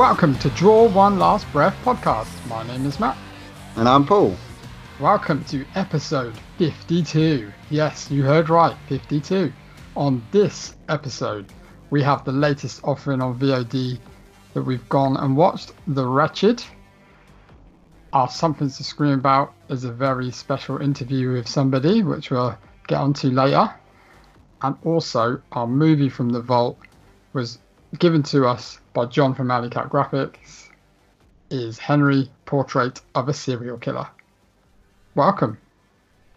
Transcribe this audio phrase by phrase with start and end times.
[0.00, 2.30] Welcome to Draw One Last Breath podcast.
[2.48, 3.18] My name is Matt.
[3.76, 4.34] And I'm Paul.
[4.98, 7.52] Welcome to episode 52.
[7.68, 9.52] Yes, you heard right, 52.
[9.96, 11.52] On this episode,
[11.90, 13.98] we have the latest offering on VOD
[14.54, 16.64] that we've gone and watched The Wretched.
[18.14, 22.56] Our Something to Scream About is a very special interview with somebody, which we'll
[22.86, 23.68] get onto later.
[24.62, 26.78] And also, our movie from the vault
[27.34, 27.58] was
[27.98, 30.68] given to us by John from Alley Cat Graphics
[31.50, 34.08] is Henry Portrait of a Serial Killer.
[35.14, 35.58] Welcome.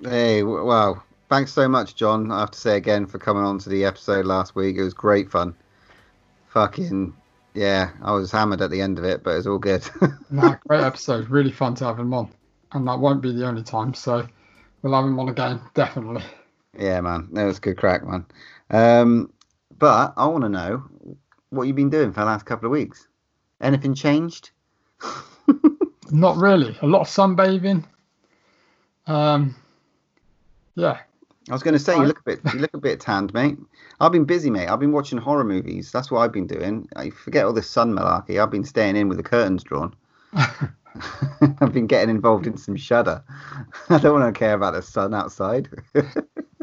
[0.02, 1.02] Hey, wow.
[1.30, 2.32] Thanks so much, John.
[2.32, 4.78] I have to say again for coming on to the episode last week.
[4.78, 5.56] It was great fun.
[6.50, 7.14] Fucking,
[7.56, 9.84] yeah, I was hammered at the end of it, but it was all good.
[10.30, 11.30] nah, great episode.
[11.30, 12.32] Really fun to have him on.
[12.72, 14.28] And that won't be the only time, so
[14.82, 16.24] we'll have him on again, definitely.
[16.78, 17.30] yeah, man.
[17.34, 18.26] That was good crack, man.
[18.70, 19.34] Um,
[19.80, 20.84] but I want to know
[21.54, 23.08] what you've been doing for the last couple of weeks.
[23.62, 24.52] Anything changed?
[26.12, 26.78] Not really.
[26.82, 27.86] A lot of sunbathing.
[29.08, 29.56] Um,
[30.76, 31.00] yeah.
[31.50, 33.58] I was going to say you look a bit you look a bit tanned, mate.
[34.00, 34.68] I've been busy, mate.
[34.68, 35.92] I've been watching horror movies.
[35.92, 36.88] That's what I've been doing.
[36.96, 38.42] I forget all this sun malarkey.
[38.42, 39.94] I've been staying in with the curtains drawn.
[40.34, 43.24] I've been getting involved in some shudder.
[43.90, 45.70] I don't want to care about the sun outside.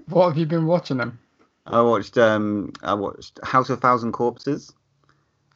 [0.08, 1.18] what have you been watching them?
[1.66, 4.72] I watched um I watched House of Thousand Corpses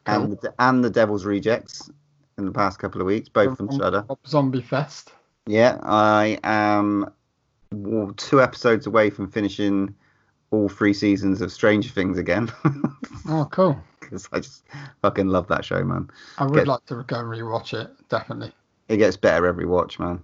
[0.05, 1.89] and the, and the Devil's Rejects
[2.37, 4.05] in the past couple of weeks, both from Shudder.
[4.27, 5.11] Zombie Fest.
[5.47, 7.11] Yeah, I am
[8.17, 9.93] two episodes away from finishing
[10.51, 12.51] all three seasons of Stranger Things again.
[13.27, 13.75] Oh, cool.
[13.99, 14.63] Because I just
[15.01, 16.11] fucking love that show, man.
[16.37, 18.53] I would Get- like to go and rewatch it, definitely.
[18.87, 20.21] It gets better every watch, man.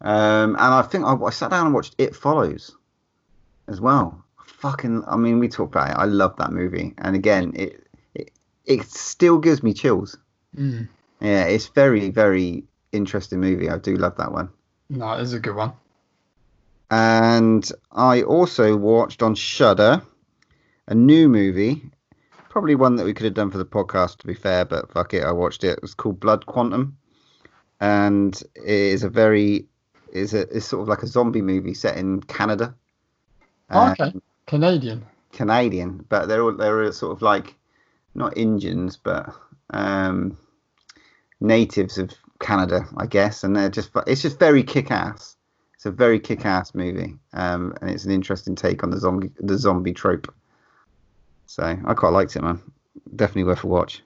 [0.00, 2.74] Um, and I think I, I sat down and watched It Follows
[3.66, 4.24] as well.
[4.46, 5.96] Fucking, I mean, we talked about it.
[5.98, 7.86] I love that movie, and again, it
[8.68, 10.16] it, still gives me chills.
[10.56, 10.88] Mm.
[11.20, 13.68] Yeah, it's very very interesting movie.
[13.68, 14.50] I do love that one.
[14.88, 15.72] No, it is a good one.
[16.90, 20.00] And I also watched on Shudder
[20.86, 21.82] a new movie,
[22.48, 25.12] probably one that we could have done for the podcast, to be fair, but fuck
[25.12, 25.72] it, I watched it.
[25.72, 26.96] It was called Blood Quantum,
[27.80, 29.66] and it is a very
[30.12, 32.74] is a it's sort of like a zombie movie set in Canada.
[33.70, 34.14] Oh, okay.
[34.46, 35.04] Canadian.
[35.32, 37.57] Canadian, but they're all they're sort of like
[38.18, 39.32] not Indians, but
[39.70, 40.36] um,
[41.40, 45.36] natives of Canada, I guess, and they're just it's just very kick ass.
[45.74, 49.30] It's a very kick ass movie, um, and it's an interesting take on the zombie
[49.38, 50.32] the zombie trope.
[51.46, 52.60] So I quite liked it, man.
[53.14, 54.02] Definitely worth a watch.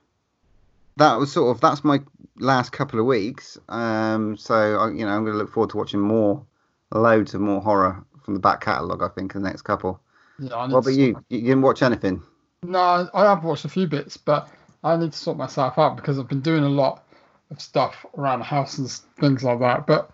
[0.99, 2.01] That was sort of that's my
[2.39, 3.59] last couple of weeks.
[3.69, 6.45] Um, so I, you know I'm going to look forward to watching more,
[6.93, 9.03] loads of more horror from the back catalogue.
[9.03, 10.01] I think in the next couple.
[10.39, 11.23] Yeah, What about you?
[11.29, 12.23] You didn't watch anything?
[12.63, 14.49] No, I have watched a few bits, but
[14.85, 17.05] I need to sort myself out because I've been doing a lot
[17.51, 18.89] of stuff around the house and
[19.21, 19.87] things like that.
[19.87, 20.11] But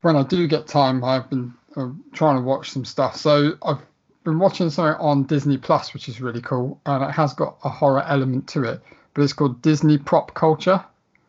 [0.00, 3.16] when I do get time, I've been uh, trying to watch some stuff.
[3.16, 3.80] So I've
[4.24, 7.68] been watching something on Disney Plus, which is really cool, and it has got a
[7.68, 8.80] horror element to it.
[9.12, 10.82] But it's called Disney Prop Culture.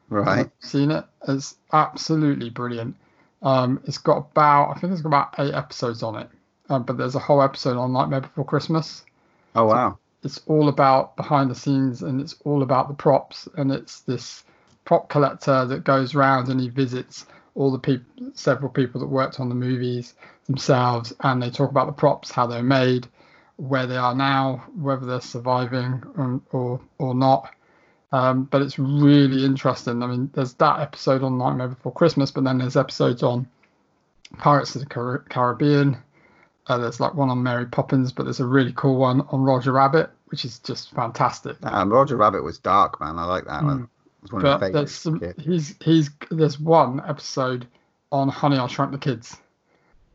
[0.10, 0.50] Right.
[0.60, 1.04] Seen it?
[1.28, 2.96] It's absolutely brilliant.
[3.42, 6.30] Um, it's got about, I think it's got about eight episodes on it.
[6.70, 9.04] Um, but there's a whole episode on Nightmare Before Christmas
[9.56, 9.98] Oh wow.
[10.24, 14.44] it's all about behind the scenes and it's all about the props and it's this
[14.86, 17.26] prop collector that goes around and he visits
[17.56, 20.14] all the people several people that worked on the movies
[20.46, 23.08] themselves and they talk about the props how they're made
[23.58, 27.54] where they are now whether they're surviving or or, or not
[28.12, 32.44] um, but it's really interesting i mean there's that episode on nightmare before christmas but
[32.44, 33.48] then there's episodes on
[34.38, 35.98] pirates of the Car- caribbean
[36.68, 39.72] uh, there's like one on Mary Poppins, but there's a really cool one on Roger
[39.72, 41.58] Rabbit, which is just fantastic.
[41.64, 43.18] Um, Roger Rabbit was dark, man.
[43.18, 43.90] I like that one.
[44.24, 47.68] It's one of But my there's some, he's he's there's one episode
[48.12, 49.38] on Honey I Shrunk the Kids,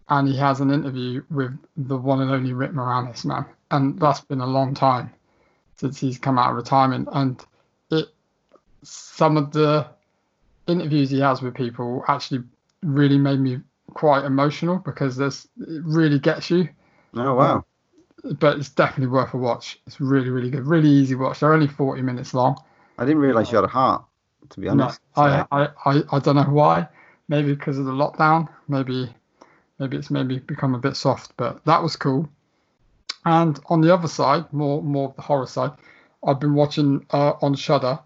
[0.09, 4.21] and he has an interview with the one and only Rick Moranis, man, and that's
[4.21, 5.11] been a long time
[5.77, 7.43] since he's come out of retirement, and
[7.91, 8.09] it
[8.83, 9.87] some of the
[10.67, 12.43] interviews he has with people actually
[12.83, 13.59] really made me
[13.94, 16.69] quite emotional because there's it really gets you
[17.14, 17.64] Oh wow.
[18.38, 19.81] but it's definitely worth a watch.
[19.87, 20.67] It's really, really good.
[20.67, 21.40] Really easy watch.
[21.40, 22.56] They're only 40 minutes long.
[22.99, 24.05] I didn't realise you had a heart.
[24.50, 25.00] To be No, honest.
[25.17, 26.88] I, I, I, I don't know why.
[27.29, 28.49] Maybe because of the lockdown.
[28.69, 29.12] Maybe,
[29.79, 31.32] maybe it's maybe become a bit soft.
[31.37, 32.29] But that was cool.
[33.25, 35.73] And on the other side, more more of the horror side,
[36.26, 37.99] I've been watching uh, on Shudder,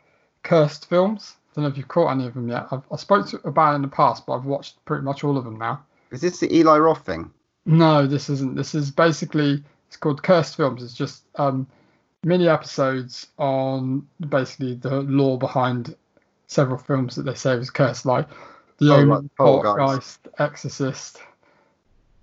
[0.43, 1.37] cursed films.
[1.57, 2.67] Don't know if you've caught any of them yet.
[2.71, 5.39] I've, I spoke to, about it in the past, but I've watched pretty much all
[5.39, 5.83] of them now.
[6.11, 7.31] Is this the Eli Roth thing?
[7.65, 8.57] No, this isn't.
[8.57, 10.83] This is basically it's called Cursed Films.
[10.83, 11.67] It's just um,
[12.23, 15.97] mini episodes on basically the lore behind
[16.47, 18.29] several films that they say was cursed, like
[18.77, 20.29] The Oh, Omen, Poltergeist.
[20.39, 21.23] Exorcist.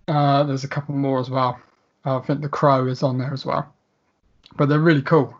[0.08, 1.60] Uh, there's a couple more as well.
[2.06, 3.74] I think The Crow is on there as well.
[4.58, 5.36] But they're really cool.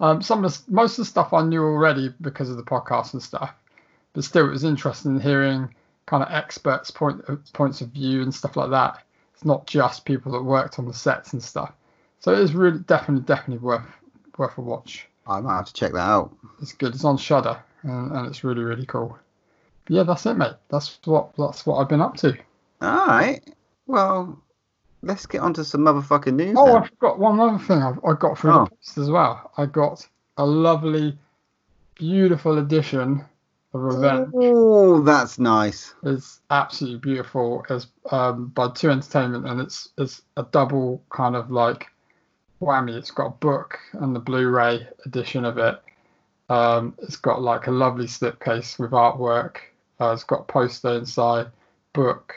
[0.00, 3.12] Um, some of the, most of the stuff I knew already because of the podcast
[3.12, 3.54] and stuff,
[4.14, 5.74] but still it was interesting hearing
[6.06, 9.04] kind of experts' point points of view and stuff like that.
[9.34, 11.72] It's not just people that worked on the sets and stuff.
[12.18, 13.86] So it is really definitely definitely worth
[14.36, 15.06] worth a watch.
[15.26, 16.34] I might have to check that out.
[16.60, 16.94] It's good.
[16.94, 19.18] It's on Shudder and, and it's really really cool.
[19.84, 20.54] But yeah, that's it, mate.
[20.70, 22.36] That's what that's what I've been up to.
[22.80, 23.40] All right.
[23.86, 24.42] Well,
[25.02, 26.56] let's get on to some motherfucking news.
[26.58, 26.76] Oh, then.
[26.82, 28.64] I forgot one other thing I, I got through Oh.
[28.64, 29.50] the post as well.
[29.56, 30.06] I got
[30.36, 31.18] a lovely,
[31.94, 33.24] beautiful edition
[33.72, 34.28] of Revenge.
[34.34, 35.94] Oh, that's nice.
[36.02, 37.64] It's absolutely beautiful.
[37.70, 41.86] It's um, by Two Entertainment, and it's it's a double kind of like
[42.60, 42.96] whammy.
[42.96, 45.80] It's got a book and the Blu-ray edition of it.
[46.48, 49.56] Um, it's got like a lovely slipcase with artwork.
[50.00, 51.46] Uh, it's got a poster inside,
[51.92, 52.34] book,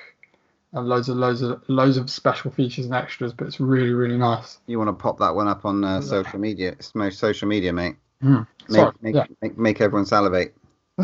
[0.74, 3.34] and loads of loads of loads of special features and extras.
[3.34, 4.60] But it's really really nice.
[4.68, 6.72] You want to pop that one up on uh, social media?
[6.72, 7.96] It's most social media, mate.
[8.24, 8.48] Mm.
[8.70, 9.26] Make, Sorry, make, yeah.
[9.42, 10.56] make, make everyone salivate.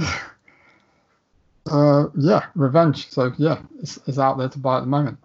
[1.69, 3.09] Uh, yeah, Revenge.
[3.09, 5.17] So yeah, it's, it's out there to buy at the moment.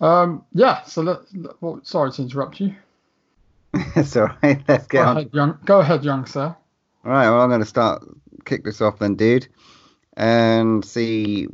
[0.00, 0.82] Um, yeah.
[0.84, 2.74] So let, let- well, sorry to interrupt you.
[3.96, 4.62] it's all right.
[4.68, 5.16] Let's Go get on.
[5.16, 5.58] ahead, young.
[5.64, 6.54] Go ahead, young sir.
[7.04, 7.28] All right.
[7.28, 8.02] Well, I'm going to start
[8.44, 9.48] kick this off then, dude,
[10.16, 11.48] and see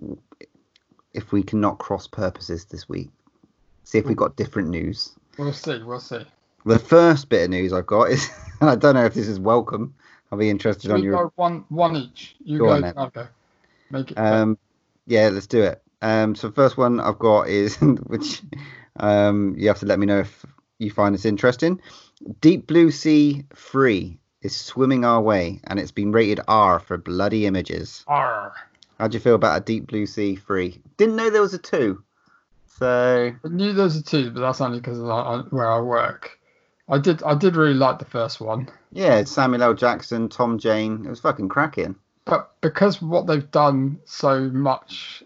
[1.17, 3.09] if we cannot cross purposes this week.
[3.85, 5.13] See if we got different news.
[5.39, 5.83] We'll see.
[5.83, 6.25] We'll see.
[6.65, 8.29] The first bit of news I've got is,
[8.61, 9.95] and I don't know if this is welcome.
[10.31, 11.17] I'll be interested on We your.
[11.17, 12.35] go one one each.
[12.45, 12.87] You Go go.
[12.87, 13.29] on go.
[13.91, 14.19] Make it.
[14.19, 14.59] Um,
[15.07, 15.81] yeah, let's do it.
[16.03, 18.43] Um, so first one I've got is which
[18.97, 20.45] um, you have to let me know if
[20.79, 21.81] you find this interesting.
[22.41, 27.47] Deep Blue Sea Free is swimming our way, and it's been rated R for bloody
[27.47, 28.05] images.
[28.09, 28.53] Arr.
[28.99, 30.81] How do you feel about a Deep Blue Sea three?
[30.97, 32.03] Didn't know there was a two.
[32.79, 35.81] So I knew there was a two, but that's only because of uh, where I
[35.81, 36.39] work.
[36.89, 37.23] I did.
[37.23, 39.75] I did really like the first one, yeah, it's Samuel L.
[39.75, 41.05] Jackson, Tom Jane.
[41.05, 41.97] It was fucking cracking.
[42.25, 45.23] but because what they've done so much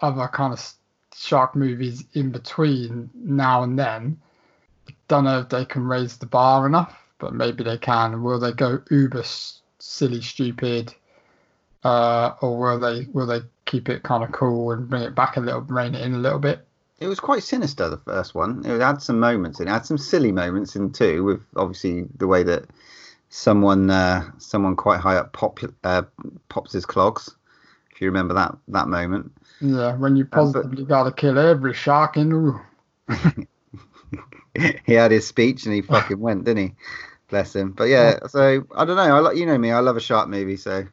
[0.00, 0.72] other kind of
[1.16, 4.20] shark movies in between now and then,
[5.06, 6.98] don't know if they can raise the bar enough.
[7.18, 8.20] But maybe they can.
[8.20, 9.22] Will they go uber
[9.78, 10.92] silly, stupid,
[11.84, 15.36] uh, or will they will they keep it kind of cool and bring it back
[15.36, 16.66] a little, rein it in a little bit?
[17.00, 18.64] It was quite sinister, the first one.
[18.64, 19.70] It had some moments in it.
[19.70, 22.64] had some silly moments in too, with obviously the way that
[23.28, 26.02] someone uh, someone quite high up pop, uh,
[26.48, 27.34] pops his clogs.
[27.92, 29.32] If you remember that that moment.
[29.60, 33.46] Yeah, when you but- positively got to kill every shark in the room.
[34.86, 36.74] he had his speech and he fucking went, didn't he?
[37.28, 37.72] Bless him.
[37.72, 39.16] But yeah, so I don't know.
[39.16, 39.72] I like you know me.
[39.72, 40.86] I love a shark movie, so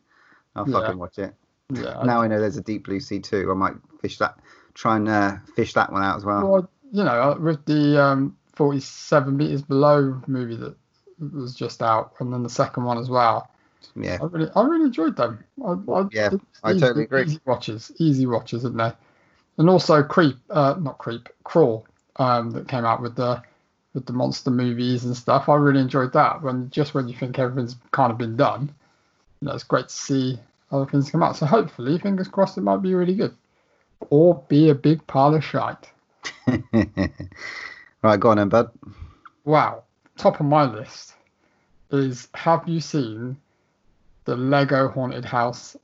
[0.56, 0.80] I'll Yeah.
[0.82, 1.34] fucking watch it.
[1.74, 2.02] Yeah.
[2.06, 3.50] Now I know there's a Deep Blue Sea too.
[3.52, 4.38] I might fish that.
[4.74, 6.48] Try and uh, fish that one out as well.
[6.50, 10.76] Well, you know, uh, with the um, 47 meters below movie that
[11.34, 13.50] was just out, and then the second one as well.
[13.96, 14.18] Yeah.
[14.22, 15.44] I really, I really enjoyed them.
[15.66, 16.30] I, I, Yeah,
[16.64, 17.24] I easy- totally agree.
[17.24, 18.92] Easy watches, easy watches, isn't they?
[19.58, 21.86] And also Creep, uh, not Creep, Crawl,
[22.18, 23.42] um, that came out with the
[23.94, 25.50] with the monster movies and stuff.
[25.50, 26.42] I really enjoyed that.
[26.42, 28.74] When just when you think everything's kind of been done,
[29.42, 30.40] you know, it's great to see
[30.72, 31.36] other things come out.
[31.36, 33.36] So hopefully, fingers crossed, it might be really good,
[34.10, 35.90] or be a big pile of shite.
[38.04, 38.72] right, go on then, bud.
[39.44, 39.84] Wow,
[40.18, 41.14] top of my list
[41.92, 43.38] is have you seen
[44.26, 45.76] the Lego haunted house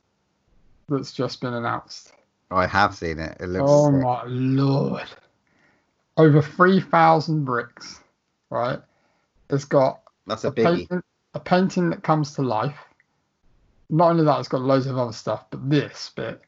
[0.87, 2.13] that's just been announced?
[2.51, 3.37] I have seen it.
[3.39, 3.69] It looks.
[3.69, 4.01] Oh sick.
[4.01, 5.09] my lord.
[6.15, 7.99] Over 3,000 bricks,
[8.49, 8.79] right?
[9.49, 10.89] It's got That's a a biggie.
[10.89, 12.77] painting, a painting that comes to life.
[13.89, 16.41] Not only that, it's got loads of other stuff, but this bit,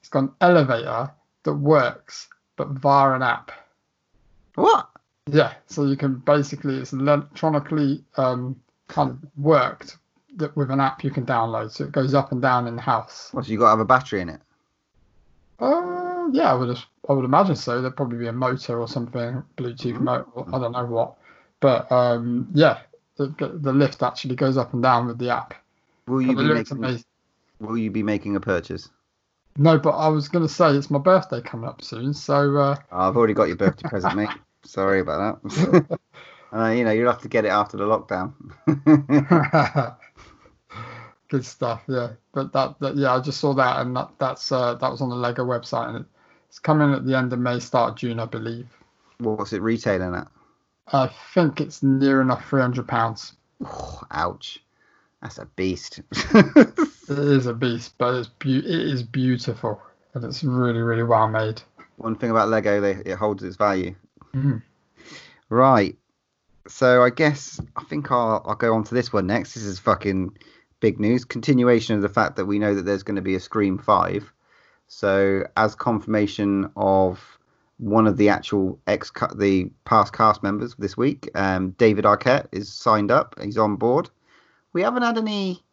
[0.00, 1.10] it's got an elevator
[1.42, 3.52] that works, but via an app.
[4.54, 4.88] What?
[5.26, 9.98] Yeah, so you can basically it's electronically um, kind of worked
[10.36, 12.82] that with an app you can download, so it goes up and down in the
[12.82, 13.30] house.
[13.32, 13.44] What?
[13.44, 14.40] So you got to have a battery in it?
[15.58, 17.80] Uh, yeah, I would I would imagine so.
[17.80, 20.00] There'd probably be a motor or something, Bluetooth Mhm.
[20.00, 21.16] motor, I don't know what,
[21.60, 22.78] but um, yeah,
[23.16, 23.28] the,
[23.60, 25.54] the lift actually goes up and down with the app.
[26.06, 26.78] Will you be making?
[26.78, 27.04] amazing.
[27.60, 28.90] Will you be making a purchase?
[29.58, 32.76] No, but I was going to say it's my birthday coming up soon, so uh,
[32.92, 34.28] Oh, I've already got your birthday present, mate.
[34.64, 35.98] Sorry about that.
[36.52, 38.34] uh, you know, you'll have to get it after the lockdown.
[41.28, 41.82] good stuff.
[41.88, 45.00] Yeah, but that, that yeah, I just saw that, and that that's uh, that was
[45.00, 46.04] on the Lego website, and
[46.48, 48.68] it's coming at the end of May, start of June, I believe.
[49.18, 50.28] What's it retailing at?
[50.92, 53.34] I think it's near enough three hundred pounds.
[53.64, 54.62] Oh, ouch.
[55.22, 56.00] That's a beast.
[57.08, 59.80] It is a beast, but it's be- it is beautiful
[60.14, 61.62] and it's really really well made.
[61.98, 63.94] One thing about Lego, they, it holds its value.
[64.34, 64.60] Mhm.
[65.48, 65.96] Right.
[66.66, 69.54] So I guess I think I'll, I'll go on to this one next.
[69.54, 70.36] This is fucking
[70.80, 71.24] big news.
[71.24, 74.32] Continuation of the fact that we know that there's going to be a Scream 5.
[74.88, 77.20] So as confirmation of
[77.78, 82.72] one of the actual ex the past cast members this week, um, David Arquette is
[82.72, 83.36] signed up.
[83.40, 84.10] He's on board.
[84.76, 85.64] We haven't had any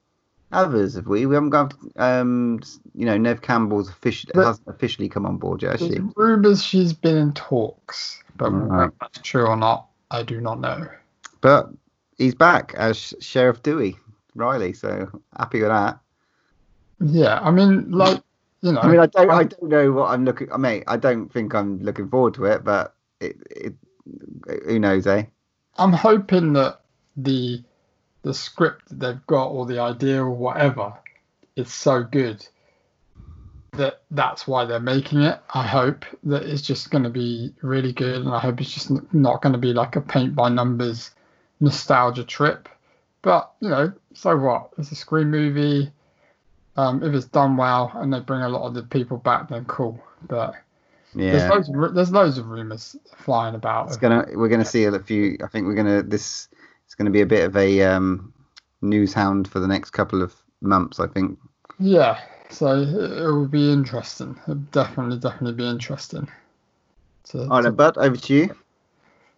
[0.53, 1.25] others, have we?
[1.25, 2.61] We haven't got, um,
[2.95, 5.79] you know, Neve Campbell's officially hasn't officially come on board yet?
[5.79, 8.69] There's rumours she's been in talks, but Right.
[8.69, 10.87] whether that's true or not, I do not know.
[11.41, 11.69] But
[12.17, 13.97] he's back as Sheriff Dewey
[14.35, 15.99] Riley, so happy with that.
[17.01, 18.23] Yeah, I mean, like
[18.61, 20.49] you know, I mean, I don't, I don't know what I'm looking.
[20.49, 23.73] I mean, I don't think I'm looking forward to it, but it, it
[24.65, 25.25] who knows, eh?
[25.77, 26.79] I'm hoping that
[27.17, 27.65] the
[28.23, 30.93] the script that they've got or the idea or whatever
[31.55, 32.45] is so good
[33.73, 35.39] that that's why they're making it.
[35.53, 38.91] I hope that it's just going to be really good, and I hope it's just
[39.13, 41.11] not going to be like a paint by numbers
[41.59, 42.69] nostalgia trip.
[43.21, 44.69] But you know, so what?
[44.77, 45.91] It's a screen movie.
[46.75, 49.65] Um, if it's done well and they bring a lot of the people back, then
[49.65, 50.03] cool.
[50.27, 50.55] But
[51.13, 53.87] there's loads of, there's loads of rumors flying about.
[53.87, 54.27] it's gonna.
[54.33, 55.37] We're gonna see a few.
[55.43, 56.03] I think we're gonna.
[56.03, 56.47] This
[56.93, 58.31] it's gonna be a bit of a um,
[58.83, 60.31] news hound for the next couple of
[60.61, 60.99] months.
[60.99, 61.39] I think.
[61.79, 62.21] Yeah,
[62.51, 64.39] so it, will be interesting.
[64.43, 66.29] It'll definitely, definitely be interesting.
[67.29, 68.55] To, All right, to- Bud, over to you.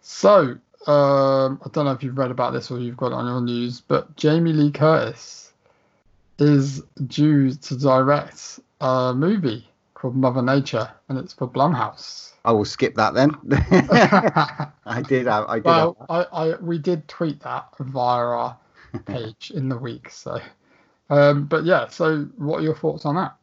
[0.02, 3.24] so, um, I don't know if you've read about this or you've got it on
[3.24, 5.50] your news, but Jamie Lee Curtis
[6.38, 12.32] is due to direct a movie called Mother Nature, and it's for Blumhouse.
[12.44, 13.30] I will skip that then.
[14.86, 15.26] I did.
[15.26, 15.64] Have, I did.
[15.64, 18.58] well, I, I we did tweet that via our
[19.06, 20.38] page in the week, so.
[21.08, 23.36] Um, but yeah, so what are your thoughts on that?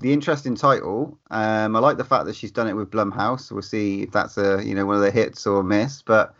[0.00, 1.18] the interesting title.
[1.30, 3.52] Um, I like the fact that she's done it with Blumhouse.
[3.52, 6.02] We'll see if that's a you know one of the hits or a miss.
[6.02, 6.34] But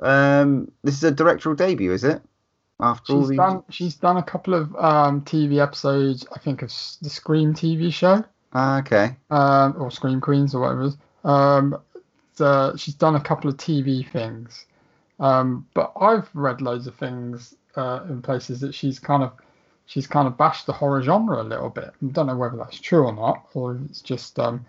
[0.00, 2.22] um, this is a directorial debut, is it?
[2.80, 3.62] After all She's these, done.
[3.70, 6.26] She's done a couple of um, TV episodes.
[6.34, 6.68] I think of
[7.00, 10.82] the Scream TV show, Ah, okay, um, or Scream Queens, or whatever.
[10.82, 10.96] It is.
[11.24, 11.78] Um,
[12.34, 14.66] so she's done a couple of TV things,
[15.20, 19.32] um, but I've read loads of things uh, in places that she's kind of
[19.86, 21.90] she's kind of bashed the horror genre a little bit.
[22.02, 24.64] I don't know whether that's true or not, or if it's just um,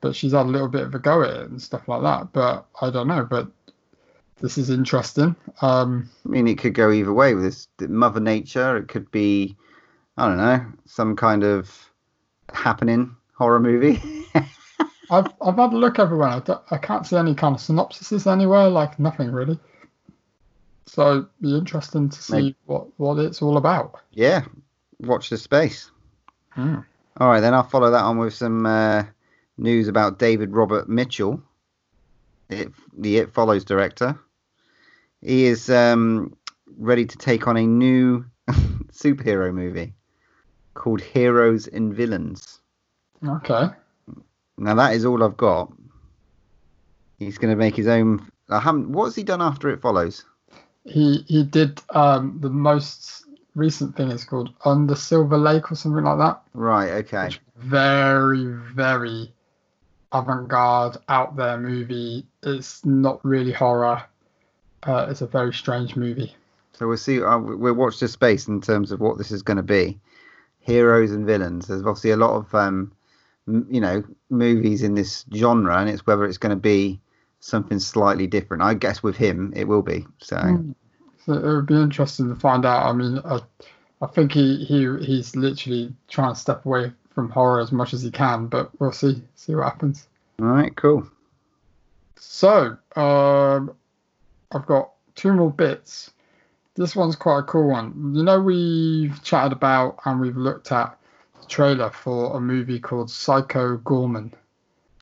[0.00, 2.32] but she's had a little bit of a go at it and stuff like that.
[2.32, 3.24] But I don't know.
[3.24, 3.48] But
[4.40, 5.34] this is interesting.
[5.60, 8.76] Um, I mean it could go either way with this Mother Nature.
[8.76, 9.56] It could be,
[10.16, 11.90] I don't know, some kind of
[12.52, 14.00] happening horror movie.
[15.10, 16.28] I've I've had a look everywhere.
[16.28, 18.68] I, don't- I can't see any kind of synopsises anywhere.
[18.68, 19.58] Like nothing really.
[20.86, 22.56] So it'd be interesting to see Maybe.
[22.66, 24.00] what what it's all about.
[24.12, 24.44] yeah,
[25.00, 25.90] watch the space.
[26.50, 26.76] Hmm.
[27.18, 29.04] All right, then I'll follow that on with some uh,
[29.56, 31.42] news about David Robert Mitchell,
[32.48, 34.18] it, the It Follows director.
[35.20, 36.36] He is um,
[36.78, 38.24] ready to take on a new
[38.92, 39.94] superhero movie
[40.74, 42.60] called Heroes and Villains.
[43.26, 43.68] Okay.
[44.56, 45.72] Now that is all I've got.
[47.18, 48.30] He's going to make his own.
[48.48, 48.92] I haven't.
[48.92, 50.24] What's he done after It Follows?
[50.84, 55.74] He he did um the most recent thing is called on the Silver Lake or
[55.74, 56.40] something like that.
[56.54, 56.90] Right.
[56.90, 57.30] Okay.
[57.56, 58.44] Very
[58.74, 59.32] very
[60.12, 62.26] avant-garde out there movie.
[62.42, 64.02] It's not really horror.
[64.84, 66.34] Uh, it's a very strange movie.
[66.72, 67.22] So we'll see.
[67.22, 69.98] Uh, we'll watch the space in terms of what this is going to be.
[70.60, 71.66] Heroes and villains.
[71.66, 72.92] There's obviously a lot of, um,
[73.68, 77.00] you know, movies in this genre, and it's whether it's going to be
[77.40, 78.62] something slightly different.
[78.62, 80.06] I guess with him, it will be.
[80.18, 80.74] So Mm.
[81.28, 82.86] So it would be interesting to find out.
[82.86, 83.40] I mean, I,
[84.00, 88.00] I think he, he he's literally trying to step away from horror as much as
[88.00, 90.08] he can, but we'll see see what happens.
[90.40, 91.06] all right, cool.
[92.16, 93.74] So um,
[94.52, 96.12] I've got two more bits.
[96.76, 98.14] This one's quite a cool one.
[98.14, 100.96] You know, we've chatted about and we've looked at
[101.48, 104.32] trailer for a movie called Psycho Goreman.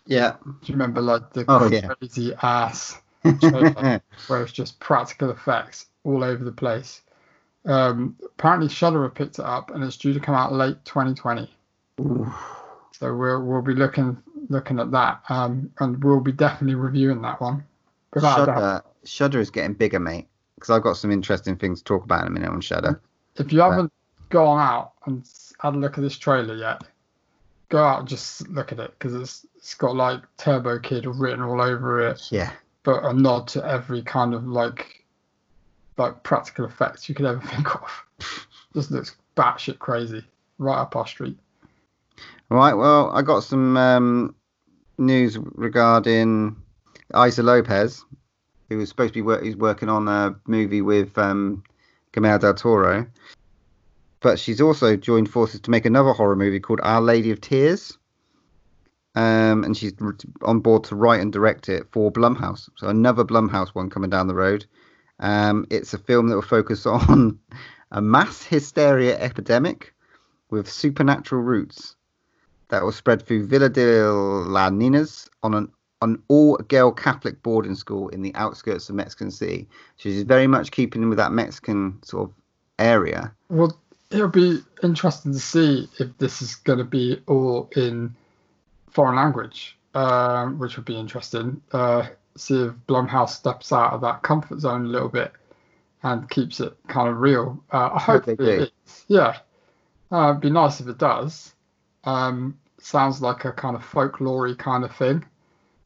[0.06, 0.36] Yeah.
[0.44, 1.88] Do you remember like the Oh, yeah.
[1.98, 3.00] crazy ass
[3.40, 4.00] trailer?
[4.28, 7.02] where it's just practical effects all over the place.
[7.64, 11.50] Um, apparently, Shudder have picked it up, and it's due to come out late 2020.
[12.00, 12.32] Ooh.
[12.92, 14.16] So we'll we'll be looking
[14.48, 17.64] looking at that, um, and we'll be definitely reviewing that one.
[18.18, 20.28] Shudder, Shudder is getting bigger, mate.
[20.54, 23.02] Because I've got some interesting things to talk about in a minute on Shudder.
[23.34, 23.92] If you haven't
[24.30, 25.26] gone out and
[25.60, 26.82] had a look at this trailer yet,
[27.68, 31.42] go out and just look at it because it's it's got like Turbo Kid written
[31.42, 32.20] all over it.
[32.30, 32.52] Yeah.
[32.82, 35.04] but a nod to every kind of like
[35.98, 38.04] like practical effects you could ever think of.
[38.74, 40.22] Just looks batshit crazy,
[40.58, 41.38] right up our street.
[42.48, 42.74] Right.
[42.74, 44.34] Well, I got some um,
[44.98, 46.54] news regarding
[47.14, 48.04] Issa Lopez,
[48.68, 51.64] who was supposed to be work- he's working on a movie with um,
[52.12, 53.06] Guillermo del Toro,
[54.20, 57.96] but she's also joined forces to make another horror movie called Our Lady of Tears.
[59.14, 59.94] Um, and she's
[60.42, 62.68] on board to write and direct it for Blumhouse.
[62.76, 64.66] So another Blumhouse one coming down the road.
[65.20, 67.38] Um, it's a film that will focus on
[67.90, 69.94] a mass hysteria epidemic
[70.50, 71.96] with supernatural roots
[72.68, 78.08] that will spread through Villa de la Ninas on an an all-girl Catholic boarding school
[78.10, 79.66] in the outskirts of Mexican City.
[79.96, 82.34] She's very much keeping with that Mexican sort of
[82.78, 83.34] area.
[83.48, 88.14] Well, it'll be interesting to see if this is going to be all in
[88.90, 91.60] foreign language, um, which would be interesting.
[91.72, 95.32] Uh, see if Blumhouse steps out of that comfort zone a little bit
[96.02, 97.62] and keeps it kind of real.
[97.72, 98.44] Uh, I hope they do.
[98.44, 98.70] is.
[99.08, 99.38] Yeah,
[100.12, 101.54] uh, it'd be nice if it does.
[102.04, 105.24] Um, sounds like a kind of folklore kind of thing.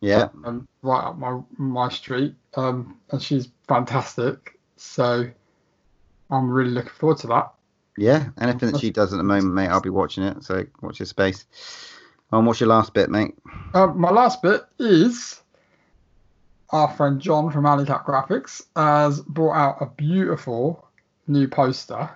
[0.00, 4.58] Yeah, um, right up my my street, um, and she's fantastic.
[4.76, 5.28] So
[6.30, 7.52] I'm really looking forward to that.
[8.00, 8.28] Yeah.
[8.40, 10.42] Anything that she does at the moment, mate, I'll be watching it.
[10.42, 11.44] So watch your space.
[12.32, 13.34] And what's your last bit, mate?
[13.74, 15.42] Um, my last bit is
[16.70, 20.88] our friend John from Alley Cat Graphics has brought out a beautiful
[21.26, 22.08] new poster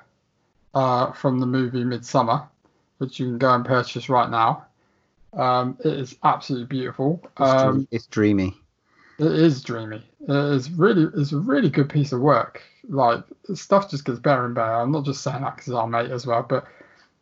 [0.75, 2.49] uh, from the movie Midsommar,
[2.99, 4.65] which you can go and purchase right now.
[5.35, 7.21] Um, it is absolutely beautiful.
[7.39, 8.57] It's, Um, it's dreamy.
[9.19, 10.03] It is dreamy.
[10.29, 12.63] It is really, it's a really good piece of work.
[12.89, 14.75] Like stuff just gets better and better.
[14.75, 16.67] I'm not just saying that because our mate as well, but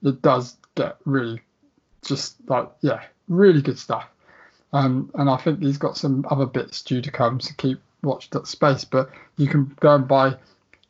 [0.02, 1.40] it does get really,
[2.04, 4.06] just like yeah, really good stuff.
[4.72, 8.30] Um, and I think he's got some other bits due to come, so keep watch
[8.30, 8.84] that space.
[8.84, 10.36] But you can go and buy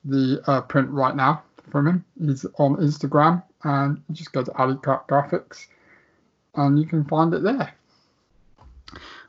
[0.05, 2.05] the uh, print right now from him.
[2.19, 5.67] He's on Instagram, and just go to Alley Cat Graphics,
[6.55, 7.75] and you can find it there.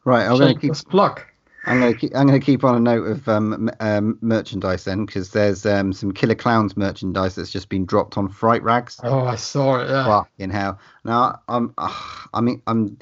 [0.06, 0.74] Right, I'm going to keep.
[0.90, 1.22] Plug.
[1.66, 2.16] I'm going to keep.
[2.16, 5.94] I'm going to keep on a note of um, um, merchandise then, because there's um,
[5.94, 9.00] some Killer Clowns merchandise that's just been dropped on Fright Rags.
[9.04, 9.90] Oh, I saw it.
[9.90, 10.06] Yeah.
[10.06, 10.80] Fucking hell!
[11.06, 11.74] Now I'm.
[11.78, 11.94] Uh,
[12.34, 12.98] I mean, I'm.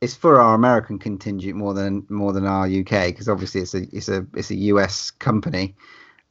[0.00, 3.82] It's for our American contingent more than more than our UK because obviously it's a
[3.92, 5.76] it's a it's a US company.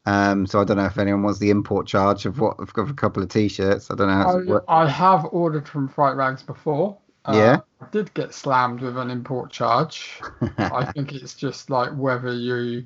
[0.06, 2.94] Um, so I don't know if anyone wants the import charge of what of a
[2.94, 3.92] couple of t-shirts.
[3.92, 4.14] I don't know.
[4.58, 4.86] How I.
[4.86, 6.98] I have ordered from Fright Rags before.
[7.26, 7.60] Uh, Yeah?
[7.82, 10.20] I did get slammed with an import charge.
[10.60, 12.86] I think it's just like whether you.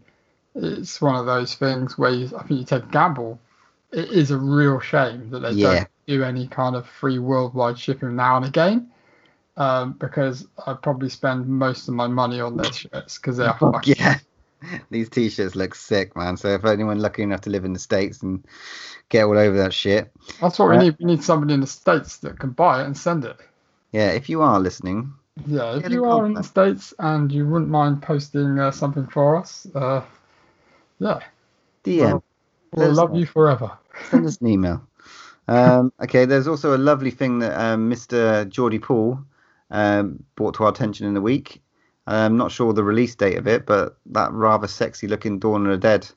[0.56, 3.40] It's one of those things where you, I think you take a gamble.
[3.92, 5.86] It is a real shame that they Yeah.
[5.86, 8.92] don't do any kind of free worldwide shipping now and again.
[9.58, 13.60] Um, because I probably spend most of my money on their shirts because they're Fuck
[13.74, 14.20] fucking yeah.
[14.90, 16.38] These t-shirts look sick, man.
[16.38, 18.46] So if anyone lucky enough to live in the states and
[19.10, 20.96] get all over that shit, That's what we Uh, need.
[21.00, 23.38] We need somebody in the states that can buy it and send it.
[23.94, 24.10] Yeah.
[24.12, 25.14] If you are listening,
[25.48, 26.44] Yeah, if you are in the.
[26.44, 30.02] States and you wouldn't mind posting uh, something for us, uh,
[31.00, 31.22] yeah,
[31.84, 32.00] DM.
[32.00, 32.24] Well,
[32.74, 33.72] we'll love you forever.
[34.10, 34.86] send us an email.
[35.48, 38.48] Um, okay, there's also a lovely thing that um, Mr.
[38.50, 39.20] Geordie Paul
[39.72, 41.62] um, brought to our attention in the week.
[42.06, 45.72] I'm not sure the release date of it, but that rather sexy looking Dawn of
[45.72, 46.10] the Dead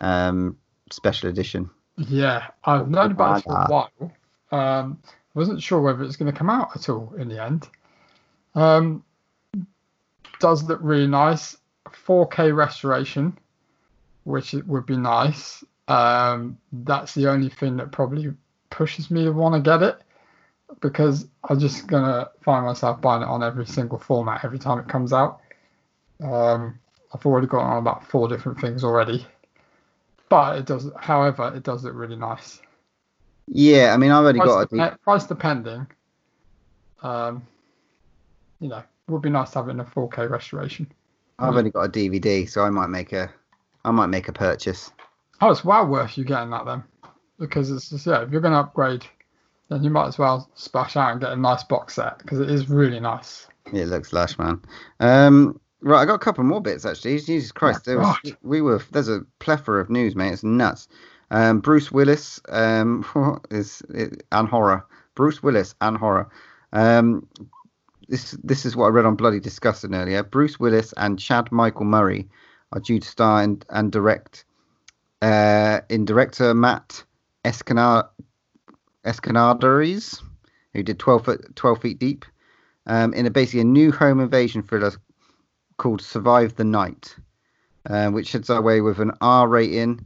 [0.00, 0.56] um,
[0.90, 1.68] special edition.
[1.98, 3.88] Yeah, I've known about it for a Voila.
[4.50, 4.96] while.
[5.36, 7.68] Wasn't sure whether it's going to come out at all in the end.
[8.54, 9.04] Um,
[10.40, 11.58] does look really nice.
[12.06, 13.36] 4K restoration,
[14.24, 15.62] which would be nice.
[15.88, 18.32] Um, that's the only thing that probably
[18.70, 20.00] pushes me to want to get it
[20.80, 24.88] because I'm just gonna find myself buying it on every single format every time it
[24.88, 25.40] comes out.
[26.22, 26.78] Um,
[27.12, 29.26] I've already got on about four different things already,
[30.30, 30.90] but it does.
[30.98, 32.60] However, it does look really nice.
[33.48, 34.66] Yeah, I mean, I've only Price, got a.
[34.66, 35.86] depe- price depending.
[37.02, 37.46] Um,
[38.60, 40.90] you know, would be nice to have it in a 4K restoration.
[41.38, 43.32] I've only got a DVD, so I might make a.
[43.84, 44.90] I might make a purchase.
[45.40, 46.82] Oh, it's well worth you getting that then,
[47.38, 48.22] because it's just yeah.
[48.22, 49.04] If you're going to upgrade,
[49.68, 52.50] then you might as well splash out and get a nice box set because it
[52.50, 53.46] is really nice.
[53.72, 54.62] It looks lush, man.
[55.00, 57.18] Um, right, I got a couple more bits actually.
[57.20, 60.32] Jesus Christ, there was, we were there's a plethora of news, mate.
[60.32, 60.88] It's nuts.
[61.30, 63.04] Um, Bruce Willis um,
[63.50, 63.82] is
[64.32, 64.84] and horror.
[65.14, 66.28] Bruce Willis and horror.
[66.72, 67.28] Um,
[68.08, 70.22] this this is what I read on Bloody Disgusting earlier.
[70.22, 72.28] Bruce Willis and Chad Michael Murray
[72.72, 74.44] are due to star and, and direct
[75.22, 77.04] uh, in director Matt
[77.44, 78.08] Escanar
[79.04, 80.22] Escanadaries,
[80.74, 82.24] who did 12 foot 12 feet deep
[82.86, 84.92] um, in a basically a new home invasion thriller
[85.76, 87.16] called Survive the Night.
[87.88, 90.04] uh, which heads our way with an R rating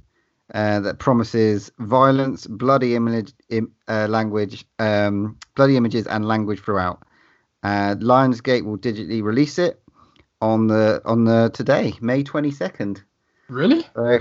[0.54, 7.02] uh, that promises violence, bloody image, im, uh, language, um, bloody images, and language throughout.
[7.62, 9.82] Uh, Lionsgate will digitally release it
[10.40, 13.02] on the on the today, May twenty second.
[13.48, 13.86] Really?
[13.94, 14.20] So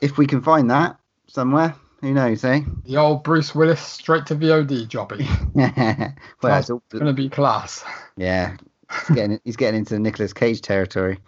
[0.00, 2.60] if we can find that somewhere, who knows, eh?
[2.84, 5.26] The old Bruce Willis straight to VOD jobby.
[6.42, 7.84] well, it's all, gonna be class.
[8.16, 8.56] yeah,
[8.90, 11.18] he's getting he's getting into Nicolas Cage territory.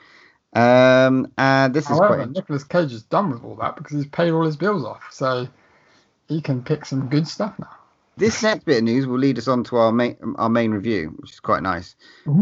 [0.52, 4.10] Um, and this is However, quite Nicolas Cage is done with all that because he's
[4.10, 5.46] paid all his bills off, so
[6.28, 7.70] he can pick some good stuff now.
[8.16, 11.14] this next bit of news will lead us on to our main our main review,
[11.18, 11.94] which is quite nice.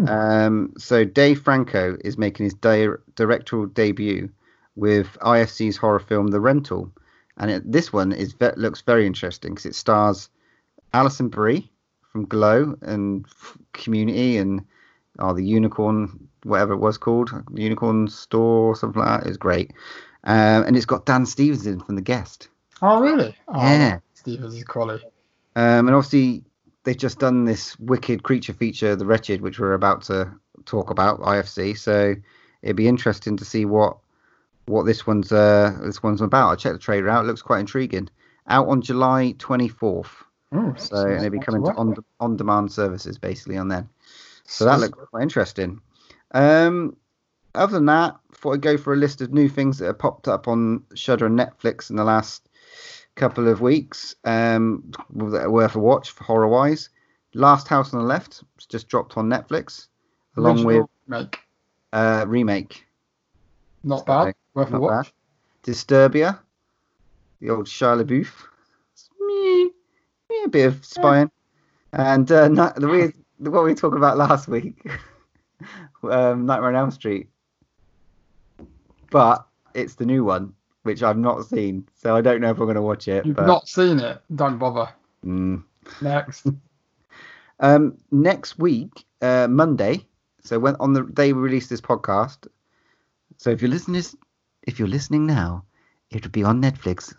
[0.09, 4.31] Um, so Dave Franco is making his di- directorial debut
[4.77, 6.91] with IFC's horror film The Rental,
[7.37, 10.31] and it, this one is looks very interesting because it stars
[10.95, 11.71] Alison Brie
[12.13, 13.27] from Glow and
[13.73, 14.65] Community and
[15.19, 19.27] oh, the Unicorn, whatever it was called, Unicorn Store or something like that.
[19.27, 19.73] It was great,
[20.25, 22.49] um, and it's got Dan Stevenson from The Guest.
[22.83, 23.37] Oh, really?
[23.49, 23.99] Oh, Yeah.
[24.15, 25.05] Stevens is quality.
[25.57, 26.45] Um, and obviously,
[26.85, 30.33] they've just done this wicked creature feature, The Wretched, which we're about to
[30.65, 31.77] talk about, IFC.
[31.79, 32.15] So
[32.63, 33.99] it'd be interesting to see what
[34.67, 36.51] what this one's uh, this one's about.
[36.51, 38.09] I checked the trailer out; it looks quite intriguing.
[38.49, 40.07] Out on July 24th,
[40.55, 43.89] Ooh, so and it'll be coming to on on demand services basically on then.
[44.45, 45.81] So that looks quite interesting.
[46.33, 46.97] Um,
[47.55, 50.29] other than that, thought I'd go for a list of new things that have popped
[50.29, 52.49] up on Shudder and Netflix in the last
[53.15, 56.89] couple of weeks um, that are worth a watch for horror wise.
[57.35, 59.89] Last House on the Left was just dropped on Netflix,
[60.37, 61.41] along with Original make.
[61.93, 62.87] uh, remake
[63.83, 64.35] Not bad.
[64.55, 65.13] Worth a not watch.
[65.65, 66.39] Disturbia,
[67.41, 68.47] the old Shia LaBeouf,
[69.21, 69.71] Meh,
[70.31, 71.31] meh, a bit of spying,
[71.93, 74.81] and uh, not, the weird what we talked about last week,
[76.03, 77.29] um, Nightmare on Elm Street,
[79.11, 82.65] but it's the new one which I've not seen, so I don't know if I'm
[82.65, 83.27] going to watch it.
[83.27, 84.23] You've but, not seen it.
[84.35, 84.89] Don't bother.
[85.25, 85.63] mm.
[86.01, 86.47] Next.
[87.61, 90.07] Um, next week, uh, Monday.
[90.45, 92.47] So when on the day we release this podcast.
[93.37, 94.01] So if you're listening,
[94.63, 95.65] if you're listening now,
[96.11, 97.13] it'll be on Netflix.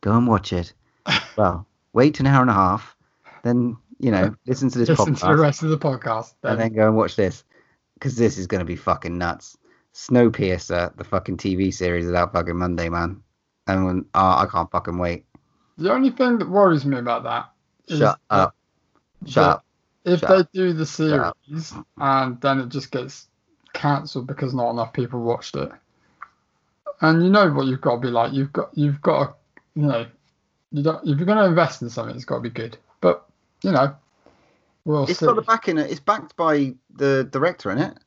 [0.00, 0.72] Go and watch it.
[1.36, 2.96] Well, wait an hour and a half,
[3.44, 6.34] then you know listen to this Listen to the rest of the podcast.
[6.42, 6.58] and Then.
[6.58, 7.44] then go and watch this
[8.04, 9.56] because this is going to be fucking nuts.
[9.94, 13.22] Snowpiercer, the fucking TV series, is out fucking Monday, man.
[13.66, 15.24] And when, oh, I can't fucking wait.
[15.78, 17.50] The only thing that worries me about that
[17.88, 18.54] is Shut up.
[19.24, 19.64] Shut up.
[20.04, 20.52] If Shut they up.
[20.52, 23.26] do the series and then it just gets
[23.72, 25.72] cancelled because not enough people watched it,
[27.00, 29.34] and you know what you've got to be like, you've got you've got to,
[29.80, 30.06] you know,
[30.72, 32.76] you don't if you're going to invest in something, it's got to be good.
[33.00, 33.24] But
[33.62, 33.96] you know,
[34.84, 35.26] we'll It's see.
[35.26, 35.78] got the backing.
[35.78, 37.98] It's backed by the director in it,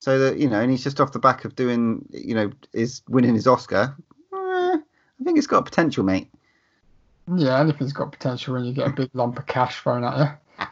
[0.00, 3.02] so that you know, and he's just off the back of doing, you know, is
[3.08, 3.94] winning his Oscar.
[4.32, 6.28] Eh, I think it's got potential, mate.
[7.36, 10.66] Yeah, anything's got potential when you get a big lump of cash thrown at you.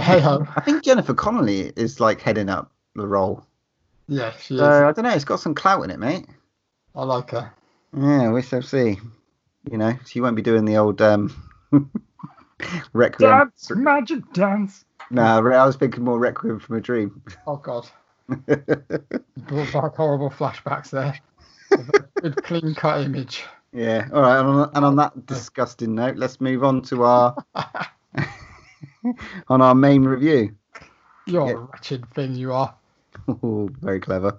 [0.00, 3.46] Hey ho, I think Jennifer Connelly is like heading up the role.
[4.08, 4.60] yeah, she is.
[4.60, 5.10] I don't know.
[5.10, 6.26] It's got some clout in it, mate.
[6.96, 7.52] I like her.
[7.96, 8.98] Yeah, we shall see.
[9.70, 11.32] You know, she won't be doing the old um
[12.92, 13.30] Requiem.
[13.30, 14.84] Dance, magic dance.
[15.10, 17.22] No, I was thinking more Requiem from a Dream.
[17.46, 17.88] Oh god,
[18.28, 21.18] brought back horrible flashbacks there.
[22.20, 23.44] Good clean cut image.
[23.72, 24.08] Yeah.
[24.12, 24.38] All right.
[24.38, 27.36] And on, and on that disgusting note, let's move on to our
[29.48, 30.54] on our main review.
[31.26, 31.52] You're Yeah.
[31.54, 32.74] a wretched thing, you are.
[33.28, 34.38] Ooh, very clever.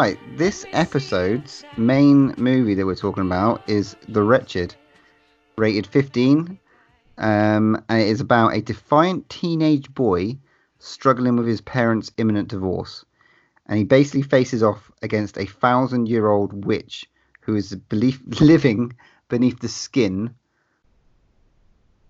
[0.00, 0.16] Right.
[0.36, 4.72] This episode's main movie that we're talking about is The Wretched,
[5.56, 6.56] rated 15.
[7.18, 10.38] Um, and it is about a defiant teenage boy
[10.78, 13.04] struggling with his parents' imminent divorce.
[13.66, 17.04] And he basically faces off against a thousand year old witch
[17.40, 18.92] who is belief- living
[19.28, 20.32] beneath the skin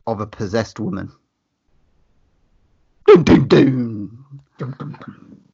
[0.07, 1.11] of a possessed woman.
[3.07, 4.24] Dun, dun, dun.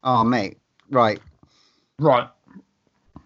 [0.03, 0.57] Oh, mate.
[0.89, 1.21] Right.
[1.99, 2.27] Right,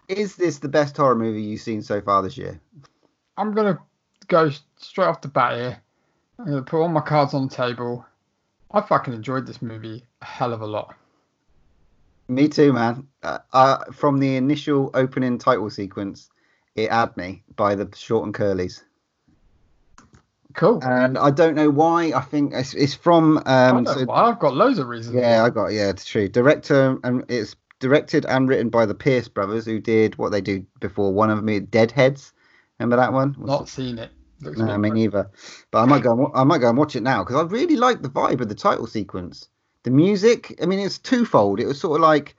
[0.08, 2.60] Is this the best horror movie you've seen so far this year?
[3.36, 3.78] I'm gonna
[4.28, 5.82] go straight off the bat here.
[6.38, 8.04] I'm gonna put all my cards on the table.
[8.70, 10.94] I fucking enjoyed this movie a hell of a lot.
[12.28, 13.08] Me too, man.
[13.24, 16.30] Uh, uh, from the initial opening title sequence,
[16.76, 18.84] it had me by the short and curlies.
[20.54, 20.80] Cool.
[20.84, 22.12] And I don't know why.
[22.12, 23.42] I think it's, it's from.
[23.46, 25.16] I Um, know so- why, I've got loads of reasons.
[25.16, 26.28] yeah, I got yeah, it's true.
[26.28, 30.64] Director and it's directed and written by the Pierce brothers, who did what they do
[30.78, 31.12] before.
[31.12, 32.32] One of me, Deadheads.
[32.78, 33.34] Remember that one?
[33.38, 34.10] not seen it.
[34.42, 35.00] Looks No, a bit me great.
[35.00, 35.30] neither.
[35.70, 36.12] But I might go.
[36.12, 38.48] And, I might go and watch it now because I really like the vibe of
[38.48, 39.48] the title sequence.
[39.82, 40.58] The music.
[40.62, 41.60] I mean, it's twofold.
[41.60, 42.36] It was sort of like,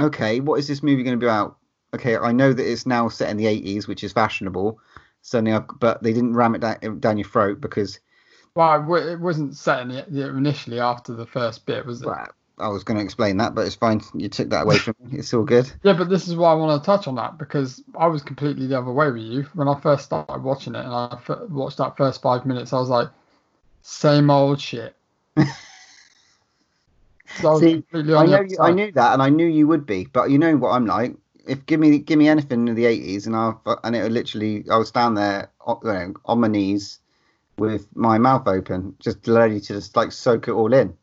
[0.00, 1.58] okay, what is this movie going to be about?
[1.94, 4.78] Okay, I know that it's now set in the '80s, which is fashionable.
[5.22, 7.98] Suddenly, I've, but they didn't ram it down, down your throat because
[8.54, 12.06] Well, it wasn't set in the- initially after the first bit, was it?
[12.06, 12.28] well,
[12.58, 14.00] I was going to explain that, but it's fine.
[14.14, 15.18] You took that away from me.
[15.18, 15.70] It's all good.
[15.82, 18.66] Yeah, but this is why I want to touch on that because I was completely
[18.66, 21.78] the other way with you when I first started watching it, and I f- watched
[21.78, 22.72] that first five minutes.
[22.72, 23.08] I was like,
[23.82, 24.96] same old shit.
[27.38, 30.06] So I See, I know you, I knew that, and I knew you would be.
[30.10, 31.16] But you know what I'm like.
[31.46, 33.52] If give me give me anything in the 80s, and I
[33.84, 36.98] and it would literally I was down there on, you know, on my knees
[37.58, 40.96] with my mouth open, just ready to just like soak it all in.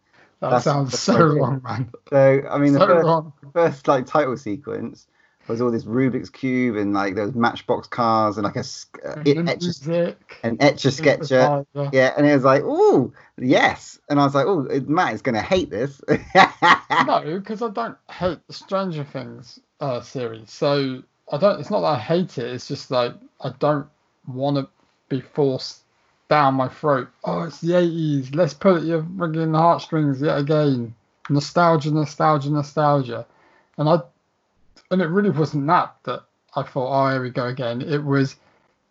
[0.50, 1.92] That that's- sounds so wrong, man.
[2.10, 5.08] So I mean, the first, first like title sequence
[5.48, 8.60] was all this Rubik's cube and like those Matchbox cars and like a
[9.06, 9.64] uh, And etch
[10.44, 11.66] an etch a sketcher.
[11.76, 11.90] synthesizer.
[11.94, 15.42] Yeah, and it was like, oh yes, and I was like, oh, Matt is gonna
[15.42, 16.02] hate this.
[16.08, 20.52] No, because I don't hate the Stranger Things uh, series.
[20.52, 21.60] So I don't.
[21.60, 22.46] It's not that I hate it.
[22.54, 23.88] It's just like I don't
[24.28, 24.70] want to
[25.10, 25.83] be forced
[26.34, 27.10] down my throat.
[27.24, 28.34] Oh, it's the eighties.
[28.34, 30.96] Let's put at your friggin' heartstrings yet again.
[31.30, 33.28] Nostalgia, nostalgia, nostalgia.
[33.78, 34.00] And I,
[34.90, 36.24] and it really wasn't that that
[36.56, 36.90] I thought.
[36.92, 37.82] Oh, here we go again.
[37.84, 38.36] It was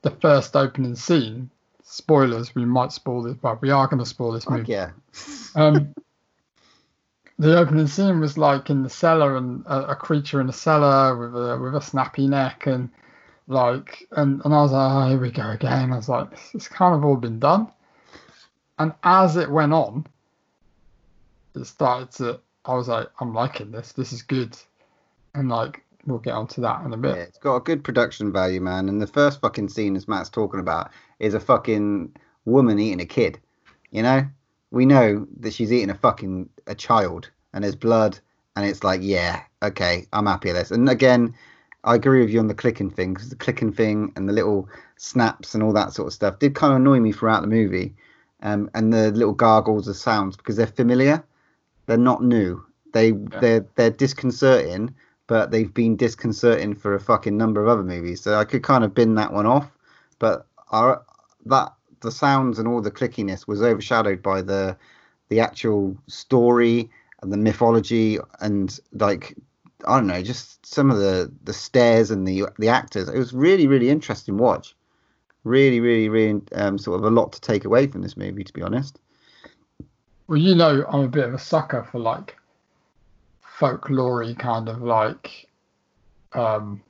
[0.02, 1.50] the first opening scene.
[1.82, 2.54] Spoilers.
[2.54, 4.72] We might spoil this, but we are going to spoil this Fuck movie.
[4.72, 4.90] yeah.
[5.54, 5.92] Um,
[7.38, 11.14] the opening scene was like in the cellar and a, a creature in the cellar
[11.18, 12.88] with a with a snappy neck and
[13.46, 15.92] like and, and I was like, oh, here we go again.
[15.92, 17.68] I was like, it's kind of all been done.
[18.78, 20.06] And as it went on,
[21.54, 22.40] it started to.
[22.64, 23.92] I was like, I'm liking this.
[23.92, 24.56] This is good.
[25.34, 27.28] And like, we'll get onto that in a Yeah, bit.
[27.28, 28.88] it's got a good production value, man.
[28.88, 33.06] And the first fucking scene, as Matt's talking about, is a fucking woman eating a
[33.06, 33.40] kid.
[33.90, 34.26] You know,
[34.70, 38.18] we know that she's eating a fucking a child, and there's blood,
[38.56, 40.70] and it's like, yeah, okay, I'm happy with this.
[40.70, 41.34] And again,
[41.84, 44.68] I agree with you on the clicking thing because the clicking thing and the little
[44.96, 47.94] snaps and all that sort of stuff did kind of annoy me throughout the movie.
[48.42, 51.22] Um, and the little gargles of sounds because they're familiar,
[51.86, 52.64] they're not new.
[52.92, 54.94] They they're they're disconcerting,
[55.26, 58.20] but they've been disconcerting for a fucking number of other movies.
[58.20, 59.70] So I could kind of bin that one off.
[60.18, 61.04] But our,
[61.46, 64.76] that the sounds and all the clickiness was overshadowed by the
[65.28, 66.90] the actual story
[67.22, 69.36] and the mythology and like
[69.86, 73.08] I don't know, just some of the the stares and the the actors.
[73.08, 74.74] It was really really interesting watch.
[75.44, 78.52] Really really really um, sort of a lot to take away from this movie, to
[78.52, 78.98] be honest.
[80.28, 82.36] Well, you know, I'm a bit of a sucker for like
[83.58, 85.46] folklory kind of like
[86.32, 86.82] um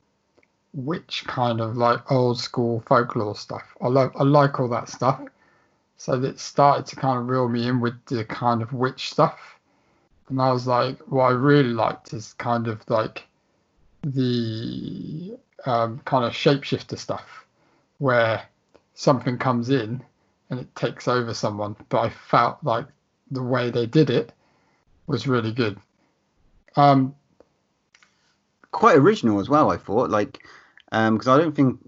[0.73, 3.75] witch kind of like old school folklore stuff.
[3.81, 5.21] I love I like all that stuff.
[5.97, 9.52] So it started to kind of reel me in with the kind of witch stuff.
[10.29, 13.23] And I was like, what I really liked is kind of like
[14.03, 17.45] the um, kind of shapeshifter stuff
[17.97, 18.43] where
[18.95, 20.03] something comes in
[20.49, 21.75] and it takes over someone.
[21.89, 22.85] But I felt like
[23.31, 24.31] the way they did it
[25.07, 25.77] was really good.
[26.75, 27.15] Um,
[28.71, 29.71] quite original as well.
[29.71, 30.45] I thought, like,
[30.91, 31.79] um, because I don't think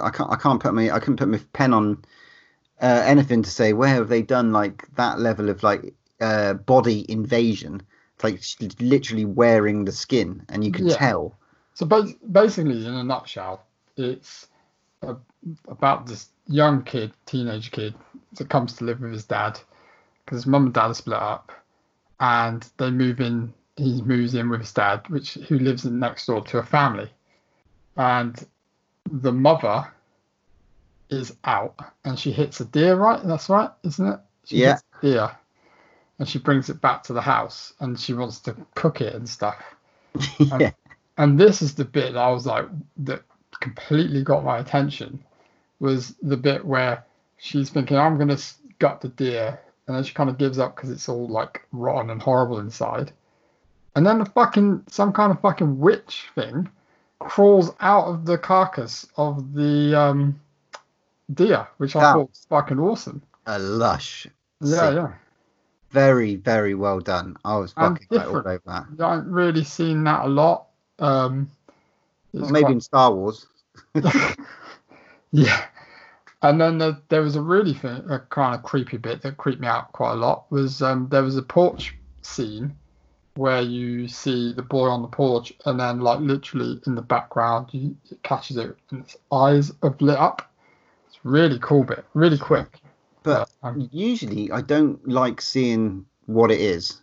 [0.00, 2.04] I can't I can't put my I couldn't put my pen on
[2.80, 7.10] uh, anything to say where have they done like that level of like uh, body
[7.10, 7.82] invasion.
[8.14, 10.96] It's like sh- literally wearing the skin, and you can Yeah.
[10.96, 11.38] tell.
[11.74, 13.64] So basically, in a nutshell,
[13.96, 14.48] it's
[15.02, 15.16] a,
[15.68, 17.94] about this young kid, teenage kid,
[18.34, 19.60] that comes to live with his dad
[20.24, 21.52] because his mum and dad are split up,
[22.20, 23.52] and they move in.
[23.76, 27.10] He moves in with his dad, which who lives in next door to a family,
[27.96, 28.46] and
[29.10, 29.86] the mother
[31.10, 32.96] is out, and she hits a deer.
[32.96, 34.20] Right, that's right, isn't it?
[34.44, 34.72] She Yeah.
[34.72, 35.30] hits a deer,
[36.18, 39.28] and she brings it back to the house, and she wants to cook it and
[39.28, 39.62] stuff.
[40.38, 40.70] yeah,
[41.18, 42.66] And this is the bit that I was like
[42.98, 43.22] that
[43.60, 45.22] completely got my attention
[45.80, 47.04] was the bit where
[47.38, 48.38] she's thinking I'm gonna
[48.78, 52.10] gut the deer, and then she kind of gives up because it's all like rotten
[52.10, 53.12] and horrible inside.
[53.94, 56.68] And then the fucking some kind of fucking witch thing
[57.18, 60.40] crawls out of the carcass of the um,
[61.32, 63.22] deer, which I thought was fucking awesome.
[63.46, 64.26] a lush.
[64.60, 64.96] Yeah, scene.
[64.96, 65.12] yeah.
[65.90, 67.36] Very, very well done.
[67.44, 68.86] I was fucking like, all over that.
[69.00, 70.66] I haven't really seen that a lot.
[70.98, 71.50] Um,
[72.32, 73.46] Well, maybe quite- in Star Wars.
[75.32, 75.64] yeah.
[76.42, 79.60] And then there, there was a really thing, a kind of creepy bit that creeped
[79.60, 80.50] me out quite a lot.
[80.50, 82.76] Was um, there was a porch scene
[83.36, 87.68] where you see the boy on the porch, and then like literally in the background,
[87.72, 90.50] you, it catches it, and its eyes have lit up.
[91.08, 92.80] It's a really cool bit, really quick.
[93.26, 97.02] But um, usually I don't like seeing what it is.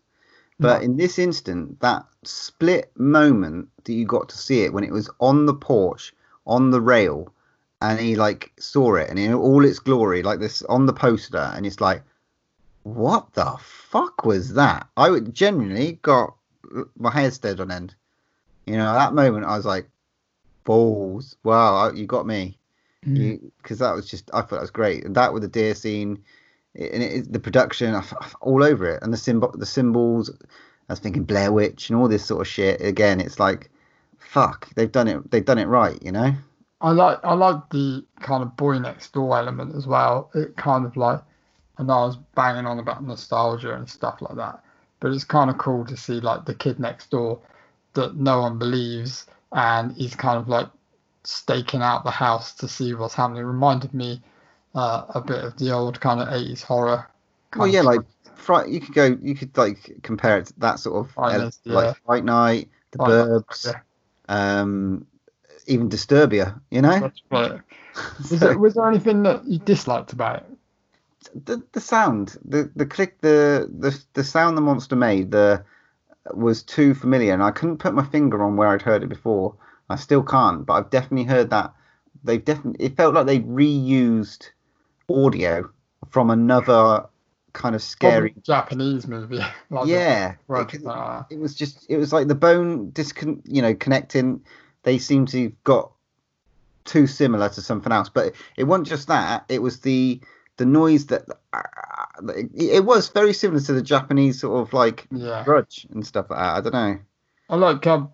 [0.57, 0.85] But No.
[0.85, 5.09] in this instant, that split moment that you got to see it when it was
[5.19, 6.15] on the porch,
[6.47, 7.33] on the rail,
[7.81, 11.51] and he like saw it and in all its glory, like this on the poster,
[11.55, 12.01] and it's like,
[12.83, 14.87] what the fuck was that?
[14.95, 16.37] I would genuinely got
[16.97, 17.95] my hair stood on end.
[18.65, 19.89] You know, at that moment I was like,
[20.63, 21.35] balls!
[21.43, 22.57] Wow, you got me
[23.07, 25.05] mm, because that was just I thought that was great.
[25.05, 26.23] And that with the deer scene,
[26.75, 30.31] it- and it, the production, I I all over it, and the symbol, the symbols.
[30.89, 32.81] I was thinking Blair Witch and all this sort of shit.
[32.81, 33.71] Again, it's like,
[34.19, 35.31] fuck, they've done it.
[35.31, 36.33] They've done it right, you know.
[36.81, 40.29] I like I like the kind of boy next door element as well.
[40.35, 41.21] It kind of like
[41.77, 44.63] I know I was banging on about nostalgia and stuff like that,
[44.99, 47.39] but it's kind of cool to see like the kid next door
[47.93, 50.69] that no one believes and he's kind of like
[51.23, 53.41] staking out the house to see what's happening.
[53.41, 54.21] It reminded me
[54.75, 57.09] uh, a bit of the old kind of 80s horror.
[57.55, 58.01] Well, yeah, like
[58.35, 58.69] Fright.
[58.69, 59.17] You could go.
[59.21, 61.73] You could like compare it to that sort of ele- Night, yeah.
[61.73, 64.59] like Fright Night, The Fright Night, Burbs, yeah.
[64.59, 65.05] um,
[65.67, 66.59] even Disturbia.
[66.71, 66.99] You know.
[66.99, 67.61] That's right.
[68.17, 70.45] Was, So- there, was there anything that you disliked about it?
[71.45, 75.63] the the sound, the the click, the the the sound the monster made, the
[76.33, 79.55] was too familiar, and I couldn't put my finger on where I'd heard it before.
[79.93, 81.73] I still can't, but I've definitely heard that.
[82.23, 82.85] They've definitely.
[82.85, 84.49] It felt like they reused
[85.09, 85.69] audio
[86.09, 87.05] from another
[87.53, 88.35] kind of scary.
[88.41, 89.37] Japanese movie.
[89.69, 93.61] like the- yeah, right, uh, it was just it was like the bone discon you
[93.61, 94.43] know connecting
[94.83, 95.91] they seem to have got
[96.85, 100.19] too similar to something else but it wasn't just that it was the
[100.57, 101.23] the noise that
[102.35, 105.41] it, it was very similar to the japanese sort of like yeah.
[105.45, 106.99] grudge and stuff like that i don't know
[107.49, 108.11] I like um,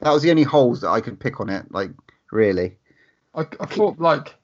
[0.00, 1.90] that was the only holes that i could pick on it like
[2.32, 2.76] really
[3.34, 4.34] I, I thought like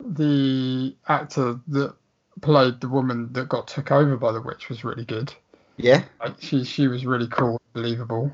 [0.00, 1.94] the actor that
[2.40, 5.34] played the woman that got took over by the witch was really good.
[5.76, 8.30] yeah Like she she was really cool, believable.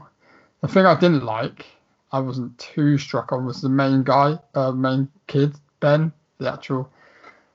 [0.61, 1.67] The thing I didn't like,
[2.13, 6.89] I wasn't too struck on, was the main guy, uh, main kid Ben, the actual.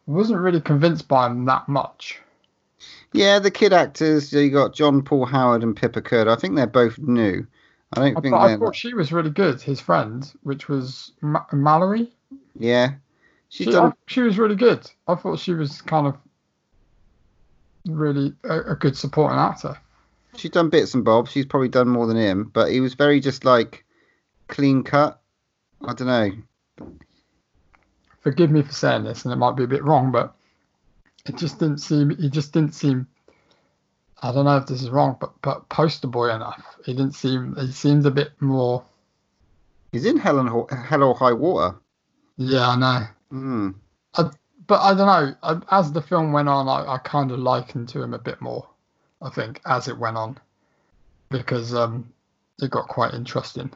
[0.08, 2.20] I wasn't really convinced by him that much.
[3.14, 6.66] yeah the kid actors you got john paul howard and Piper Curda i think they're
[6.68, 7.46] both new
[7.94, 9.62] i don't I, think I thought she was really good.
[9.62, 12.12] His friend, which was Ma- Mallory,
[12.58, 12.94] yeah
[13.50, 14.90] she, done she was really good.
[15.08, 16.18] I thought she was kind of
[17.88, 19.76] really a, a good supporting actor.
[20.36, 21.32] she's done bits and bobs.
[21.32, 23.84] She's probably done more than him, but he was very just like
[24.48, 25.20] clean cut.
[25.84, 26.32] I don't know.
[28.22, 30.36] forgive me for saying this, and it might be a bit wrong, but
[31.26, 32.16] it just didn't seem.
[32.18, 33.08] He just didn't seem.
[34.22, 36.62] I don't know if this is wrong, but but poster boy enough.
[36.86, 37.56] He didn't seem.
[37.56, 38.84] He seemed a bit more.
[39.92, 41.76] He's in Hell and Hell or High Water.
[42.38, 43.08] Yeah, I know.
[43.32, 43.70] Hmm.
[44.70, 45.36] But I don't know.
[45.42, 48.40] I, as the film went on, I, I kind of likened to him a bit
[48.40, 48.68] more.
[49.20, 50.38] I think as it went on,
[51.30, 52.14] because um,
[52.62, 53.72] it got quite interesting.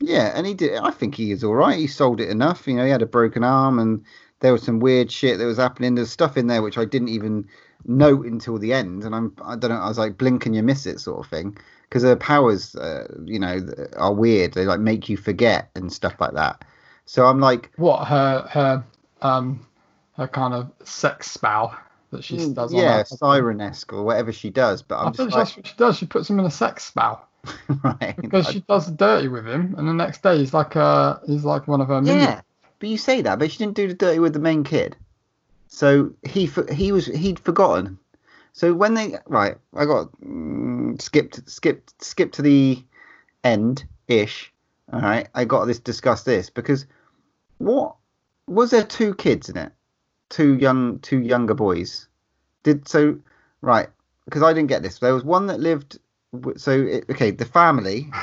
[0.00, 0.74] Yeah, and he did.
[0.74, 1.78] I think he is all right.
[1.78, 2.66] He sold it enough.
[2.66, 4.04] You know, he had a broken arm, and
[4.40, 5.94] there was some weird shit that was happening.
[5.94, 7.46] There's stuff in there which I didn't even
[7.86, 9.76] note until the end, and I'm I don't know.
[9.76, 11.56] I was like, blink and you miss it, sort of thing.
[11.82, 13.60] Because her powers, uh, you know,
[13.96, 14.54] are weird.
[14.54, 16.64] They like make you forget and stuff like that.
[17.06, 18.84] So I'm like, What her her
[19.22, 19.66] um
[20.16, 21.76] her kind of sex spell
[22.10, 22.56] that she does.
[22.56, 24.82] on Mm, yeah, her- siren-esque or whatever she does.
[24.82, 25.96] But I I'm think just like, that's what she does.
[25.98, 27.28] She puts him in a sex spell.
[27.84, 28.16] right.
[28.16, 31.44] because I- she does dirty with him, and the next day he's like uh he's
[31.44, 32.24] like one of her minions.
[32.24, 32.40] yeah,
[32.78, 34.96] but you say that, but she didn't do the dirty with the main kid.
[35.74, 37.98] So he he was he'd forgotten.
[38.52, 42.80] So when they right, I got mm, skipped skipped skipped to the
[43.42, 44.52] end ish.
[44.92, 46.86] All right, I got this discuss this because
[47.58, 47.96] what
[48.46, 49.72] was there two kids in it,
[50.28, 52.06] two young two younger boys.
[52.62, 53.18] Did so
[53.60, 53.88] right
[54.26, 55.00] because I didn't get this.
[55.00, 55.98] There was one that lived.
[56.56, 58.10] So it, okay, the family.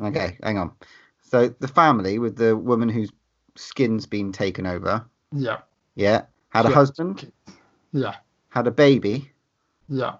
[0.00, 0.72] Okay, hang on.
[1.20, 3.12] So the family with the woman whose
[3.54, 5.58] skin's been taken over, Yeah,
[5.94, 6.22] yeah,
[6.52, 6.74] had a Yeah.
[6.74, 7.32] husband,
[7.92, 8.16] yeah,
[8.50, 9.30] had a baby,
[9.88, 10.16] yeah,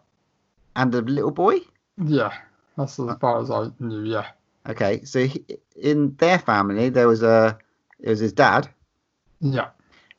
[0.76, 1.60] and a little boy.
[1.98, 2.32] yeah.
[2.76, 4.02] That's as far as I knew.
[4.04, 4.28] Yeah,
[4.66, 5.44] Okay, so he,
[5.76, 7.58] in their family there was a
[8.00, 8.68] it was his dad,
[9.40, 9.68] yeah,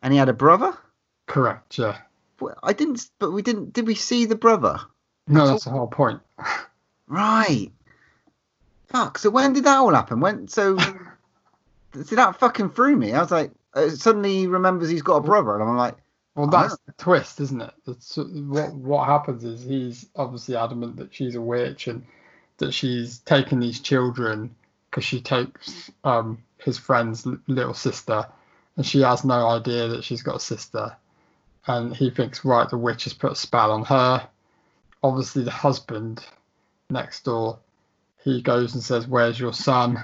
[0.04, 0.78] and he had a brother.
[1.26, 1.78] correct.
[1.80, 1.98] Yeah,
[2.62, 3.10] I didn't.
[3.20, 3.74] But we didn't.
[3.74, 4.80] Did we see the brother?
[5.28, 6.22] No, that's the whole point.
[7.08, 7.70] Right.
[8.88, 9.18] Fuck.
[9.18, 10.20] So when did that all happen?
[10.20, 10.48] When?
[10.48, 10.78] So.
[12.04, 13.14] see that fucking threw me.
[13.14, 15.96] I was like, uh, suddenly he remembers he's got a brother, and I'm like,
[16.36, 17.74] Well, that's the twist, isn't it?
[17.86, 22.06] That's what what happens is he's obviously adamant that she's a witch and
[22.58, 24.56] that she's taken these children
[24.90, 28.26] because she takes um, his friend's little sister,
[28.76, 30.96] and she has no idea that she's got a sister,
[31.68, 34.28] and he thinks right, the witch has put a spell on her.
[35.04, 36.26] Obviously, the husband
[36.90, 37.60] next door,
[38.24, 40.04] he goes and says, "Where's your son?"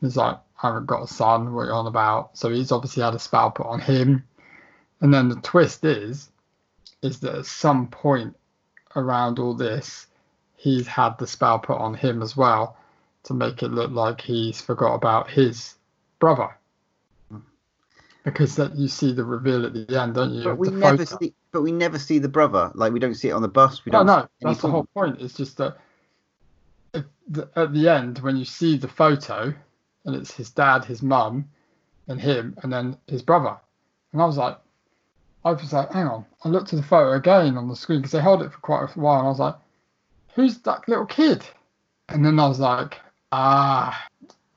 [0.00, 1.52] He's like, "I haven't got a son.
[1.52, 4.24] What are you on about?" So he's obviously had a spell put on him.
[5.04, 6.30] And then the twist is,
[7.02, 8.34] is that at some point
[8.96, 10.06] around all this,
[10.56, 12.78] he's had the spell put on him as well
[13.24, 15.74] to make it look like he's forgot about his
[16.20, 16.56] brother.
[18.24, 20.42] Because that you see the reveal at the end, don't you?
[20.44, 21.18] but we never photo.
[21.20, 21.34] see.
[21.52, 22.72] But we never see the brother.
[22.74, 23.84] Like we don't see it on the bus.
[23.84, 24.06] We No, don't.
[24.06, 25.20] no, that's the whole point.
[25.20, 25.76] It's just that
[26.94, 29.52] if the, at the end, when you see the photo,
[30.06, 31.50] and it's his dad, his mum,
[32.08, 33.58] and him, and then his brother,
[34.14, 34.56] and I was like,
[35.44, 36.24] I was like, hang on.
[36.44, 38.84] I looked at the photo again on the screen because they held it for quite
[38.84, 39.56] a while, and I was like,
[40.34, 41.44] who's that little kid?
[42.08, 42.98] And then I was like,
[43.32, 44.06] ah.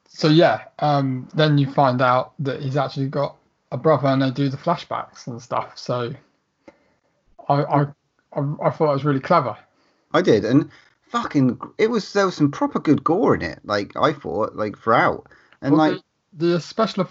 [0.07, 3.35] So yeah, um, then you find out that he's actually got
[3.71, 5.77] a brother, and they do the flashbacks and stuff.
[5.77, 6.13] So
[7.49, 7.81] I I
[8.33, 9.57] I, I thought it was really clever.
[10.13, 10.69] I did, and
[11.09, 13.59] fucking, it was there was some proper good gore in it.
[13.63, 15.27] Like I thought, like throughout,
[15.61, 16.01] and Well, like
[16.33, 17.07] the, the special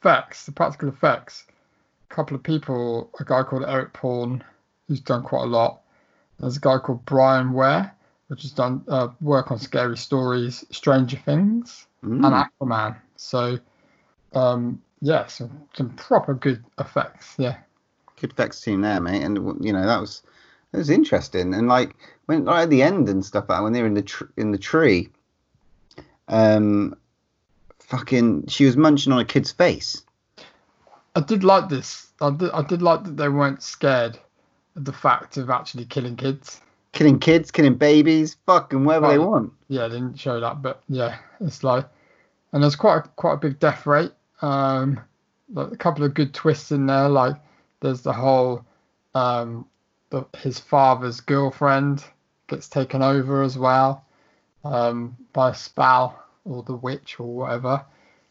[0.00, 1.46] effects, the practical effects,
[2.10, 4.44] couple of people, a guy called Eric Pawn,
[4.86, 5.80] who's done quite a lot.
[6.38, 7.94] There's a guy called Brian Ware,
[8.28, 12.96] which has done uh, work on Scary Stories, Stranger Things, mm, and Aquaman.
[13.16, 13.58] So,
[14.34, 17.34] um, yeah, some, some proper good effects.
[17.38, 17.56] Yeah.
[18.20, 19.22] good effects team there, mate.
[19.22, 20.22] And you know that was
[20.72, 21.54] that was interesting.
[21.54, 21.96] And like
[22.26, 24.52] when right at the end and stuff like that, when they're in the tr- in
[24.52, 25.08] the tree,
[26.28, 26.94] um,
[27.80, 30.04] fucking, she was munching on a kid's face.
[31.14, 32.12] I did like this.
[32.20, 34.18] I did, I did like that they weren't scared
[34.76, 36.60] of the fact of actually killing kids.
[36.92, 39.52] Killing kids, killing babies, fucking whatever they want.
[39.68, 41.86] yeah, they didn't show that, but yeah, it's like,
[42.52, 44.12] and there's quite a, quite a big death rate.
[44.42, 45.00] Um,
[45.52, 47.08] like a couple of good twists in there.
[47.08, 47.36] Like
[47.80, 48.64] there's the whole,
[49.14, 49.66] um,
[50.10, 52.04] the, his father's girlfriend
[52.48, 54.04] gets taken over as well,
[54.64, 57.84] um, by a spell or the witch or whatever,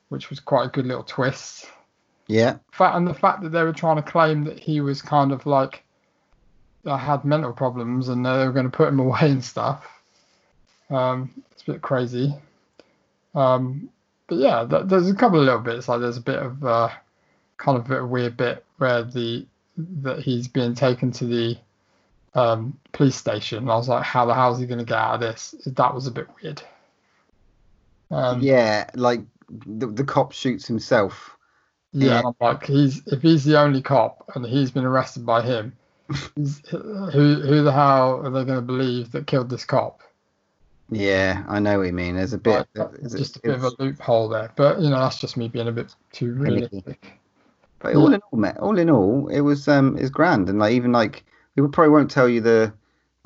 [0.10, 1.68] which was quite a good little twist.
[2.30, 5.32] Yeah, Fact and the fact that they were trying to claim that he was kind
[5.32, 5.84] of like,
[6.86, 9.86] uh, had mental problems and they were going to put him away and stuff.
[10.92, 12.36] Um, it's a bit crazy.
[13.34, 13.90] Um,
[14.28, 15.90] but yeah, th- there's a couple of little bits.
[15.90, 16.90] Like there's a bit of uh,
[17.58, 19.46] kind of a weird bit where the
[20.02, 21.58] that he's being taken to the
[22.36, 23.70] um, police station.
[23.70, 25.56] I was like, how the hell is he going to get out of this?
[25.66, 26.62] That was a bit weird.
[28.12, 31.36] Um, yeah, like the, the cop shoots himself.
[31.92, 35.76] Yeah, I'm like he's if he's the only cop and he's been arrested by him,
[36.36, 36.82] who
[37.12, 40.02] who the hell are they going to believe that killed this cop?
[40.92, 42.16] Yeah, I know what you mean.
[42.16, 42.68] There's a bit.
[42.76, 45.48] Like, there's just a bit of a loophole there, but you know that's just me
[45.48, 47.14] being a bit too realistic.
[47.80, 50.92] But all in all, all in all, it was um, it's grand, and like even
[50.92, 51.24] like
[51.56, 52.74] we probably won't tell you the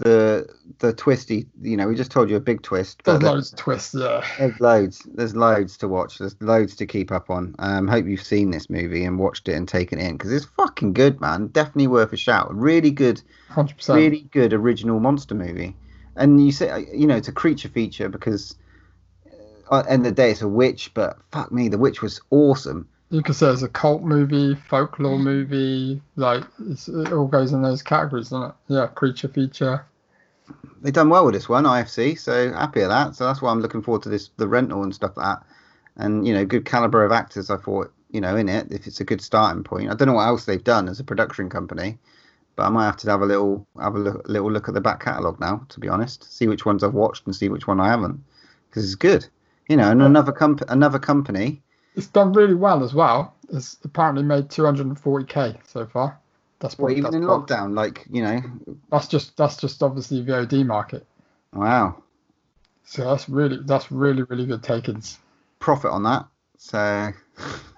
[0.04, 0.47] the
[0.80, 1.47] the twisty.
[1.62, 4.26] You know, we just told you a big twist, but There's loads of twists, yeah.
[4.38, 5.08] there's loads.
[5.14, 6.18] There's loads to watch.
[6.18, 7.56] There's loads to keep up on.
[7.60, 10.45] Um, hope you've seen this movie and watched it and taken it in because it's
[10.45, 11.47] fucking good, man.
[11.47, 12.54] Definitely worth a shout.
[12.54, 13.97] Really good, Hundred percent.
[13.97, 15.76] really good original monster movie.
[16.16, 18.56] And you say, you know, it's a creature feature because
[19.72, 20.93] uh, at the end of the day, it's a witch.
[20.93, 22.88] But fuck me, the witch was awesome.
[23.10, 27.62] You could say it's a cult movie, folklore movie, like it's, it all goes in
[27.62, 28.56] those categories, doesn't it?
[28.70, 29.86] Yeah, creature feature.
[30.82, 32.20] They done well with this one, IFC.
[32.20, 33.16] So happy at that.
[33.16, 35.45] So that's why I'm looking forward to this, the rental and stuff like that.
[35.95, 37.49] And you know, good caliber of actors.
[37.49, 39.89] I thought, you know, in it, if it's a good starting point.
[39.89, 41.97] I don't know what else they've done as a production company,
[42.56, 44.82] but I might have to have a little, have a look, little look at the
[44.82, 45.66] back catalogue now.
[45.70, 48.22] To be honest, see which ones I've watched and see which one I haven't,
[48.70, 49.28] because it's good.
[49.70, 51.62] You know, and another comp- another company.
[51.95, 53.34] It's done really well as well.
[53.49, 56.20] It's apparently made 240k so far.
[56.64, 58.41] That's Well, what even that's, in what- lockdown, like you know,
[58.89, 61.05] that's just that's just obviously VOD market.
[61.53, 62.01] wow,
[62.86, 65.20] So that's really that's really really good takings.
[65.59, 66.26] profit on that.
[66.57, 66.78] So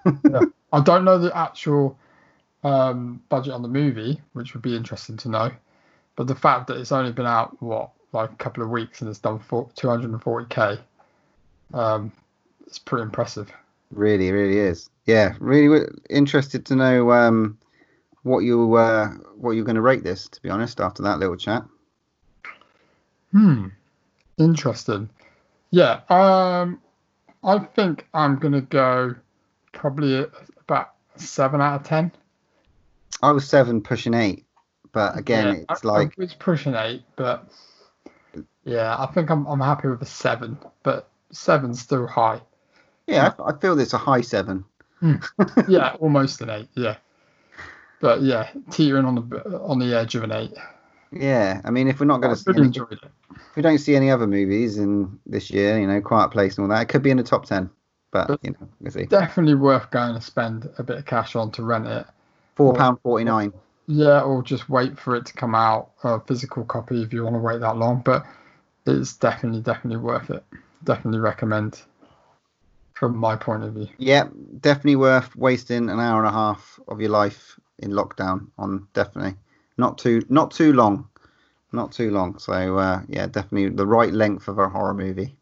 [0.72, 1.98] I don't know the actual
[2.62, 5.50] um, budget on the movie, which would be interesting to know.
[6.14, 9.10] But the fact that it's only been out what like a couple of weeks and
[9.10, 10.78] it's done for 240k,
[11.74, 12.12] um,
[12.68, 13.50] it's pretty impressive.
[13.90, 14.88] Really, really is.
[15.06, 17.58] Yeah, really w- interested to know um,
[18.26, 20.28] what you uh, what you're going to rate this.
[20.28, 21.64] To be honest, after that little chat.
[23.32, 23.68] Hmm.
[24.38, 25.08] Interesting.
[25.70, 26.00] Yeah.
[26.08, 26.80] Um,
[27.44, 29.14] I think I'm gonna go
[29.72, 30.26] probably
[30.60, 32.10] about seven out of ten.
[33.22, 34.44] I was seven, pushing eight,
[34.92, 37.48] but again, Yeah, it's I, like it's pushing eight, but
[38.64, 42.40] yeah, I think I'm I'm happy with a seven, but seven's still high.
[43.06, 44.64] yeah, I, I feel it's a high seven.
[45.68, 46.68] Yeah, almost an eight.
[46.74, 46.96] Yeah,
[48.00, 50.54] but yeah, teetering on the on the edge of an eight.
[51.12, 53.10] Yeah, I mean, if we're not going to see really enjoyed it.
[53.30, 56.64] if we don't see any other movies in this year, you know, Quiet Place and
[56.64, 57.70] all that, it could be in the top ten.
[58.10, 59.04] But But- you know, we'll see.
[59.04, 62.06] Definitely worth going to spend a bit of cash on to rent it.
[62.56, 63.52] Four pound forty nine.
[63.86, 67.36] Yeah, or just wait for it to come out, a physical copy if you want
[67.36, 68.02] to wait that long.
[68.04, 68.24] But
[68.86, 70.42] it's definitely, definitely worth it.
[70.82, 71.80] Definitely recommend
[72.94, 73.88] from my point of view.
[73.98, 74.28] Yeah,
[74.60, 78.86] definitely worth wasting an hour and a half of your life in lockdown on.
[78.94, 79.36] Definitely
[79.78, 81.08] not too not too long,
[81.72, 82.38] not too long.
[82.38, 85.36] So uh, yeah, definitely the right length of a horror movie.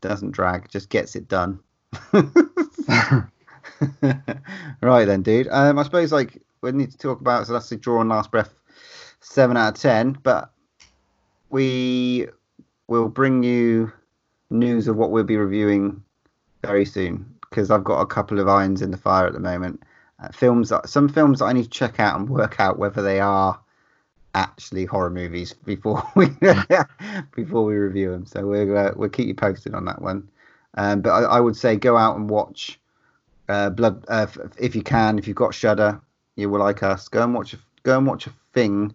[0.00, 1.60] Doesn't drag, just gets it done.
[2.12, 3.24] right
[5.04, 5.48] then, dude.
[5.50, 8.30] Um, I suppose like we need to talk about so that's the Draw One Last
[8.30, 8.54] Breath,
[9.20, 10.18] seven out of ten.
[10.22, 10.50] But
[11.50, 12.26] we
[12.88, 13.92] will bring you
[14.50, 16.02] news of what we'll be reviewing
[16.62, 19.82] very soon because I've got a couple of irons in the fire at the moment.
[20.22, 23.02] Uh, films, that, some films that I need to check out and work out whether
[23.02, 23.58] they are
[24.34, 26.28] actually horror movies before we
[27.34, 28.26] before we review them.
[28.26, 30.28] So we'll uh, we'll keep you posted on that one.
[30.74, 32.78] Um, but I, I would say go out and watch
[33.48, 34.26] uh, Blood uh,
[34.58, 35.18] if you can.
[35.18, 36.00] If you've got Shudder,
[36.36, 37.08] you will like us.
[37.08, 38.94] Go and watch a, go and watch a thing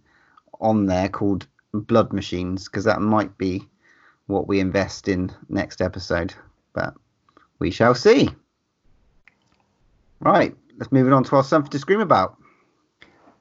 [0.61, 3.67] on there called Blood Machines because that might be
[4.27, 6.33] what we invest in next episode.
[6.73, 6.93] But
[7.59, 8.29] we shall see.
[10.19, 12.37] Right, let's move on to our something to scream about.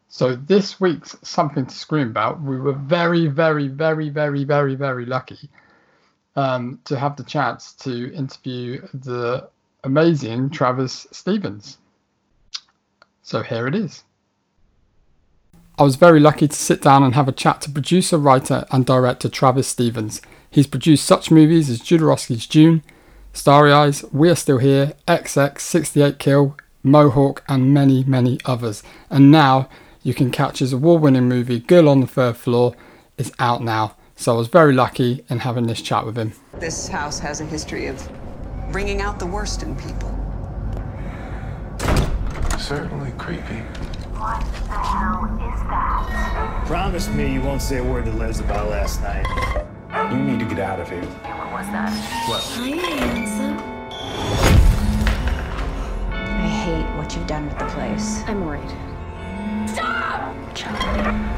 [0.09, 2.41] So this week's something to scream about.
[2.41, 5.51] We were very, very, very, very, very, very lucky
[6.37, 9.49] um, to have the chance to interview the
[9.84, 11.78] amazing Travis Stevens.
[13.22, 14.05] So here it is.
[15.78, 18.87] I was very lucky to sit down and have a chat to producer, writer, and
[18.87, 20.22] director Travis Stevens.
[20.49, 22.82] He's produced such movies as Jodorowsky's Dune,
[23.34, 26.57] Starry Eyes, We Are Still Here, XX, 68 Kill,
[26.87, 28.82] Mohawk, and many, many others.
[29.11, 29.68] And now
[30.03, 32.74] you can catch his award winning movie, Girl on the Third Floor,
[33.18, 33.97] is out now.
[34.14, 36.32] So I was very lucky in having this chat with him.
[36.55, 38.09] This house has a history of
[38.70, 40.11] bringing out the worst in people.
[42.59, 43.61] Certainly creepy.
[44.16, 46.64] What the hell is that?
[46.66, 49.26] Promise me you won't say a word to Liz about last night.
[50.11, 51.03] You need to get out of here.
[51.03, 51.91] What was that?
[52.28, 52.43] What?
[52.43, 52.68] Hi,
[53.05, 53.76] handsome.
[57.07, 58.25] What you've done with the place.
[58.27, 58.69] I'm worried.
[59.69, 60.35] Stop!
[60.55, 61.15] Charlie.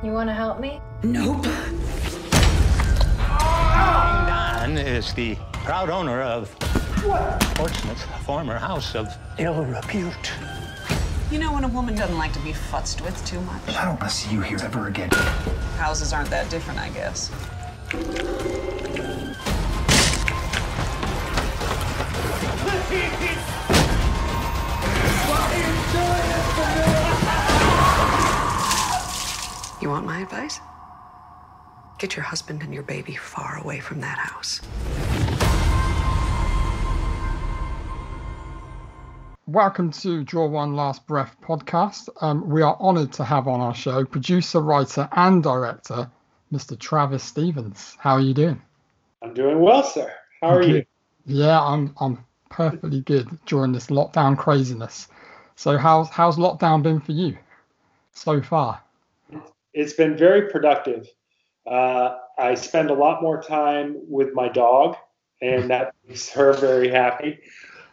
[0.00, 0.80] You want to help me?
[1.02, 1.42] Nope.
[4.28, 6.56] Don is the proud owner of
[7.56, 10.32] Portsmouth's former house of ill repute.
[11.32, 13.60] You know when a woman doesn't like to be futzed with too much?
[13.70, 15.10] I don't want to see you here ever again.
[15.78, 17.30] Houses aren't that different, I guess.
[17.90, 17.98] You
[29.88, 30.60] want my advice?
[31.98, 34.60] Get your husband and your baby far away from that house.
[39.46, 42.10] Welcome to Draw One Last Breath podcast.
[42.20, 46.10] Um, we are honoured to have on our show producer, writer, and director,
[46.52, 46.78] Mr.
[46.78, 47.96] Travis Stevens.
[47.98, 48.60] How are you doing?
[49.22, 50.12] I'm doing well, sir.
[50.40, 50.84] How are you?
[51.26, 55.08] Yeah, I'm I'm perfectly good during this lockdown craziness.
[55.56, 57.36] So how's how's lockdown been for you
[58.12, 58.80] so far?
[59.74, 61.06] It's been very productive.
[61.66, 64.96] Uh, I spend a lot more time with my dog,
[65.42, 67.40] and that makes her very happy.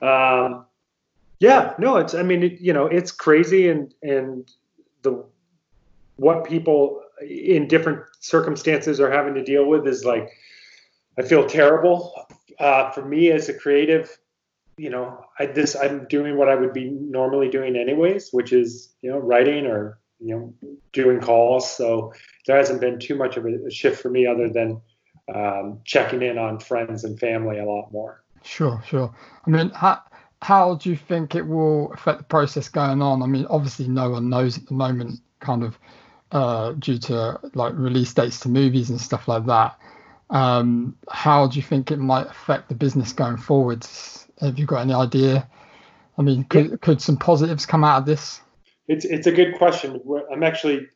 [0.01, 0.65] Um,
[1.39, 2.13] yeah, no, it's.
[2.13, 4.49] I mean, it, you know, it's crazy, and and
[5.01, 5.25] the
[6.15, 10.29] what people in different circumstances are having to deal with is like,
[11.17, 12.27] I feel terrible.
[12.59, 14.17] Uh, for me as a creative,
[14.77, 18.93] you know, I this I'm doing what I would be normally doing anyways, which is
[19.01, 21.69] you know writing or you know doing calls.
[21.69, 22.13] So
[22.45, 24.81] there hasn't been too much of a, shift for me other than
[25.33, 28.23] um, checking in on friends and family a lot more.
[28.43, 29.13] Sure, sure.
[29.45, 30.01] I mean, how
[30.41, 33.23] how do you think it will affect the process going on?
[33.23, 35.79] I mean, obviously no one knows at the moment, kind of
[36.35, 39.79] uh, due to like release dates to movies and stuff like that.
[40.29, 44.27] Um, how do you think it might affect the business going forwards?
[44.41, 45.47] Have you got any idea?
[46.17, 46.75] I mean, could yeah.
[46.81, 48.41] could some positives come out of this?
[48.89, 50.01] It's it's a good question.
[50.29, 50.87] I'm actually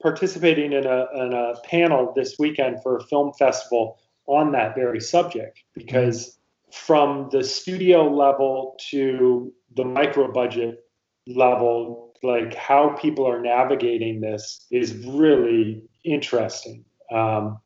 [0.00, 5.00] participating in a in a panel this weekend for a film festival on that very
[5.00, 6.38] subject because
[6.72, 10.86] from the studio level to the micro budget
[11.26, 16.84] level, like how people are navigating this is really interesting.
[17.10, 17.58] Um,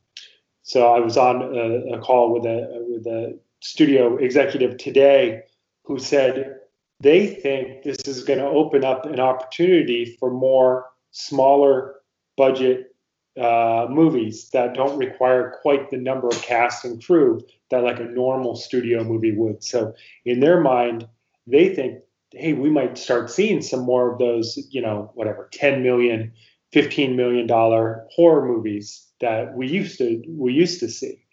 [0.63, 5.43] so I was on a, a call with a with a studio executive today
[5.85, 6.61] who said
[7.01, 11.97] they think this is going to open up an opportunity for more smaller
[12.37, 12.95] budget
[13.41, 17.41] uh, movies that don't require quite the number of cast and crew
[17.71, 19.63] that like a normal studio movie would.
[19.65, 19.95] So
[20.25, 21.09] in their mind,
[21.47, 22.03] they think,
[22.33, 26.33] hey, we might start seeing some more of those, you know, whatever, 10 million,
[26.73, 31.25] 15 million dollar horror movies that we used to we used to see.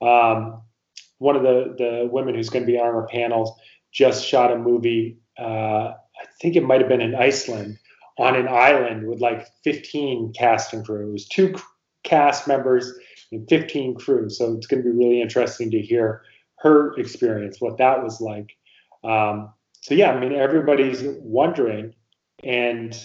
[0.00, 0.62] Um,
[1.18, 3.52] one of the the women who's going to be on our panels
[3.92, 5.18] just shot a movie.
[5.38, 7.78] Uh, I think it might have been in Iceland
[8.18, 11.08] on an island with like 15 cast and crew.
[11.08, 11.54] It was two
[12.04, 12.92] cast members
[13.30, 14.28] and 15 crew.
[14.28, 16.22] So it's going to be really interesting to hear
[16.58, 18.50] her experience, what that was like.
[19.04, 21.94] Um, so yeah, I mean, everybody's wondering,
[22.42, 22.96] and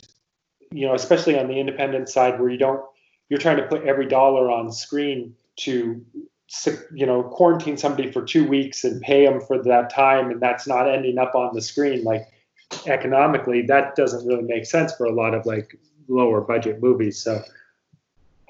[0.72, 2.82] you know, especially on the independent side where you don't,
[3.30, 6.06] you're trying to put every dollar on screen to
[6.94, 10.66] you know quarantine somebody for two weeks and pay them for that time and that's
[10.66, 12.26] not ending up on the screen like
[12.86, 17.20] economically, that doesn't really make sense for a lot of like lower budget movies.
[17.22, 17.44] So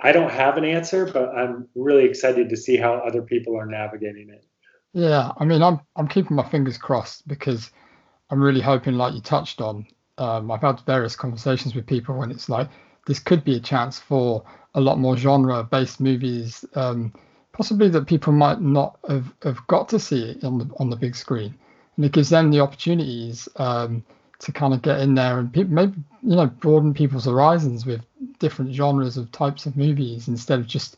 [0.02, 3.66] I don't have an answer, but I'm really excited to see how other people are
[3.66, 4.44] navigating it.
[4.94, 7.72] Yeah, I mean, I'm I'm keeping my fingers crossed because
[8.30, 9.86] I'm really hoping, like you touched on,
[10.18, 12.70] um, I've had various conversations with people when it's like
[13.06, 17.14] this could be a chance for a lot more genre-based movies, um,
[17.54, 21.16] possibly that people might not have, have got to see on the on the big
[21.16, 21.58] screen
[21.98, 24.04] and it gives them the opportunities um,
[24.40, 28.02] to kind of get in there and pe- maybe you know broaden people's horizons with
[28.40, 30.98] different genres of types of movies instead of just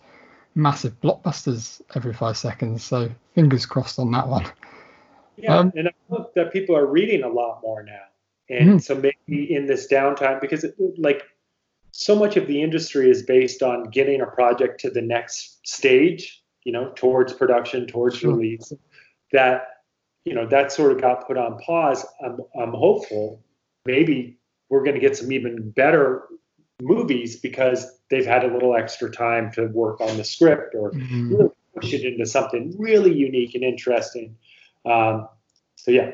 [0.56, 2.84] massive blockbusters every five seconds.
[2.84, 4.46] So fingers crossed on that one.
[5.42, 8.02] Yeah, um, and I hope that people are reading a lot more now,
[8.50, 8.78] and mm-hmm.
[8.80, 11.24] so maybe in this downtime because it, like
[11.92, 16.44] so much of the industry is based on getting a project to the next stage,
[16.64, 18.34] you know, towards production, towards sure.
[18.34, 18.72] release.
[19.32, 19.68] That
[20.26, 22.06] you know that sort of got put on pause.
[22.24, 23.44] I'm I'm hopeful
[23.86, 24.38] maybe
[24.70, 26.24] we're going to get some even better
[26.82, 31.36] movies because they've had a little extra time to work on the script or mm-hmm.
[31.36, 34.36] really push it into something really unique and interesting.
[34.86, 35.28] Um,
[35.76, 36.12] so yeah.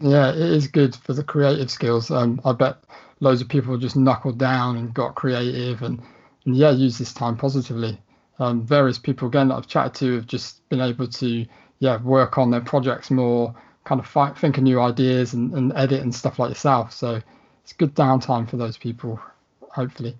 [0.00, 2.10] Yeah, it is good for the creative skills.
[2.10, 2.78] Um, I bet
[3.20, 6.00] loads of people just knuckled down and got creative and,
[6.46, 8.00] and yeah, use this time positively.
[8.38, 11.46] Um, various people again that I've chatted to have just been able to
[11.78, 15.72] yeah work on their projects more, kind of fight, think of new ideas and, and
[15.76, 16.92] edit and stuff like yourself.
[16.92, 17.20] So
[17.62, 19.20] it's good downtime for those people,
[19.60, 20.16] hopefully.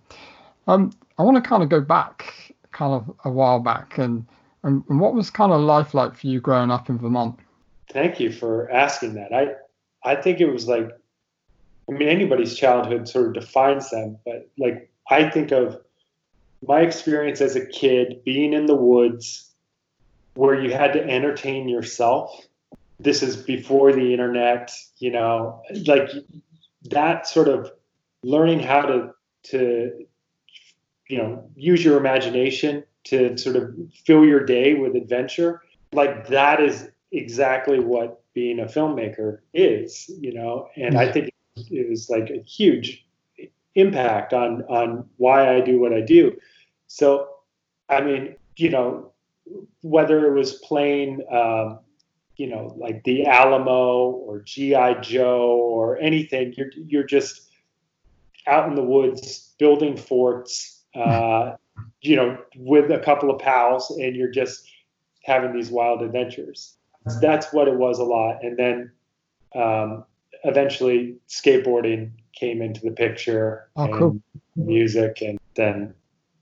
[0.66, 4.26] Um, I want to kind of go back, kind of a while back, and,
[4.62, 7.38] and and what was kind of life like for you growing up in Vermont?
[7.92, 9.32] Thank you for asking that.
[9.32, 9.54] I
[10.08, 10.88] I think it was like,
[11.88, 15.80] I mean, anybody's childhood sort of defines them, but like I think of
[16.66, 19.50] my experience as a kid being in the woods
[20.34, 22.46] where you had to entertain yourself.
[22.98, 26.10] This is before the internet, you know, like
[26.90, 27.72] that sort of
[28.22, 30.06] learning how to to
[31.08, 33.74] you know use your imagination to sort of
[34.04, 35.62] fill your day with adventure.
[35.92, 41.88] Like that is exactly what being a filmmaker is, you know, and I think it
[41.88, 43.06] was like a huge
[43.74, 46.36] impact on on why I do what I do.
[46.86, 47.28] So,
[47.88, 49.12] I mean, you know,
[49.82, 51.80] whether it was playing, um,
[52.36, 57.50] you know, like the Alamo or GI Joe or anything, you're you're just
[58.46, 61.52] out in the woods building forts, uh,
[62.00, 64.68] you know, with a couple of pals, and you're just
[65.24, 66.76] having these wild adventures.
[67.20, 68.92] That's what it was a lot, and then
[69.54, 70.04] um,
[70.44, 74.20] eventually skateboarding came into the picture, oh, and cool.
[74.56, 75.94] music, and then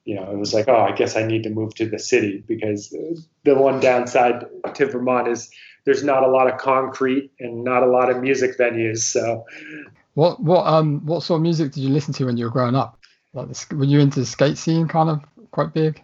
[0.08, 2.42] you know, it was like, oh, I guess I need to move to the city
[2.48, 2.96] because
[3.44, 5.50] the one downside to Vermont is
[5.84, 9.00] there's not a lot of concrete and not a lot of music venues.
[9.00, 9.44] So,
[10.14, 12.74] what what um what sort of music did you listen to when you were growing
[12.74, 12.98] up?
[13.34, 16.02] Like, the, were you into the skate scene, kind of quite big?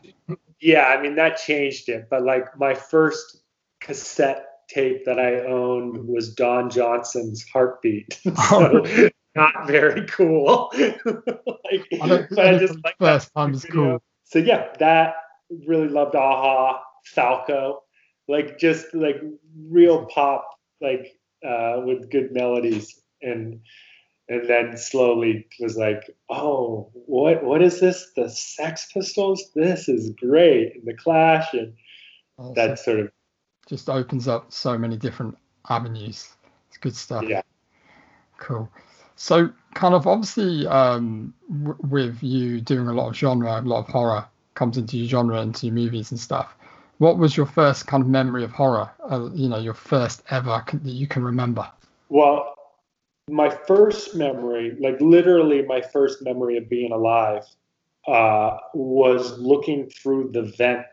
[0.60, 3.40] Yeah, I mean that changed it, but like my first
[3.84, 8.18] cassette tape that I owned was Don Johnson's Heartbeat.
[8.24, 10.72] so, oh not very cool.
[10.78, 14.02] like, I but I just like first that, time is cool.
[14.24, 15.14] So yeah, that
[15.66, 16.82] really loved a-ha.
[17.06, 17.82] Falco,
[18.28, 19.16] like just like
[19.68, 20.48] real pop,
[20.80, 21.12] like
[21.46, 23.60] uh, with good melodies, and
[24.28, 28.10] and then slowly was like, oh, what what is this?
[28.16, 29.50] The Sex Pistols?
[29.54, 30.76] This is great.
[30.76, 31.74] And the Clash, and
[32.56, 33.10] that sort of
[33.66, 35.36] just opens up so many different
[35.68, 36.34] avenues.
[36.68, 37.24] It's good stuff.
[37.28, 37.42] yeah.
[38.38, 38.68] Cool.
[39.16, 43.80] So, kind of obviously, um, w- with you doing a lot of genre, a lot
[43.80, 46.56] of horror comes into your genre, into your movies and stuff.
[46.98, 48.90] What was your first kind of memory of horror?
[49.08, 51.68] Uh, you know, your first ever c- that you can remember.
[52.08, 52.54] Well,
[53.30, 57.44] my first memory, like literally my first memory of being alive,
[58.06, 60.86] uh, was looking through the vent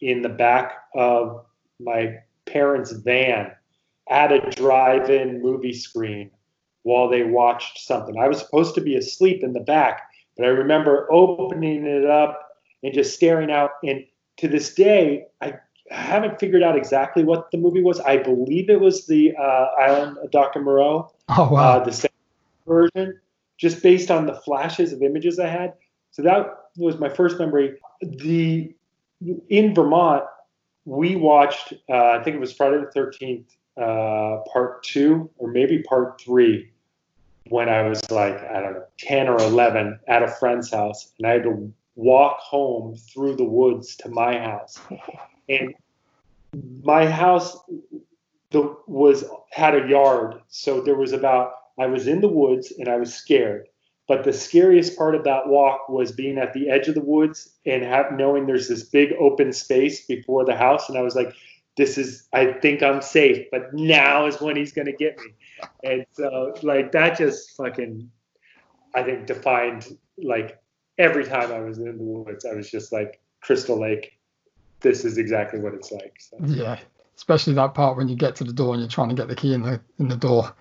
[0.00, 1.46] in the back of
[1.80, 2.16] my
[2.46, 3.52] parents' van
[4.10, 6.30] at a drive-in movie screen
[6.82, 8.18] while they watched something.
[8.18, 10.02] I was supposed to be asleep in the back,
[10.36, 12.48] but I remember opening it up
[12.82, 13.70] and just staring out.
[13.82, 14.04] And
[14.38, 15.54] to this day, I
[15.90, 18.00] haven't figured out exactly what the movie was.
[18.00, 20.60] I believe it was the uh, Island of Dr.
[20.60, 21.78] Moreau, Oh wow!
[21.78, 22.16] uh, the second
[22.66, 23.20] version,
[23.56, 25.74] just based on the flashes of images I had.
[26.10, 26.46] So that
[26.76, 27.76] was my first memory.
[28.00, 28.74] The
[29.48, 30.24] in Vermont,
[30.84, 31.72] we watched.
[31.88, 36.70] Uh, I think it was Friday the Thirteenth, uh, Part Two, or maybe Part Three,
[37.48, 41.26] when I was like I don't know, ten or eleven, at a friend's house, and
[41.26, 44.78] I had to walk home through the woods to my house,
[45.48, 45.74] and
[46.82, 47.56] my house
[48.50, 51.54] the, was had a yard, so there was about.
[51.76, 53.66] I was in the woods and I was scared.
[54.06, 57.50] But the scariest part of that walk was being at the edge of the woods
[57.64, 60.90] and have, knowing there's this big open space before the house.
[60.90, 61.34] And I was like,
[61.76, 65.32] this is, I think I'm safe, but now is when he's going to get me.
[65.82, 68.10] And so, like, that just fucking,
[68.94, 70.60] I think, defined, like,
[70.98, 74.18] every time I was in the woods, I was just like, Crystal Lake,
[74.80, 76.14] this is exactly what it's like.
[76.20, 76.36] So.
[76.44, 76.78] Yeah,
[77.16, 79.34] especially that part when you get to the door and you're trying to get the
[79.34, 80.54] key in the in the door.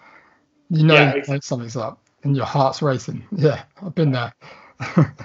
[0.69, 1.41] You know Yeah, exactly.
[1.41, 3.25] something's up and your heart's racing.
[3.31, 4.33] Yeah, I've been there.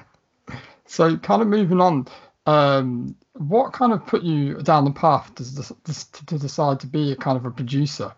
[0.87, 2.09] so, kind of moving on.
[2.47, 7.13] Um, what kind of put you down the path to, to, to decide to be
[7.13, 8.13] a kind of a producer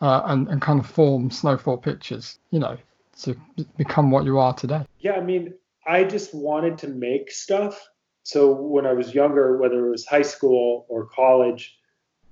[0.00, 2.38] uh, and, and kind of form Snowfall Pictures?
[2.50, 2.76] You know,
[3.20, 3.36] to
[3.76, 4.84] become what you are today.
[5.00, 5.54] Yeah, I mean,
[5.86, 7.88] I just wanted to make stuff.
[8.24, 11.78] So when I was younger, whether it was high school or college,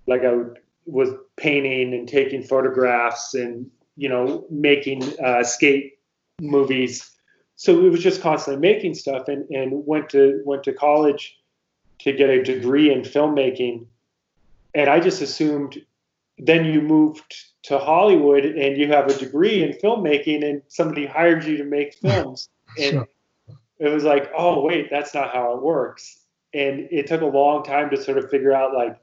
[0.06, 5.98] like I would, was painting and taking photographs and you know making uh, skate
[6.40, 7.10] movies.
[7.56, 11.36] So it was just constantly making stuff, and and went to went to college
[12.00, 13.86] to get a degree in filmmaking,
[14.74, 15.80] and I just assumed
[16.38, 17.34] then you moved
[17.64, 21.94] to Hollywood and you have a degree in filmmaking and somebody hired you to make
[22.02, 22.48] films.
[22.78, 23.08] And Sure.
[23.78, 26.20] it was like, oh wait, that's not how it works.
[26.52, 28.98] And it took a long time to sort of figure out like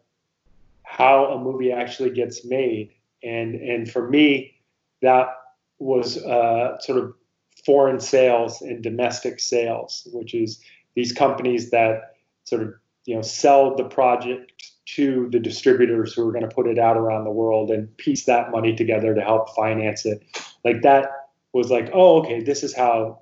[0.83, 2.91] how a movie actually gets made.
[3.23, 4.55] And and for me,
[5.01, 5.27] that
[5.79, 7.13] was uh, sort of
[7.65, 10.61] foreign sales and domestic sales, which is
[10.95, 12.73] these companies that sort of
[13.05, 14.51] you know sell the project
[14.85, 18.25] to the distributors who are going to put it out around the world and piece
[18.25, 20.21] that money together to help finance it.
[20.65, 21.09] Like that
[21.53, 23.21] was like, oh, okay, this is how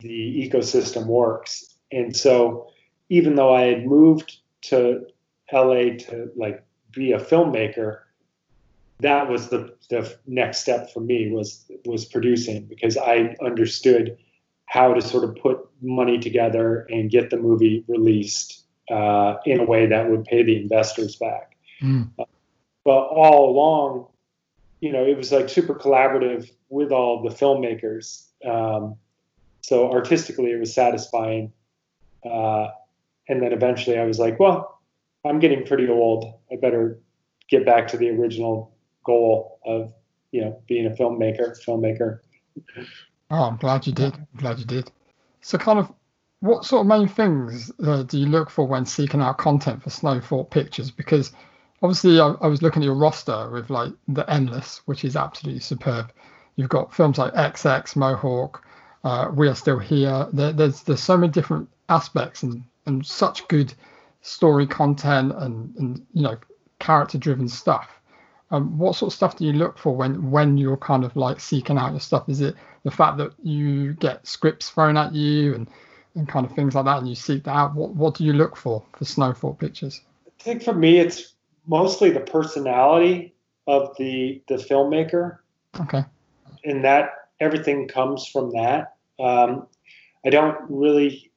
[0.00, 1.74] the ecosystem works.
[1.92, 2.68] And so
[3.08, 5.06] even though I had moved to
[5.52, 7.98] LA to like be a filmmaker,
[9.00, 14.16] that was the, the next step for me was was producing because I understood
[14.66, 19.64] how to sort of put money together and get the movie released uh, in a
[19.64, 21.56] way that would pay the investors back.
[21.82, 22.10] Mm.
[22.16, 24.06] But all along,
[24.80, 28.26] you know, it was like super collaborative with all the filmmakers.
[28.44, 28.96] Um,
[29.62, 31.52] so artistically, it was satisfying.
[32.24, 32.68] Uh,
[33.28, 34.80] and then eventually, I was like, well,
[35.24, 36.34] I'm getting pretty old.
[36.52, 36.98] I better
[37.48, 38.73] get back to the original
[39.04, 39.92] goal of,
[40.32, 41.56] you know, being a filmmaker.
[41.64, 42.20] Filmmaker.
[43.30, 44.14] Oh, I'm glad you did.
[44.14, 44.90] I'm glad you did.
[45.40, 45.92] So, kind of,
[46.40, 49.90] what sort of main things uh, do you look for when seeking out content for
[49.90, 50.90] Snowfall Pictures?
[50.90, 51.32] Because
[51.82, 55.60] obviously, I, I was looking at your roster with like The Endless, which is absolutely
[55.60, 56.12] superb.
[56.56, 58.64] You've got films like XX, Mohawk,
[59.04, 60.28] uh, We Are Still Here.
[60.32, 63.74] There, there's there's so many different aspects and, and such good
[64.22, 66.36] story content and, and you know
[66.78, 68.00] character driven stuff.
[68.50, 71.40] Um, what sort of stuff do you look for when when you're kind of like
[71.40, 72.28] seeking out your stuff?
[72.28, 75.68] Is it the fact that you get scripts thrown at you and,
[76.14, 77.74] and kind of things like that, and you seek that out?
[77.74, 80.00] What what do you look for for Snowfall Pictures?
[80.26, 81.34] I think for me, it's
[81.66, 83.34] mostly the personality
[83.66, 85.38] of the the filmmaker.
[85.80, 86.04] Okay.
[86.64, 88.94] and that everything comes from that.
[89.18, 89.66] Um,
[90.24, 91.30] I don't really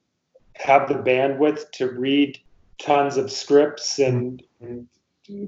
[0.53, 2.39] have the bandwidth to read
[2.79, 4.87] tons of scripts and, and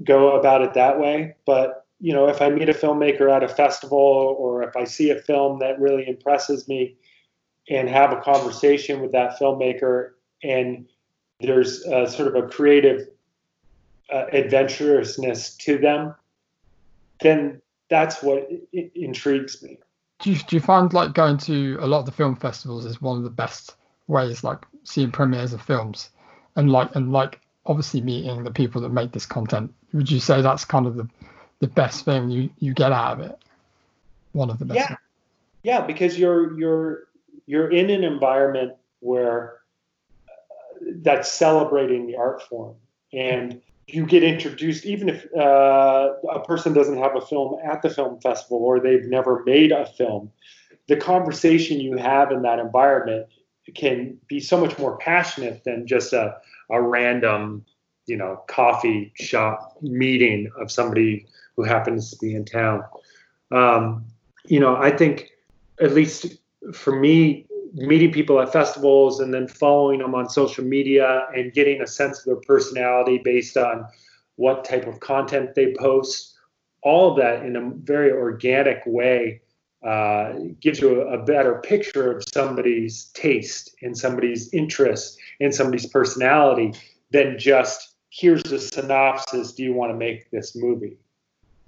[0.04, 1.34] go about it that way.
[1.46, 5.10] But you know, if I meet a filmmaker at a festival or if I see
[5.10, 6.96] a film that really impresses me
[7.68, 10.12] and have a conversation with that filmmaker
[10.42, 10.88] and
[11.40, 13.06] there's a, sort of a creative
[14.12, 16.14] uh, adventurousness to them,
[17.20, 17.60] then
[17.90, 18.48] that's what
[18.94, 19.78] intrigues me.
[20.20, 23.00] Do you, do you find like going to a lot of the film festivals is
[23.00, 23.76] one of the best
[24.06, 26.10] ways, like seeing premieres of films,
[26.56, 29.72] and like and like obviously meeting the people that make this content?
[29.92, 31.08] Would you say that's kind of the
[31.60, 33.38] the best thing you you get out of it?
[34.32, 34.90] One of the best.
[34.90, 34.96] Yeah,
[35.62, 37.08] yeah, because you're you're
[37.46, 39.58] you're in an environment where
[40.28, 42.76] uh, that's celebrating the art form,
[43.12, 44.86] and you get introduced.
[44.86, 49.06] Even if uh, a person doesn't have a film at the film festival or they've
[49.06, 50.30] never made a film,
[50.88, 53.26] the conversation you have in that environment
[53.74, 56.36] can be so much more passionate than just a
[56.70, 57.64] a random,
[58.06, 62.82] you know, coffee shop meeting of somebody who happens to be in town.
[63.50, 64.04] Um,
[64.46, 65.30] you know, I think
[65.80, 66.38] at least
[66.72, 71.80] for me, meeting people at festivals and then following them on social media and getting
[71.82, 73.86] a sense of their personality based on
[74.36, 76.34] what type of content they post,
[76.82, 79.40] all of that in a very organic way
[79.82, 85.86] uh, gives you a, a better picture of somebody's taste and somebody's interest and somebody's
[85.86, 86.72] personality
[87.10, 89.52] than just here's the synopsis.
[89.52, 90.98] Do you want to make this movie?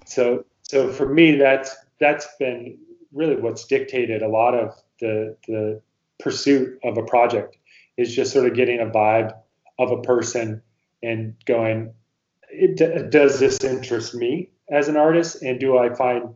[0.04, 2.78] So, so for me, that's that's been
[3.12, 5.80] really what's dictated a lot of the the
[6.18, 7.56] pursuit of a project
[7.96, 9.34] is just sort of getting a vibe
[9.78, 10.62] of a person
[11.02, 11.92] and going,
[12.50, 16.34] it, does this interest me as an artist, and do I find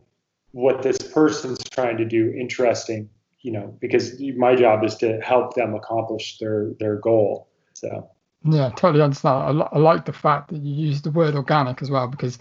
[0.51, 3.09] what this person's trying to do interesting?
[3.41, 7.49] You know, because my job is to help them accomplish their their goal.
[7.73, 8.09] So.
[8.43, 9.61] Yeah, totally understand.
[9.61, 12.37] I, I like the fact that you use the word organic as well because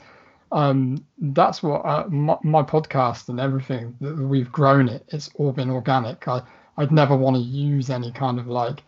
[0.53, 5.05] um, that's what uh, my, my, podcast and everything that we've grown it.
[5.09, 6.29] It's all been organic.
[6.29, 6.43] I
[6.77, 8.83] I'd never want to use any kind of like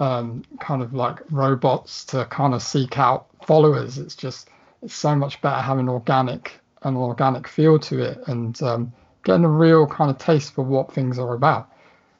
[0.00, 3.98] um, kind of like robots to kind of seek out followers.
[3.98, 4.48] It's just
[4.82, 8.92] it's so much better having organic an organic feel to it and um,
[9.26, 11.68] getting a real kind of taste for what things are about.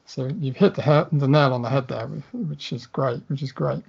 [0.05, 3.21] So you've hit the, he- the nail on the head there, which is great.
[3.29, 3.81] Which is great.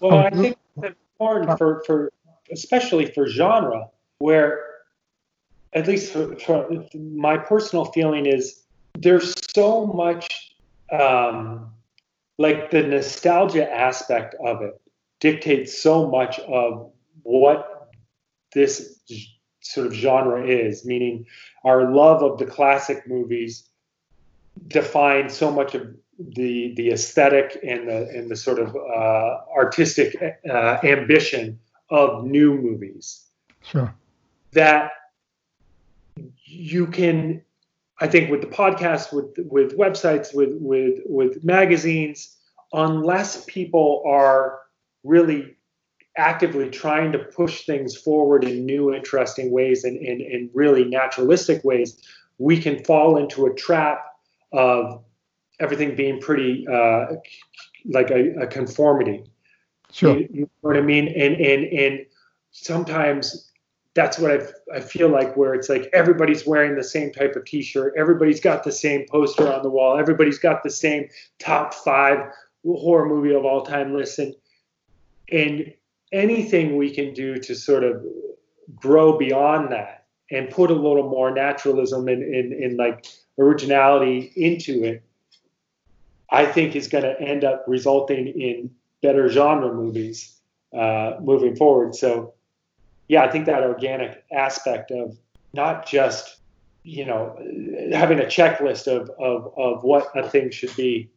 [0.00, 2.12] Well, I think it's important for, for
[2.52, 3.88] especially for genre,
[4.18, 4.62] where
[5.72, 8.62] at least for, for my personal feeling is
[8.98, 10.54] there's so much
[10.92, 11.72] um,
[12.38, 14.80] like the nostalgia aspect of it
[15.20, 16.92] dictates so much of
[17.22, 17.90] what
[18.52, 19.00] this
[19.64, 21.26] sort of genre is meaning
[21.64, 23.68] our love of the classic movies
[24.68, 30.14] define so much of the the aesthetic and the and the sort of uh, artistic
[30.48, 31.58] uh, ambition
[31.90, 33.26] of new movies.
[33.62, 33.94] Sure.
[34.52, 34.92] That
[36.44, 37.42] you can,
[38.00, 42.36] I think, with the podcast, with with websites, with with with magazines,
[42.72, 44.60] unless people are
[45.02, 45.53] really
[46.16, 51.64] actively trying to push things forward in new, interesting ways and in, in really naturalistic
[51.64, 52.00] ways,
[52.38, 54.04] we can fall into a trap
[54.52, 55.02] of
[55.60, 57.06] everything being pretty uh,
[57.86, 59.24] like a, a conformity.
[59.92, 60.16] Sure.
[60.16, 61.08] You, you, know what I mean?
[61.08, 62.06] And and and
[62.50, 63.52] sometimes
[63.94, 67.44] that's what I, I feel like where it's like everybody's wearing the same type of
[67.44, 71.08] t-shirt everybody's got the same poster on the wall everybody's got the same
[71.38, 72.18] top five
[72.66, 74.34] horror movie of all time list and,
[75.30, 75.72] and
[76.14, 78.02] anything we can do to sort of
[78.74, 83.06] grow beyond that and put a little more naturalism and, and, and like
[83.38, 85.02] originality into it
[86.34, 88.70] I think is going to end up resulting in
[89.02, 90.36] better genre movies
[90.76, 91.94] uh, moving forward.
[91.94, 92.34] So,
[93.08, 95.16] yeah, I think that organic aspect of
[95.52, 96.38] not just
[96.82, 97.38] you know
[97.92, 101.08] having a checklist of of, of what a thing should be.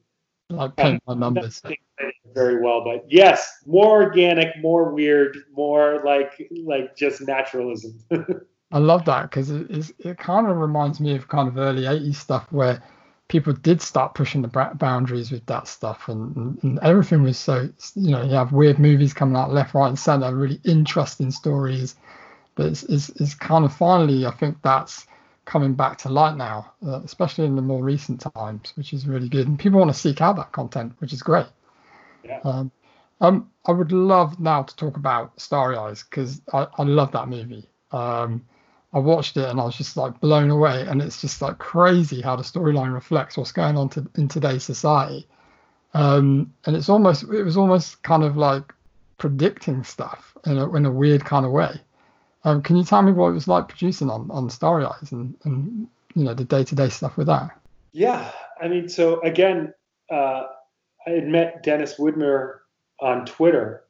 [0.49, 1.61] Like paint by numbers.
[2.33, 7.99] Very well, but yes, more organic, more weird, more like like just naturalism.
[8.71, 12.15] I love that because it, it kind of reminds me of kind of early 80s
[12.15, 12.83] stuff where
[13.29, 18.11] people did start pushing the boundaries with that stuff and, and, everything was so you
[18.11, 21.95] know you have weird movies coming out left right and center really interesting stories.
[22.55, 25.05] But it's, it's, it's kind of finally i think that's
[25.45, 29.29] coming back to light now uh, especially in the more recent times which is really
[29.29, 29.47] good.
[29.47, 31.47] And people want to seek out that content which is great
[32.27, 32.39] yeah.
[32.43, 32.71] um,
[33.21, 37.27] um, i would love now to talk about starry eyes because I, I love that
[37.27, 38.45] movie um,
[38.93, 40.81] I watched it and I was just like blown away.
[40.87, 44.63] And it's just like crazy how the storyline reflects what's going on to, in today's
[44.63, 45.27] society.
[45.93, 48.73] Um, and it's almost, it was almost kind of like
[49.17, 51.81] predicting stuff in a, in a weird kind of way.
[52.43, 55.35] Um, can you tell me what it was like producing on on Starry Eyes and
[55.43, 57.49] and you know the day to day stuff with that?
[57.91, 59.73] Yeah, I mean, so again,
[60.09, 60.43] uh,
[61.07, 62.57] I had met Dennis Widmyer
[62.99, 63.85] on Twitter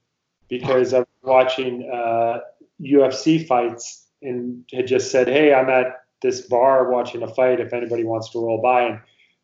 [0.50, 2.40] because I was watching uh,
[2.80, 7.60] UFC fights and had just said, "Hey, I'm at this bar watching a fight.
[7.60, 9.00] If anybody wants to roll by," and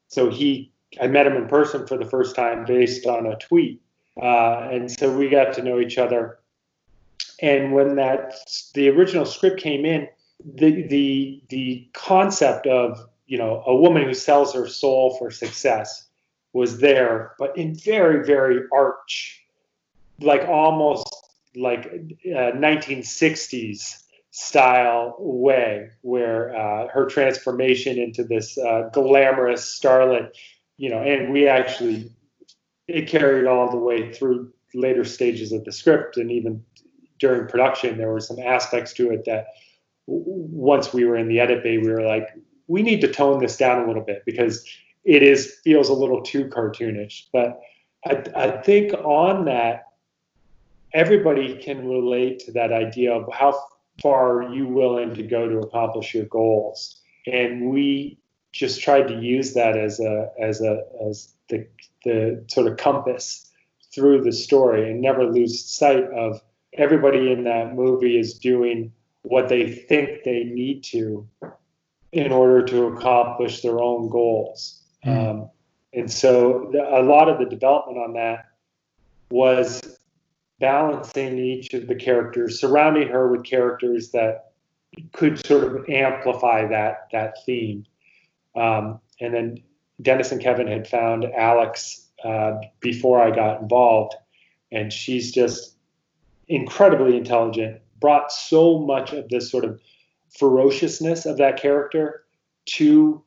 [0.07, 0.71] so he,
[1.01, 3.81] I met him in person for the first time based on a tweet,
[4.21, 6.39] uh, and so we got to know each other.
[7.41, 8.35] And when that
[8.75, 10.07] the original script came in,
[10.45, 16.07] the the the concept of you know a woman who sells her soul for success
[16.53, 19.43] was there, but in very very arch,
[20.19, 21.15] like almost
[21.55, 24.01] like uh, 1960s
[24.31, 30.31] style way, where uh, her transformation into this uh, glamorous starlet,
[30.77, 32.11] you know, and we actually
[32.87, 36.63] it carried all the way through later stages of the script and even
[37.19, 39.47] during production there were some aspects to it that
[40.07, 42.29] once we were in the edit bay we were like
[42.67, 44.65] we need to tone this down a little bit because
[45.03, 47.59] it is feels a little too cartoonish but
[48.05, 49.87] i, I think on that
[50.93, 53.59] everybody can relate to that idea of how
[54.01, 58.17] far are you willing to go to accomplish your goals and we
[58.51, 61.67] just tried to use that as a as a as the
[62.05, 63.49] the sort of compass
[63.93, 66.41] through the story and never lose sight of
[66.73, 68.91] everybody in that movie is doing
[69.23, 71.27] what they think they need to
[72.11, 74.82] in order to accomplish their own goals.
[76.03, 78.47] And so the, a lot of the development on that
[79.31, 79.81] was
[80.59, 84.51] balancing each of the characters, surrounding her with characters that
[85.13, 87.85] could sort of amplify that that theme.
[88.53, 89.63] Um, and then
[90.01, 94.13] Dennis and Kevin had found Alex uh, before I got involved,
[94.73, 95.77] and she's just
[96.49, 97.79] incredibly intelligent.
[98.01, 99.79] Brought so much of this sort of
[100.37, 102.25] ferociousness of that character
[102.75, 103.23] to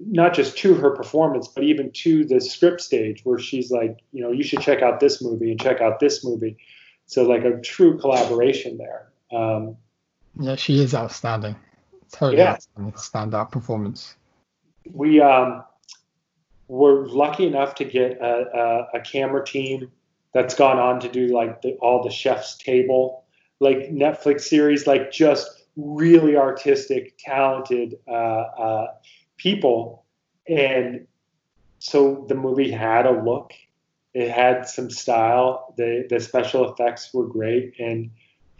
[0.00, 4.22] not just to her performance, but even to the script stage where she's like, you
[4.22, 6.56] know, you should check out this movie and check out this movie.
[7.06, 9.12] So like a true collaboration there.
[9.32, 9.76] Um,
[10.40, 11.56] yeah, she is outstanding.
[12.12, 12.52] Totally yeah.
[12.52, 14.14] outstanding standout performance.
[14.90, 15.64] We um,
[16.68, 19.90] were lucky enough to get a, a, a camera team
[20.32, 23.24] that's gone on to do like the, all the chef's table
[23.60, 28.86] like netflix series like just really artistic talented uh, uh,
[29.36, 30.04] people
[30.48, 31.06] and
[31.78, 33.52] so the movie had a look
[34.14, 38.10] it had some style the the special effects were great and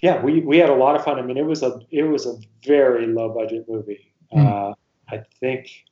[0.00, 2.26] yeah we we had a lot of fun i mean it was a it was
[2.26, 4.46] a very low budget movie mm.
[4.46, 4.74] uh,
[5.10, 5.84] i think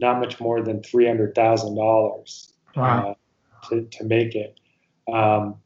[0.00, 3.16] not much more than three hundred thousand dollars wow.
[3.62, 4.58] uh, to to make it.
[5.12, 5.56] Um,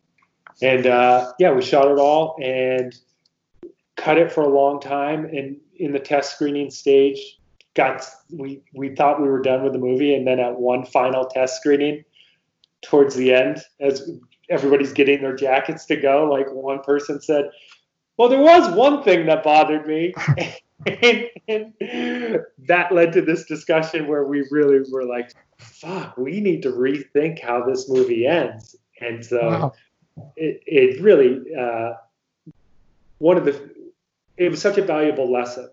[0.61, 2.95] and uh, yeah, we shot it all and
[3.97, 5.25] cut it for a long time.
[5.25, 7.39] And in the test screening stage,
[7.75, 11.25] got we we thought we were done with the movie, and then at one final
[11.27, 12.05] test screening,
[12.83, 14.11] towards the end, as
[14.51, 17.51] everybody's getting their jackets to go, like one person said,
[18.17, 20.15] "Well, there was one thing that bothered me."
[20.87, 26.63] and, and that led to this discussion where we really were like, fuck, we need
[26.63, 28.77] to rethink how this movie ends.
[29.01, 29.73] And so wow.
[30.37, 31.95] it, it really, uh,
[33.19, 33.71] one of the,
[34.37, 35.69] it was such a valuable lesson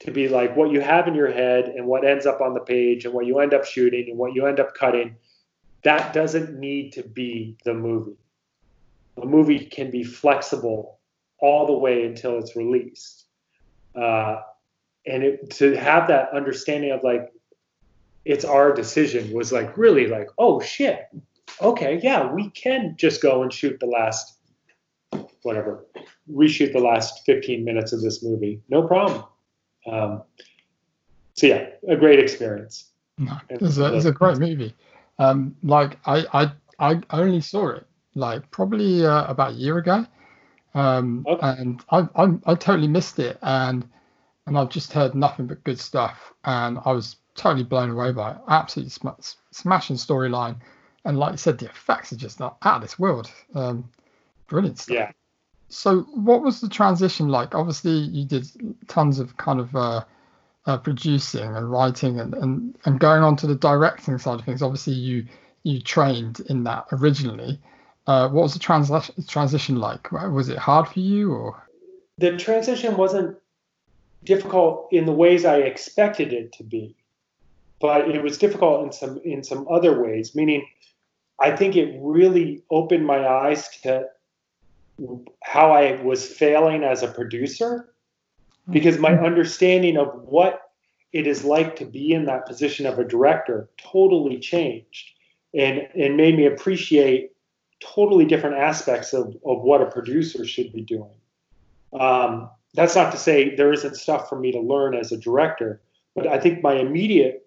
[0.00, 2.60] to be like what you have in your head and what ends up on the
[2.60, 5.16] page and what you end up shooting and what you end up cutting,
[5.82, 8.16] that doesn't need to be the movie.
[9.20, 10.98] A movie can be flexible
[11.40, 13.24] all the way until it's released.
[13.94, 14.40] Uh,
[15.06, 17.32] and it, to have that understanding of like
[18.24, 21.08] it's our decision was like really like oh shit
[21.62, 24.36] okay yeah we can just go and shoot the last
[25.42, 25.86] whatever
[26.30, 29.24] reshoot the last 15 minutes of this movie no problem
[29.90, 30.22] um,
[31.34, 34.74] so yeah a great experience no, it's, a, it's a great movie
[35.18, 40.06] um, like I, I i only saw it like probably uh, about a year ago
[40.74, 41.46] um, okay.
[41.60, 43.88] and I, I i totally missed it and
[44.48, 48.32] and I've just heard nothing but good stuff, and I was totally blown away by
[48.32, 48.38] it.
[48.48, 49.20] Absolutely sm-
[49.52, 50.56] smashing storyline,
[51.04, 53.30] and like you said, the effects are just not out of this world.
[53.54, 53.90] Um,
[54.48, 54.94] brilliant stuff.
[54.96, 55.12] Yeah.
[55.68, 57.54] So, what was the transition like?
[57.54, 58.46] Obviously, you did
[58.88, 60.04] tons of kind of uh,
[60.66, 64.62] uh, producing and writing, and, and and going on to the directing side of things.
[64.62, 65.26] Obviously, you
[65.64, 67.60] you trained in that originally.
[68.06, 70.10] Uh, what was the transition transition like?
[70.10, 71.62] Was it hard for you, or?
[72.16, 73.36] The transition wasn't
[74.24, 76.96] difficult in the ways I expected it to be,
[77.80, 80.34] but it was difficult in some in some other ways.
[80.34, 80.66] Meaning,
[81.38, 84.08] I think it really opened my eyes to
[85.42, 87.92] how I was failing as a producer
[88.70, 90.62] because my understanding of what
[91.12, 95.10] it is like to be in that position of a director totally changed
[95.54, 97.32] and and made me appreciate
[97.80, 101.14] totally different aspects of, of what a producer should be doing.
[101.98, 105.80] Um, that's not to say there isn't stuff for me to learn as a director,
[106.14, 107.46] but I think my immediate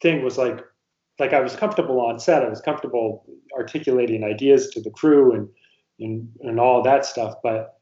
[0.00, 0.64] thing was like
[1.18, 2.42] like I was comfortable on set.
[2.42, 3.24] I was comfortable
[3.56, 5.48] articulating ideas to the crew and
[6.00, 7.36] and, and all that stuff.
[7.42, 7.78] But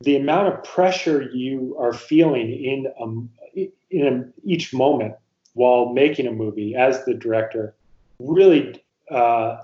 [0.00, 3.30] the amount of pressure you are feeling in um,
[3.90, 5.14] in a, each moment
[5.54, 7.74] while making a movie as the director
[8.18, 9.58] really uh,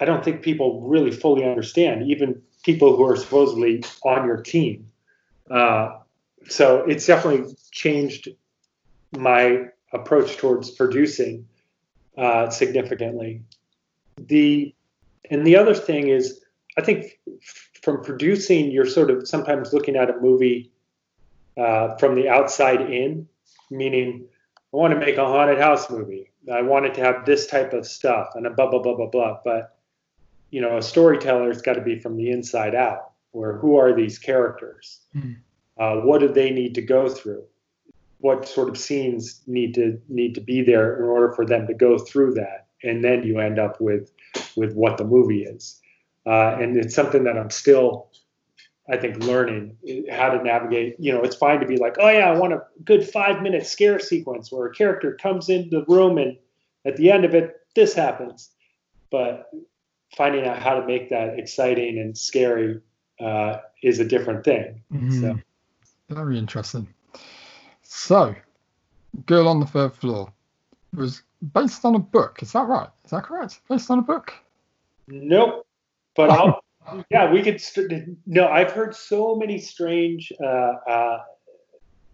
[0.00, 4.90] I don't think people really fully understand, even people who are supposedly on your team.
[5.50, 5.98] Uh,
[6.48, 8.28] so it's definitely changed
[9.16, 11.46] my approach towards producing
[12.16, 13.42] uh, significantly.
[14.18, 14.74] The
[15.30, 16.40] and the other thing is,
[16.78, 17.18] I think
[17.82, 20.70] from producing, you're sort of sometimes looking at a movie
[21.56, 23.28] uh, from the outside in,
[23.68, 24.26] meaning
[24.72, 26.30] I want to make a haunted house movie.
[26.50, 29.10] I want it to have this type of stuff and a blah blah blah blah
[29.10, 29.38] blah.
[29.44, 29.76] But
[30.50, 33.10] you know, a storyteller's got to be from the inside out.
[33.32, 35.00] Where who are these characters?
[35.12, 35.32] Hmm.
[35.76, 37.42] Uh, what do they need to go through?
[38.18, 41.74] What sort of scenes need to need to be there in order for them to
[41.74, 42.68] go through that?
[42.84, 44.12] And then you end up with
[44.54, 45.80] with what the movie is.
[46.28, 48.08] Uh, and it's something that I'm still,
[48.90, 49.78] I think, learning
[50.10, 50.96] how to navigate.
[50.98, 53.66] You know, it's fine to be like, oh yeah, I want a good five minute
[53.66, 56.36] scare sequence where a character comes into the room and
[56.84, 58.50] at the end of it, this happens.
[59.10, 59.50] But
[60.16, 62.82] finding out how to make that exciting and scary
[63.18, 64.82] uh, is a different thing.
[64.92, 65.20] Mhm.
[65.20, 65.38] So
[66.14, 66.88] Very interesting.
[67.82, 68.34] So,
[69.24, 70.30] Girl on the Third Floor
[70.94, 71.22] was
[71.54, 72.42] based on a book.
[72.42, 72.90] Is that right?
[73.04, 73.60] Is that correct?
[73.66, 74.34] Based on a book?
[75.06, 75.64] nope.
[76.18, 76.60] But I'll,
[77.10, 77.60] yeah, we could.
[77.60, 80.32] St- no, I've heard so many strange.
[80.42, 81.18] Uh, uh,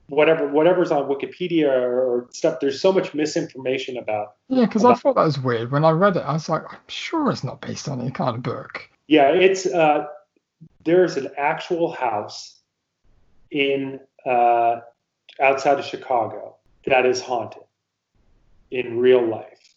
[0.09, 2.61] Whatever, whatever's on Wikipedia or stuff.
[2.61, 5.73] There's so much misinformation about Yeah, because I thought that was weird.
[5.73, 8.37] When I read it, I was like, I'm sure it's not based on any kind
[8.37, 8.87] of book.
[9.07, 10.05] Yeah, it's uh,
[10.85, 12.61] there's an actual house
[13.51, 14.81] in uh,
[15.41, 17.63] outside of Chicago that is haunted
[18.71, 19.75] in real life,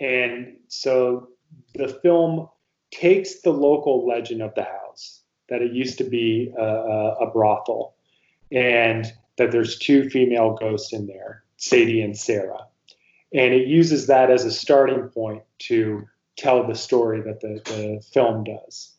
[0.00, 1.30] and so
[1.74, 2.50] the film
[2.98, 6.64] takes the local legend of the house that it used to be a,
[7.20, 7.94] a, brothel,
[8.50, 12.66] and that there's two female ghosts in there, Sadie and Sarah,
[13.32, 18.02] and it uses that as a starting point to tell the story that the, the
[18.12, 18.94] film does.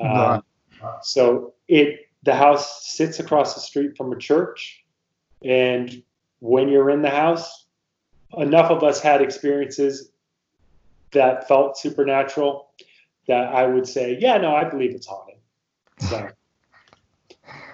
[0.00, 0.42] Um,
[1.02, 4.84] So it the house sits across the street from a church,
[5.44, 6.02] and
[6.38, 7.66] when you're in the house,
[8.36, 10.10] enough of us had experiences
[11.12, 12.70] that felt supernatural
[13.28, 15.36] that I would say, yeah, no, I believe it's haunted.
[15.98, 16.28] So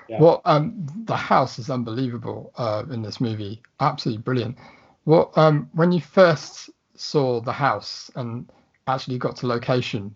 [0.09, 0.21] Yeah.
[0.21, 3.63] Well, um, the house is unbelievable uh, in this movie.
[3.81, 4.57] Absolutely brilliant.
[5.05, 8.51] Well, um, when you first saw the house and
[8.87, 10.15] actually got to location,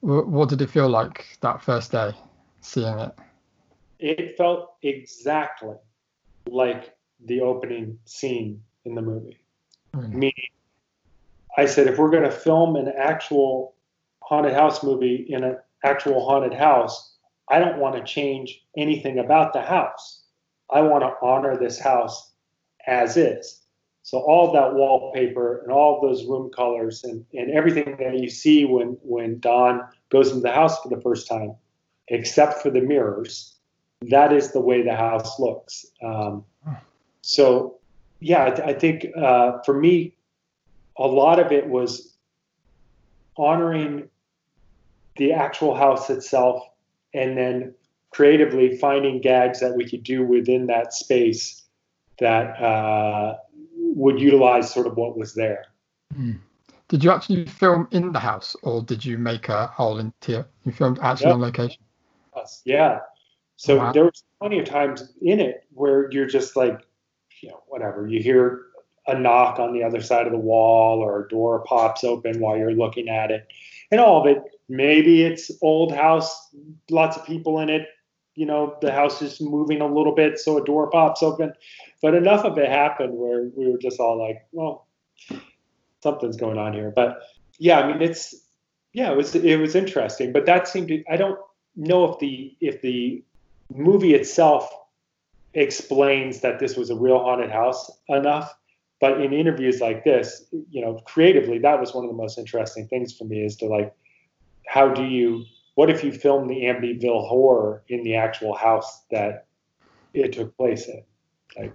[0.00, 2.12] wh- what did it feel like that first day
[2.60, 3.12] seeing it?
[4.00, 5.76] it felt exactly
[6.48, 6.94] like
[7.26, 9.38] the opening scene in the movie.
[9.94, 10.12] Mm.
[10.12, 10.32] Meaning,
[11.56, 13.74] I said, if we're going to film an actual
[14.30, 17.16] haunted house movie in an actual haunted house,
[17.50, 20.22] I don't want to change anything about the house.
[20.72, 22.32] I want to honor this house
[22.86, 23.60] as is.
[24.04, 28.64] So all that wallpaper and all those room colors and, and everything that you see
[28.64, 31.56] when when Don goes into the house for the first time,
[32.06, 33.56] except for the mirrors,
[34.02, 35.86] that is the way the house looks.
[36.02, 36.44] Um,
[37.22, 37.78] so
[38.20, 40.14] yeah, I, th- I think uh, for me,
[40.96, 42.16] a lot of it was
[43.36, 44.08] honoring
[45.20, 46.62] the actual house itself
[47.12, 47.74] and then
[48.10, 51.62] creatively finding gags that we could do within that space
[52.18, 53.36] that uh,
[53.76, 55.66] would utilize sort of what was there.
[56.16, 56.32] Hmm.
[56.88, 60.46] Did you actually film in the house, or did you make a whole interior?
[60.64, 61.34] You filmed actually Yep.
[61.34, 61.82] on location.
[62.64, 63.00] Yeah.
[63.56, 63.92] So Wow.
[63.92, 66.80] there was plenty of times in it where you're just like,
[67.42, 68.08] you know, whatever.
[68.08, 68.62] You hear
[69.10, 72.56] a knock on the other side of the wall or a door pops open while
[72.56, 73.46] you're looking at it.
[73.90, 76.48] And all of it, maybe it's old house,
[76.90, 77.88] lots of people in it.
[78.34, 81.52] You know, the house is moving a little bit, so a door pops open.
[82.00, 84.86] But enough of it happened where we were just all like, well,
[86.02, 86.90] something's going on here.
[86.90, 87.22] But
[87.58, 88.34] yeah, I mean, it's
[88.92, 90.32] yeah, it was it was interesting.
[90.32, 91.38] But that seemed to I don't
[91.76, 93.22] know if the if the
[93.72, 94.72] movie itself
[95.54, 98.54] explains that this was a real haunted house enough.
[99.00, 102.86] But in interviews like this, you know, creatively, that was one of the most interesting
[102.86, 103.94] things for me is to like,
[104.66, 105.44] how do you,
[105.74, 109.46] what if you filmed the Amityville horror in the actual house that
[110.12, 111.02] it took place in?
[111.58, 111.74] Like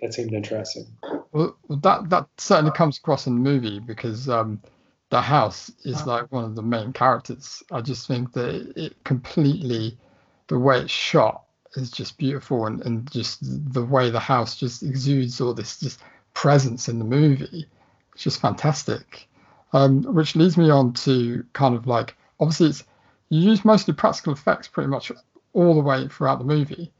[0.00, 0.86] that seemed interesting.
[1.32, 4.62] Well, that that certainly comes across in the movie because um,
[5.10, 7.62] the house is like one of the main characters.
[7.72, 9.98] I just think that it, it completely,
[10.46, 11.44] the way it's shot
[11.74, 13.38] is just beautiful, and, and just
[13.72, 16.00] the way the house just exudes all this just
[16.34, 17.66] presence in the movie.
[18.14, 19.28] It's just fantastic.
[19.72, 22.84] Um, which leads me on to kind of like obviously it's
[23.28, 25.12] you use mostly practical effects pretty much
[25.52, 26.92] all the way throughout the movie.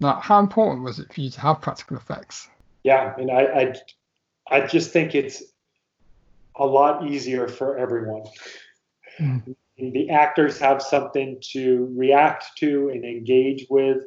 [0.00, 2.48] Now, how important was it for you to have practical effects?
[2.82, 3.74] Yeah, I mean, I, I,
[4.50, 5.42] I just think it's
[6.56, 8.24] a lot easier for everyone.
[9.18, 9.54] Mm.
[9.76, 14.04] The actors have something to react to and engage with.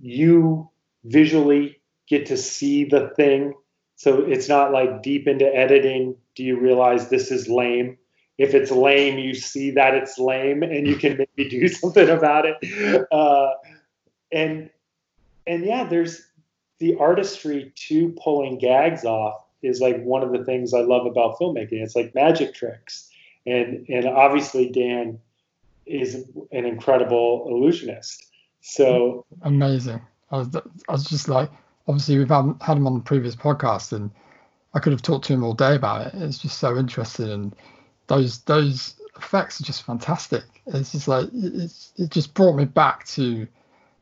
[0.00, 0.70] You
[1.04, 3.54] visually get to see the thing.
[4.02, 7.98] So it's not like deep into editing, do you realize this is lame?
[8.36, 12.44] If it's lame, you see that it's lame and you can maybe do something about
[12.44, 13.06] it.
[13.12, 13.50] Uh,
[14.32, 14.70] and
[15.46, 16.20] and yeah, there's
[16.80, 21.38] the artistry to pulling gags off is like one of the things I love about
[21.38, 21.80] filmmaking.
[21.80, 23.08] It's like magic tricks,
[23.46, 25.20] and and obviously Dan
[25.86, 28.26] is an incredible illusionist.
[28.62, 30.00] So amazing.
[30.32, 31.52] I was I was just like,
[31.88, 34.10] obviously we've had, had him on the previous podcast, and
[34.74, 36.14] I could have talked to him all day about it.
[36.14, 37.56] It's just so interesting, and
[38.06, 40.44] those those effects are just fantastic.
[40.66, 43.46] It's just like it's it just brought me back to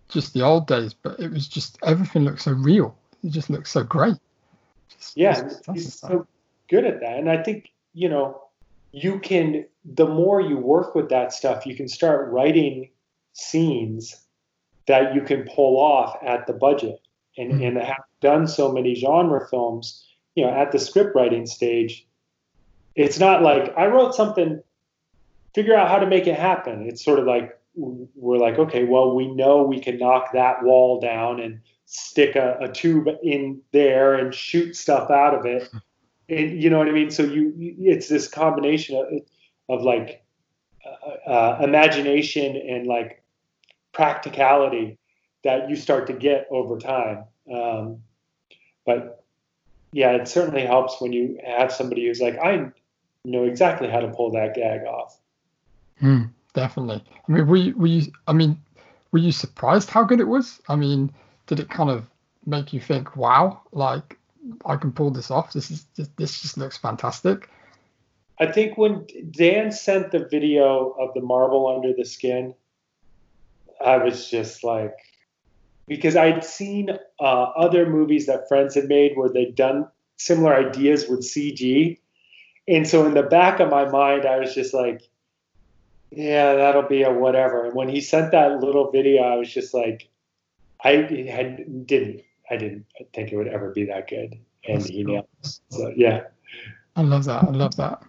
[0.08, 2.96] just the old days, but it was just everything looked so real.
[3.24, 4.16] It just looked so great.
[4.88, 6.26] Just, yeah, he's so
[6.68, 8.42] good at that, and I think you know
[8.92, 9.66] you can.
[9.94, 12.90] The more you work with that stuff, you can start writing
[13.32, 14.26] scenes
[14.86, 17.00] that you can pull off at the budget,
[17.38, 17.66] and Mhm.
[17.68, 20.06] and have done so many genre films.
[20.34, 22.06] You know, at the script writing stage,
[22.94, 24.62] it's not like I wrote something.
[25.54, 26.86] Figure out how to make it happen.
[26.86, 31.00] It's sort of like we're like, okay, well, we know we can knock that wall
[31.00, 35.68] down and stick a, a tube in there and shoot stuff out of it.
[36.28, 37.10] And you know what I mean?
[37.10, 39.06] So you, you- it's this combination of,
[39.68, 40.22] of like
[40.86, 43.24] uh, uh, imagination and like
[43.90, 44.96] practicality
[45.44, 47.24] that you start to get over time.
[47.52, 48.02] Um,
[48.84, 49.24] but
[49.92, 52.70] yeah, it certainly helps when you have somebody who's like, I
[53.24, 55.18] know exactly how to pull that gag off.
[55.98, 57.04] Hmm, definitely.
[57.28, 58.12] I mean, were you, were you?
[58.26, 58.58] I mean,
[59.12, 60.60] were you surprised how good it was?
[60.68, 61.12] I mean,
[61.46, 62.08] did it kind of
[62.46, 64.18] make you think, "Wow, like
[64.64, 65.52] I can pull this off.
[65.52, 67.48] This is this, this just looks fantastic."
[68.38, 72.54] I think when Dan sent the video of the marble under the skin,
[73.84, 74.96] I was just like,
[75.90, 76.88] because I'd seen
[77.18, 79.88] uh, other movies that friends had made where they'd done
[80.18, 81.98] similar ideas with CG.
[82.68, 85.02] And so in the back of my mind, I was just like,
[86.12, 87.64] yeah, that'll be a whatever.
[87.64, 90.08] And when he sent that little video, I was just like,
[90.84, 90.92] I
[91.28, 94.38] had, didn't, I didn't think it would ever be that good.
[94.68, 95.58] And he nailed it.
[95.70, 96.22] So, yeah.
[96.94, 97.42] I love that.
[97.42, 98.00] I love that.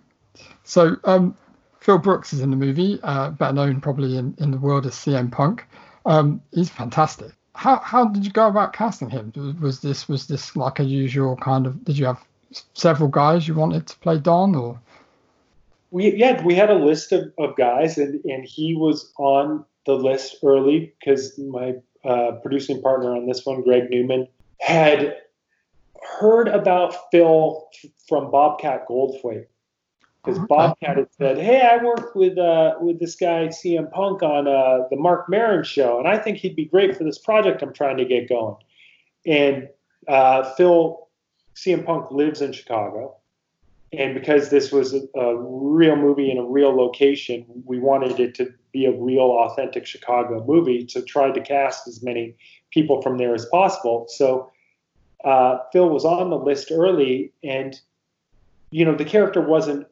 [0.66, 1.36] So, um,
[1.80, 4.94] Phil Brooks is in the movie, uh, better known probably in, in the world as
[4.94, 5.66] CM Punk.
[6.06, 7.32] Um, he's fantastic.
[7.56, 9.32] How how did you go about casting him?
[9.62, 11.84] Was- this was this like a usual kind of?
[11.84, 12.24] Did you have
[12.74, 14.80] several guys you wanted to play Don, or
[15.92, 19.94] we yeah we had a list of, of guys and and he was on the
[19.94, 24.28] list early because my uh, producing partner on this one greg newman
[24.60, 25.18] had
[26.20, 27.68] heard about phil
[28.08, 29.46] from bobcat goldthwait
[30.24, 30.48] because Okay.
[30.48, 34.88] bobcat had said hey i worked with uh, with this guy cm punk on uh,
[34.90, 37.98] the Marc Maron show and i think he'd be great for this project i'm trying
[37.98, 38.56] to get going
[39.26, 39.70] and
[40.08, 41.10] uh, phil
[41.56, 43.16] cm punk lives in chicago
[43.94, 48.34] and because this was a, a real movie in a real location, we wanted it
[48.36, 50.86] to be a real, authentic Chicago movie.
[50.86, 52.36] To try to cast as many
[52.72, 54.06] people from there as possible.
[54.08, 54.50] So
[55.26, 57.80] uh, Phil was on the list early, and
[58.72, 59.88] you know the character wasn't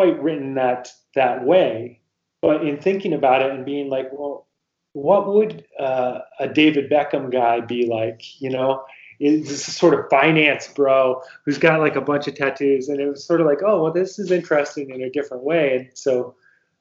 [0.00, 2.00] quite written that that way.
[2.40, 4.46] But in thinking about it and being like, well,
[4.94, 8.22] what would uh, a David Beckham guy be like?
[8.40, 8.82] You know,
[9.18, 13.08] is this sort of finance bro who's got like a bunch of tattoos and it
[13.08, 16.34] was sort of like oh well this is interesting in a different way and so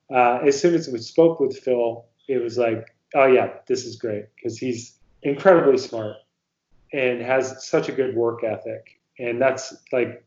[0.09, 3.97] uh, as soon as we spoke with phil it was like oh yeah this is
[3.97, 6.15] great because he's incredibly smart
[6.93, 10.25] and has such a good work ethic and that's like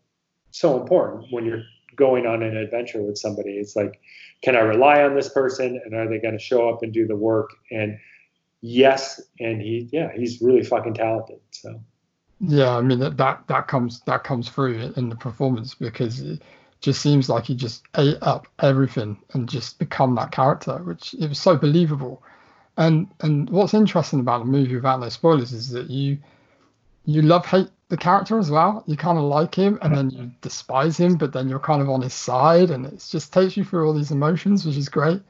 [0.50, 1.62] so important when you're
[1.96, 3.52] going on an adventure with somebody.
[3.52, 4.00] It's like
[4.42, 5.80] can i rely on this person?
[5.84, 7.50] And are they going to show up and do the work?
[7.70, 7.98] And
[8.64, 11.80] yes and he yeah he's really fucking talented so.
[12.40, 16.42] Yeah, I mean that that, that comes that comes through in the performance because it
[16.80, 21.28] just seems like he just ate up everything and just become that character, which it
[21.28, 22.22] was so believable.
[22.76, 26.18] And and what's interesting about the movie without no spoilers is that you
[27.04, 28.82] you love hate the character as well.
[28.86, 31.90] You kind of like him and then you despise him, but then you're kind of
[31.90, 35.20] on his side, and it just takes you through all these emotions, which is great.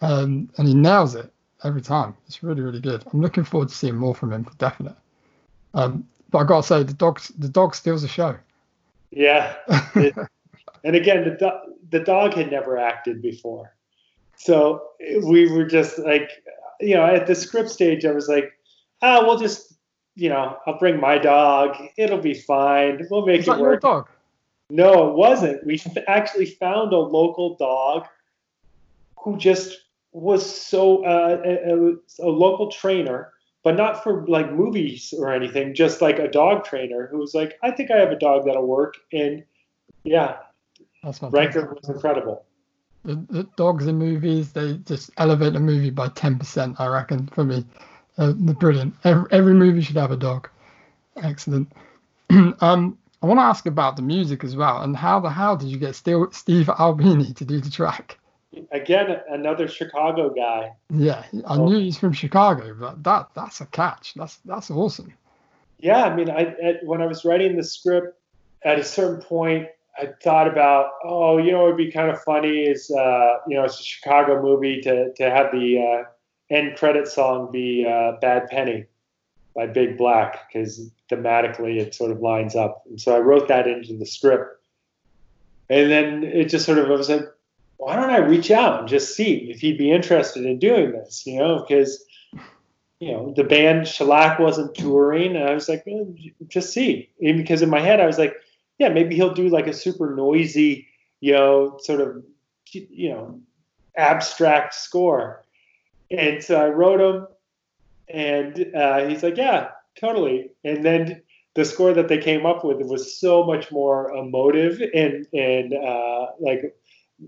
[0.00, 1.30] Um, and he nails it
[1.64, 2.16] every time.
[2.26, 3.04] It's really really good.
[3.12, 4.96] I'm looking forward to seeing more from him for definite.
[5.74, 8.38] Um, but I gotta say, the dog the dog steals the show.
[9.10, 9.54] Yeah.
[9.94, 10.16] It-
[10.84, 13.74] and again, the do- the dog had never acted before,
[14.36, 14.82] so
[15.24, 16.30] we were just like,
[16.80, 18.50] you know, at the script stage, I was like,
[19.02, 19.74] ah, we'll just,
[20.18, 21.76] you know, I'll bring my dog.
[21.96, 23.06] It'll be fine.
[23.10, 23.80] We'll make Is it your work.
[23.80, 24.08] dog?
[24.70, 25.64] No, it wasn't.
[25.64, 28.06] We actually found a local dog
[29.16, 29.78] who just
[30.12, 33.32] was so uh, a, a, a local trainer,
[33.62, 35.74] but not for like movies or anything.
[35.74, 38.66] Just like a dog trainer who was like, I think I have a dog that'll
[38.66, 38.94] work.
[39.12, 39.44] And
[40.04, 40.38] yeah,
[41.02, 41.22] That's.
[41.22, 42.44] Ranker was incredible.
[43.04, 47.44] the, the dogs in movies they just elevate the movie by 10% i reckon for
[47.44, 47.64] me
[48.18, 48.94] uh, brilliant.
[49.04, 50.48] Every, every movie should have a dog.
[51.22, 51.72] Excellent.
[52.60, 55.68] Um i want to ask about the music as well and how the hell did
[55.68, 58.16] you get Steve, steve albini to do the track?
[58.70, 60.72] Again, another Chicago guy.
[60.90, 61.66] yeah i Oh.
[61.66, 64.14] knew he's from chicago but that that's a catch.
[64.14, 65.12] That's that's awesome.
[65.80, 68.16] Yeah, I mean, I at, when I was writing the script,
[68.64, 69.66] at a certain point,
[70.00, 73.64] I thought about, oh, you know, it'd be kind of funny is, uh, you know,
[73.64, 76.04] it's a Chicago movie to to have the uh,
[76.50, 78.86] end credit song be uh, "Bad Penny"
[79.54, 83.66] by Big Black because thematically it sort of lines up, and so I wrote that
[83.66, 84.62] into the script,
[85.68, 87.26] and then it just sort of I was like,
[87.78, 91.24] why don't I reach out and just see if he'd be interested in doing this,
[91.26, 92.04] you know, because
[93.00, 96.12] you know, the band Shellac wasn't touring, and I was like, well,
[96.48, 97.08] just see.
[97.22, 98.34] And because in my head, I was like,
[98.78, 100.88] yeah, maybe he'll do like a super noisy,
[101.20, 102.24] you know, sort of,
[102.72, 103.40] you know,
[103.96, 105.44] abstract score.
[106.10, 107.26] And so I wrote him,
[108.08, 109.70] and uh, he's like, yeah,
[110.00, 110.50] totally.
[110.64, 111.22] And then
[111.54, 116.26] the score that they came up with was so much more emotive and and uh,
[116.40, 116.74] like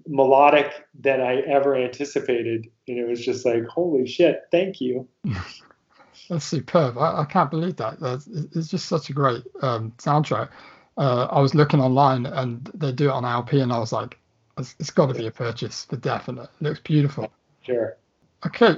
[0.07, 2.69] melodic than I ever anticipated.
[2.89, 5.09] And it was just like, holy shit, thank you.
[6.28, 6.97] That's superb.
[6.97, 7.98] I, I can't believe that.
[7.98, 10.51] That's, it's just such a great um, soundtrack.
[10.97, 14.16] Uh, I was looking online and they do it on LP, and I was like,
[14.59, 16.51] it's, it's got to be a purchase for definite.
[16.61, 17.32] It looks beautiful.
[17.62, 17.97] Sure.
[18.46, 18.76] Okay,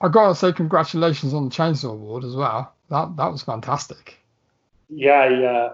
[0.00, 2.74] I gotta say congratulations on the Chainsaw Award as well.
[2.88, 4.18] That that was fantastic.
[4.88, 5.72] Yeah, I, uh,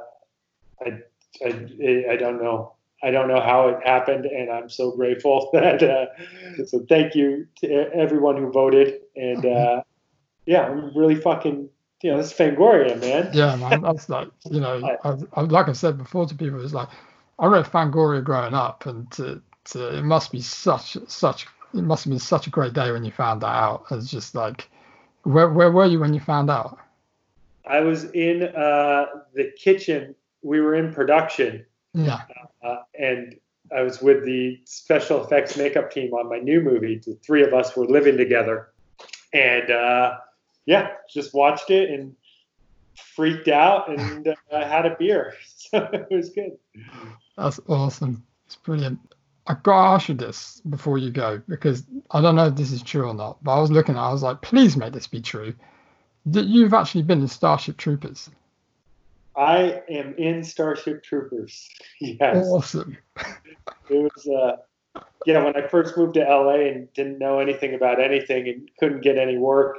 [0.85, 1.03] I,
[1.45, 2.75] I, I don't know.
[3.03, 5.83] I don't know how it happened, and I'm so grateful that.
[5.83, 9.83] Uh, so thank you to everyone who voted, and uh,
[10.47, 11.69] yeah, I'm really fucking.
[12.01, 13.31] You know, this is Fangoria, man.
[13.33, 16.73] Yeah, man, that's like you know, I, I, like I said before to people, it's
[16.73, 16.89] like
[17.39, 22.05] I read Fangoria growing up, and to, to, it must be such such it must
[22.05, 23.85] have been such a great day when you found that out.
[23.91, 24.69] It's just like,
[25.23, 26.79] where where were you when you found out?
[27.67, 30.15] I was in uh, the kitchen.
[30.43, 32.21] We were in production, Yeah,
[32.63, 33.37] uh, and
[33.77, 37.01] I was with the special effects makeup team on my new movie.
[37.05, 38.69] The three of us were living together,
[39.35, 40.19] and uh,
[40.65, 42.15] yeah, just watched it and
[43.15, 44.35] freaked out and uh,
[44.67, 45.35] had a beer.
[45.71, 46.57] So it was good.
[47.37, 48.25] that's awesome.
[48.47, 48.99] It's brilliant.
[49.49, 52.83] I gotta ask you this before you go because I don't know if this is
[52.83, 55.55] true or not, but I was looking I was like, please make this be true.
[56.27, 58.29] That you've actually been in Starship Troopers.
[59.35, 61.69] I am in Starship Troopers.
[62.01, 62.97] Yes, Awesome.
[63.17, 64.27] it was.
[64.27, 68.71] Uh, yeah, when I first moved to LA and didn't know anything about anything and
[68.79, 69.79] couldn't get any work,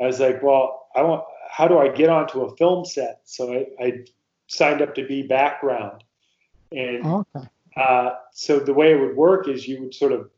[0.00, 1.24] I was like, well, I want.
[1.48, 3.20] How do I get onto a film set?
[3.24, 4.04] So I, I
[4.48, 6.02] signed up to be background,
[6.72, 7.48] and Okay.
[7.76, 10.30] Uh, so the way it would work is you would sort of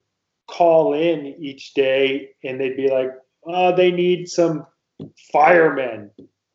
[0.46, 3.10] call in each day, and they'd be like,
[3.44, 4.66] oh, they need some
[5.32, 6.10] firemen.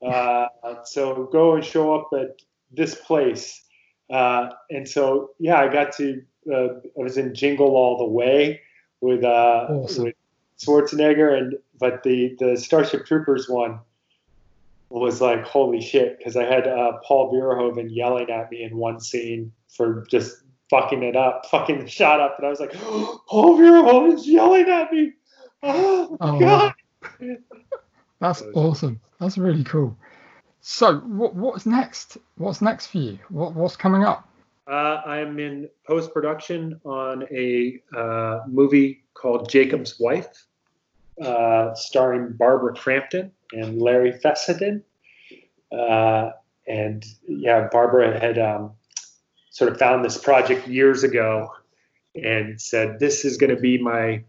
[0.05, 0.47] Uh,
[0.83, 2.41] so go and show up at
[2.71, 3.63] this place.
[4.09, 8.61] Uh, and so, yeah, I got to, uh, I was in Jingle All the Way
[8.99, 10.05] with, uh, Awesome.
[10.05, 10.15] with
[10.59, 13.79] Schwarzenegger, and but the, the Starship Troopers one
[14.89, 18.99] was like, holy shit, because I had uh, Paul Verhoeven yelling at me in one
[18.99, 20.42] scene for just
[20.73, 22.37] fucking it up, fucking the shot up.
[22.37, 22.73] And I was like,
[23.27, 25.13] Paul Verhoeven's yelling at me.
[25.65, 26.73] Oh, Oh, God.
[28.19, 28.99] That's awesome.
[29.21, 29.97] That's really cool.
[30.59, 32.17] So, what what's next?
[32.35, 33.17] What's next for you?
[33.29, 34.27] What what's coming up?
[34.67, 40.45] Uh, I'm in post production on a uh, movie called Jacob's Wife,
[41.21, 44.83] uh, starring Barbara Crampton and Larry Fessenden.
[45.71, 46.31] Uh,
[46.67, 48.71] and yeah, Barbara had um,
[49.53, 51.47] sort of found this project years ago
[52.21, 54.23] and said, "This is going to be my.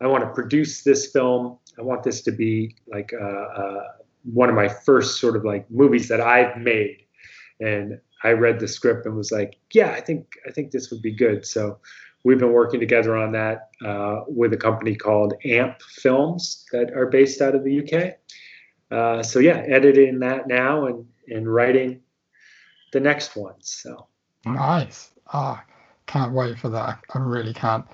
[0.00, 1.58] I want to produce this film.
[1.78, 3.84] I want this to be like uh, uh,
[4.24, 7.04] one of my first sort of like movies that I've made."
[7.60, 11.02] And I read the script and was like, "Yeah, I think I think this would
[11.02, 11.78] be good." So
[12.24, 17.06] we've been working together on that uh, with a company called Amp Films that are
[17.06, 18.14] based out of the UK.
[18.90, 22.00] Uh, so yeah, editing that now and and writing
[22.92, 23.56] the next one.
[23.60, 24.06] So
[24.44, 25.10] Nice.
[25.32, 25.62] Ah,
[26.06, 26.98] can't wait for that.
[27.14, 27.84] I really can't.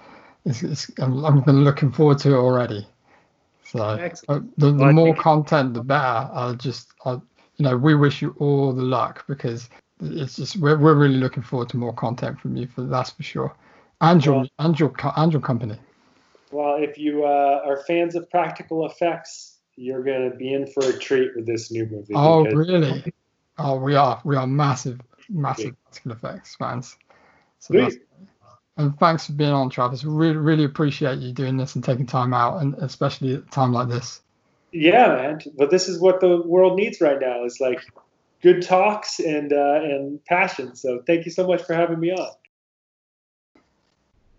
[0.44, 2.86] It's, it's, I'm, I'm been looking forward to it already.
[3.64, 6.30] So uh, the, the Well, more think- content, the better.
[6.32, 9.68] I just, I, you know, we wish you all the luck because
[10.00, 12.68] it's just we're, we're really looking forward to more content from you.
[12.68, 13.54] For that's for sure.
[14.00, 15.76] And your Well- and your and your company.
[16.52, 20.84] Well, if you uh, are fans of practical effects, you're going to be in for
[20.88, 22.14] a treat with this new movie.
[22.14, 23.12] Oh, because- really?
[23.58, 24.20] Oh, we are.
[24.24, 26.96] We are massive, massive practical effects fans.
[27.58, 27.96] So that's,
[28.76, 30.04] and thanks for being on, Travis.
[30.04, 33.72] Really, really appreciate you doing this and taking time out, and especially at a time
[33.72, 34.20] like this.
[34.72, 35.40] Yeah, man.
[35.56, 37.80] But this is what the world needs right now is like
[38.42, 40.76] good talks and uh, and passion.
[40.76, 42.28] So thank you so much for having me on.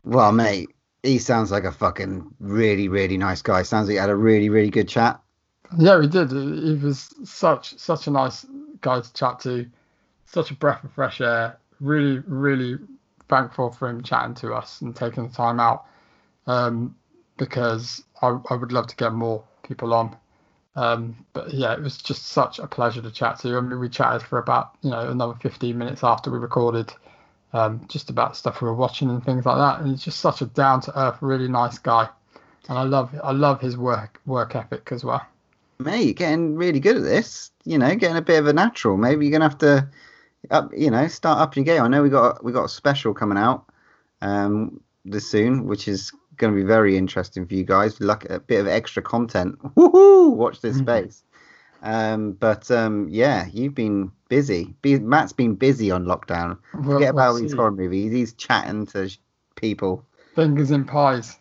[0.04, 0.70] Well, mate,
[1.04, 3.64] he sounds like a fucking really, really nice guy.
[3.64, 5.20] Sounds like you had a really, really good chat.
[5.78, 6.32] Yeah, he did.
[6.32, 8.46] He was such such a nice
[8.82, 9.66] guy to chat to,
[10.28, 11.58] such a breath of fresh air.
[11.80, 12.78] Really, really
[13.28, 15.86] thankful for him chatting to us and taking the time out,
[16.46, 16.96] um,
[17.38, 20.16] because I, I would love to get more people on.
[20.76, 23.48] Um, but yeah, it was just such a pleasure to chat to.
[23.50, 23.58] You.
[23.58, 26.94] I mean, we chatted for about you know another 15 minutes after we recorded,
[27.54, 29.80] um, just about stuff we were watching and things like that.
[29.82, 32.08] And he's just such a down to earth, really nice guy,
[32.70, 35.26] and I love I love his work work ethic as well.
[35.80, 37.52] Mate, you're getting really good at this.
[37.66, 38.98] You know, getting a bit of a natural.
[38.98, 39.88] Maybe you're gonna have to,
[40.52, 41.82] up, you know, start up your game.
[41.82, 43.66] I know we got we got a special coming out,
[44.22, 48.00] um, this soon, which is going to be very interesting for you guys.
[48.00, 49.58] Like a bit of extra content.
[49.76, 50.36] Woohoo!
[50.36, 50.82] Watch this Mhm.
[50.82, 51.24] space.
[51.84, 54.76] Um, but um, yeah, you've been busy.
[54.82, 56.58] Be- Matt's been busy on lockdown.
[56.74, 58.12] We'll- Forget about these horror movies.
[58.12, 59.20] He's chatting to sh-
[59.56, 60.04] people.
[60.36, 61.38] Fingers in pies.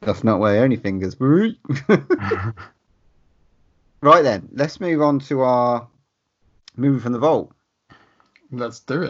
[0.00, 1.14] That's not where only fingers.
[1.20, 1.54] right
[4.22, 5.86] then, let's move on to our
[6.80, 7.52] movie from the vault.
[8.50, 9.09] Let's do it.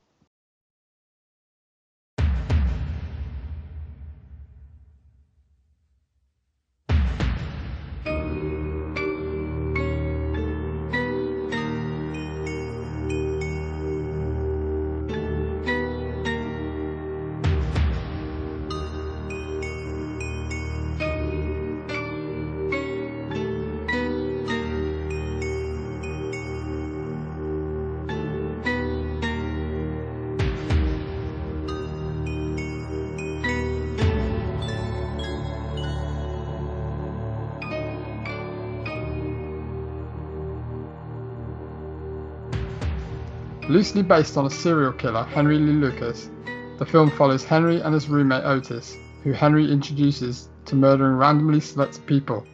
[43.90, 46.30] Loosely based on a serial killer, Henry Lee Lucas,
[46.78, 52.06] the film follows Henry and his roommate Otis, who Henry introduces to murdering randomly selected
[52.06, 52.46] people.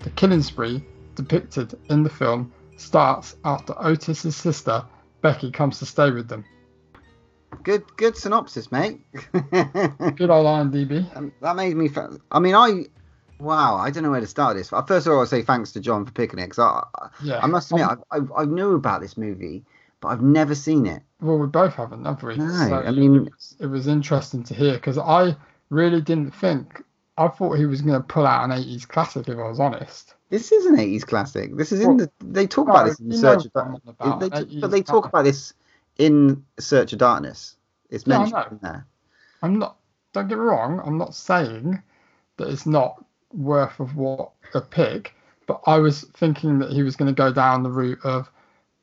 [0.00, 0.84] The killing spree,
[1.14, 4.84] depicted in the film, starts after Otis's sister,
[5.20, 6.44] Becky, comes to stay with them.
[7.62, 9.00] Good, good synopsis, mate.
[9.22, 11.16] Good old IMDb.
[11.16, 11.86] Um, that made me.
[11.86, 12.86] Fa- I mean, I.
[13.38, 14.70] Wow, I don't know where to start this.
[14.70, 17.38] First of all, I'll say thanks to John for picking it because I, Yeah.
[17.40, 19.64] I must admit, Um, I, I, I knew about this movie,
[20.00, 21.02] but I've never seen it.
[21.20, 22.36] Well, we both haven't, have we?
[22.36, 25.36] No, So I mean- it was, it was interesting to hear because I
[25.68, 26.82] really didn't think.
[27.18, 30.14] I thought he was going to pull out an 80s classic, if I was honest.
[30.30, 31.54] This is an 80s classic.
[31.54, 32.10] This is in the.
[32.20, 33.80] They talk no, about this in Search of Darkness.
[34.00, 35.52] They, an t- 80s but they talk about this
[35.98, 37.56] in Search of Darkness.
[37.90, 38.48] It's Yeah, mentioned know.
[38.52, 38.86] in there.
[39.42, 39.76] I'm not.
[40.14, 40.80] Don't get me wrong.
[40.84, 41.82] I'm not saying
[42.38, 43.04] that it's not
[43.34, 45.14] worth of what a pick,
[45.46, 48.30] but I was thinking that he was going to go down the route of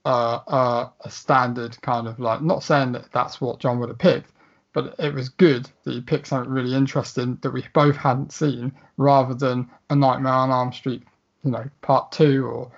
[0.07, 2.41] uh, uh, a standard kind of like.
[2.41, 4.31] Not saying that that's what John would have picked,
[4.73, 8.71] but it was good that he picked something really interesting that we both hadn't seen,
[8.97, 11.03] rather than a Nightmare on Elm Street,
[11.43, 12.71] you know, part two, or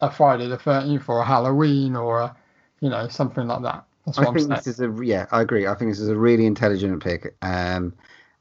[0.00, 2.36] a Friday the Thirteenth, or a Halloween, or a,
[2.80, 3.84] you know, something like that.
[4.06, 4.60] That's what I I'm think saying.
[4.64, 5.66] this is a yeah, I agree.
[5.66, 7.36] I think this is a really intelligent pick.
[7.42, 7.92] Um,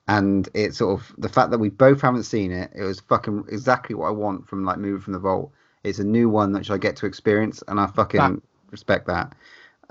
[0.08, 2.72] and it's sort of the fact that we both haven't seen it.
[2.74, 5.52] It was fucking exactly what I want from like moving from the vault.
[5.84, 8.42] It's a new one that I get to experience, and I fucking That-
[8.72, 9.34] respect that.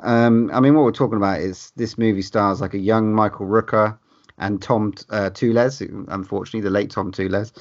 [0.01, 3.47] Um, I mean, what we're talking about is this movie stars like a young Michael
[3.47, 3.99] Rooker
[4.39, 7.53] and Tom uh, Towles, unfortunately the late Tom Towles,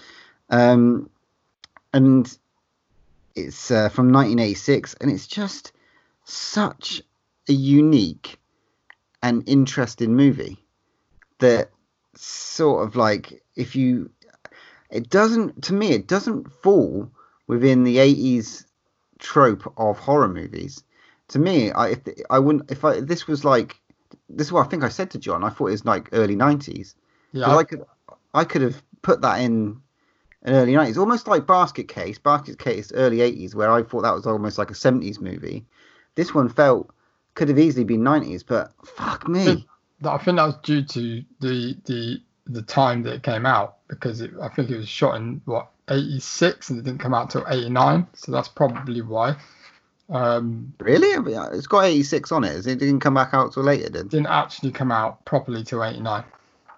[0.50, 1.10] um,
[1.94, 2.38] and
[3.36, 5.72] it's uh, from 1986, and it's just
[6.26, 7.02] such
[7.50, 8.40] a unique
[9.24, 10.64] and interesting movie
[11.40, 11.72] that
[12.14, 14.10] sort of like if you
[14.90, 17.10] it doesn't to me it doesn't fall
[17.48, 18.66] within the 80s
[19.20, 20.84] trope of horror movies
[21.30, 23.82] to me i if i wouldn't if i this was like
[24.30, 26.36] this is what i think i said to john i thought it was like early
[26.36, 26.94] 90s
[27.32, 27.84] Yeah, I could
[28.34, 29.82] I could have put that in
[30.44, 32.18] an early 90s, almost like Basket Case.
[32.20, 35.66] Basket Case, early 80s, where I thought that was almost like a 70s movie.
[36.16, 36.92] This one felt
[37.34, 39.42] could have easily been 90s, but fuck me.
[39.42, 44.22] I think that was due to the the the time that it came out because
[44.22, 47.46] it, I think it was shot in what 86 and it didn't come out till
[47.48, 49.36] 89, so that's probably why.
[50.10, 51.08] Um, Really?
[51.54, 52.66] It's got 86 on it.
[52.68, 54.10] It didn't come back out till later, did?
[54.10, 56.24] didn't actually come out properly till 89.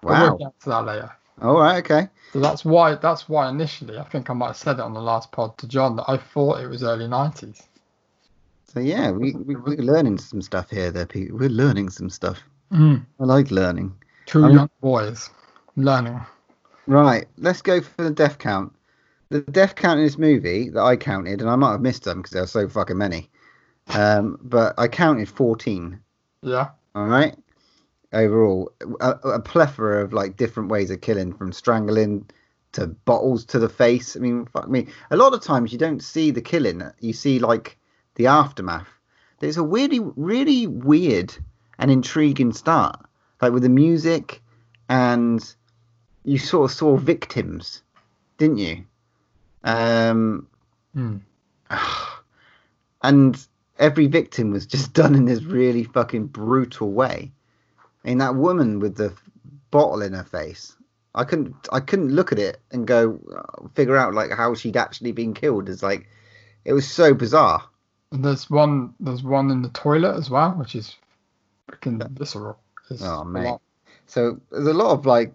[0.02, 0.28] But Wow.
[0.28, 1.10] we'll get to that later.
[1.42, 1.78] All right.
[1.84, 2.08] Okay.
[2.32, 5.00] So that's why that's why initially I think I might have said it on the
[5.00, 7.62] last pod to John that I thought it was early 90s.
[8.66, 10.90] So yeah, we, we we're learning some stuff here.
[10.92, 11.38] There, people.
[11.38, 12.38] We're learning some stuff.
[12.72, 13.04] Mm.
[13.18, 13.92] I like learning.
[14.26, 15.30] Two I'm- young boys
[15.76, 16.20] learning.
[16.86, 18.74] Right, let's go for the death count.
[19.28, 22.18] The death count in this movie that I counted, and I might have missed them
[22.18, 23.30] because there are so fucking many.
[23.94, 26.00] Um, but I counted 14.
[26.42, 26.70] Yeah.
[26.94, 27.36] All right.
[28.12, 32.28] Overall, a, a plethora of like different ways of killing, from strangling
[32.72, 34.16] to bottles to the face.
[34.16, 34.88] I mean, fuck me.
[35.12, 37.78] A lot of times you don't see the killing; you see like
[38.16, 38.88] the aftermath.
[39.38, 41.34] There's a weirdly, really weird
[41.78, 43.00] and intriguing start,
[43.40, 44.42] like with the music,
[44.88, 45.54] and
[46.24, 47.82] you sort of saw victims,
[48.38, 48.84] didn't you?
[49.64, 50.46] Um,
[50.94, 51.18] Hmm.
[53.02, 53.46] and
[53.78, 57.32] every victim was just done in this really fucking brutal way.
[58.04, 59.12] I mean, that woman with the
[59.70, 60.74] bottle in her face,
[61.14, 64.76] I couldn't, I couldn't look at it and go uh, figure out like how she'd
[64.76, 65.68] actually been killed.
[65.68, 66.08] It's like,
[66.64, 67.64] it was so bizarre.
[68.12, 70.96] And there's one there's one in the toilet as well, which is
[71.68, 72.58] freaking visceral.
[72.90, 73.60] It's Oh lot.
[74.06, 75.32] So there's a lot of like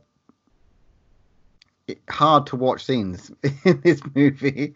[2.09, 3.31] hard to watch scenes
[3.63, 4.75] in this movie.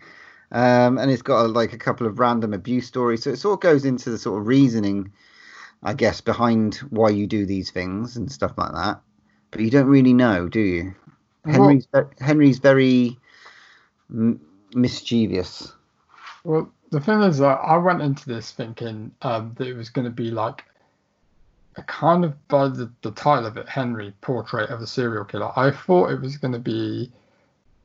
[0.52, 3.24] Um, and it's got a, like a couple of random abuse stories.
[3.24, 5.12] So it sort of goes into the sort of reasoning,
[5.84, 9.02] I guess, behind why you do these things and stuff like that.
[9.52, 10.96] But you don't really know, do you?
[11.46, 11.88] Henry's
[12.20, 13.18] Henry's very
[14.12, 14.40] m-
[14.74, 15.74] mischievous.
[16.44, 20.06] Well, the thing is that I went into this thinking um, that it was going
[20.06, 20.64] to be like
[21.88, 25.52] kind of by the, the title of it, Henry Portrait of a Serial Killer.
[25.56, 27.12] I thought it was going to be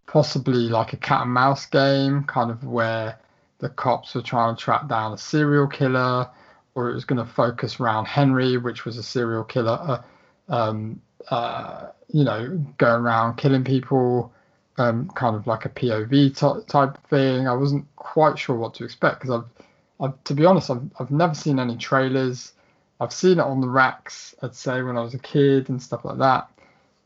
[0.06, 3.18] possibly like a cat and mouse game, kind of where
[3.58, 6.28] the cops were trying to track down a serial killer,
[6.74, 10.02] or it was going to focus around Henry, which was a serial killer,
[10.48, 11.00] uh, um,
[11.30, 14.32] uh, you know, going around killing people
[14.76, 17.46] um, kind of like a POV t- type thing.
[17.46, 19.64] I wasn't quite sure what to expect because I've,
[20.00, 22.52] I've, to be honest, I've, I've never seen any trailers.
[23.00, 26.04] I've seen it on the racks, I'd say, when I was a kid and stuff
[26.04, 26.48] like that.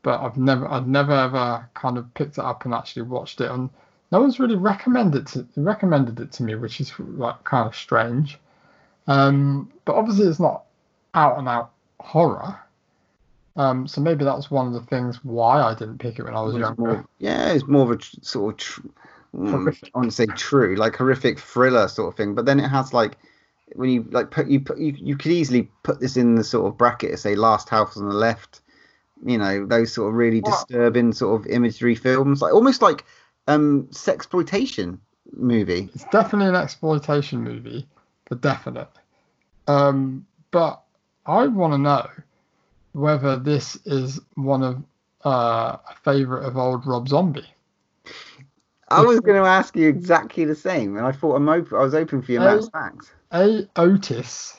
[0.02, 3.50] But I've never, I've never ever kind of picked it up and actually watched it.
[3.50, 3.68] And
[4.12, 8.38] no one's really recommended to recommended it to me, which is like kind of strange.
[9.06, 10.64] Um, but obviously, it's not
[11.14, 12.58] out and out horror.
[13.56, 16.42] Um, so maybe that's one of the things why I didn't pick it when I
[16.42, 16.80] was It's younger.
[16.80, 18.80] more- yeah, it's more of a tr- sort of, tr-
[19.34, 22.34] mm, I wouldn't say true, like horrific thriller sort of thing.
[22.36, 23.18] But then it has like
[23.74, 26.66] when you like put you put you, you could easily put this in the sort
[26.66, 28.60] of bracket, say Last House on the Left.
[29.24, 33.04] You know those sort of really Well- disturbing sort of imagery films, like almost like
[33.46, 34.98] um sexploitation
[35.32, 35.88] movie.
[35.94, 37.86] It's definitely an exploitation movie,
[38.26, 38.88] for definite.
[39.66, 40.80] Um, but
[41.26, 42.08] I want to know
[42.92, 44.82] whether this is one of
[45.24, 47.46] uh, a favorite of old Rob Zombie.
[48.90, 51.82] I was going to ask you exactly the same, and I thought I'm open, I
[51.82, 52.54] was open for your Oh.
[52.54, 53.12] Matt's facts.
[53.32, 54.56] A Otis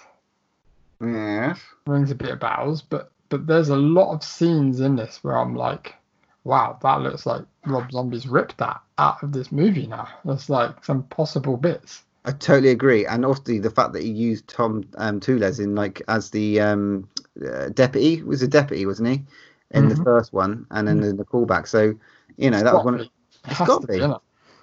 [1.02, 1.60] Yes.
[1.88, 5.38] rings a bit of bells, but but there's a lot of scenes in this where
[5.38, 5.96] I'm like,
[6.44, 10.08] wow, that looks like Rob Zombie's ripped that out of this movie now.
[10.26, 12.04] That's like some possible bits.
[12.26, 16.02] I totally agree, and obviously the fact that he used Tom um, Towles in like
[16.08, 17.08] as the um,
[17.48, 19.24] uh, deputy was a deputy, wasn't he,
[19.72, 20.04] in the Mhm.
[20.04, 21.68] first one, and then in the callback.
[21.68, 21.96] So
[22.38, 23.00] you know that was one.
[23.00, 23.08] Of,
[23.50, 24.00] It it's has got to be,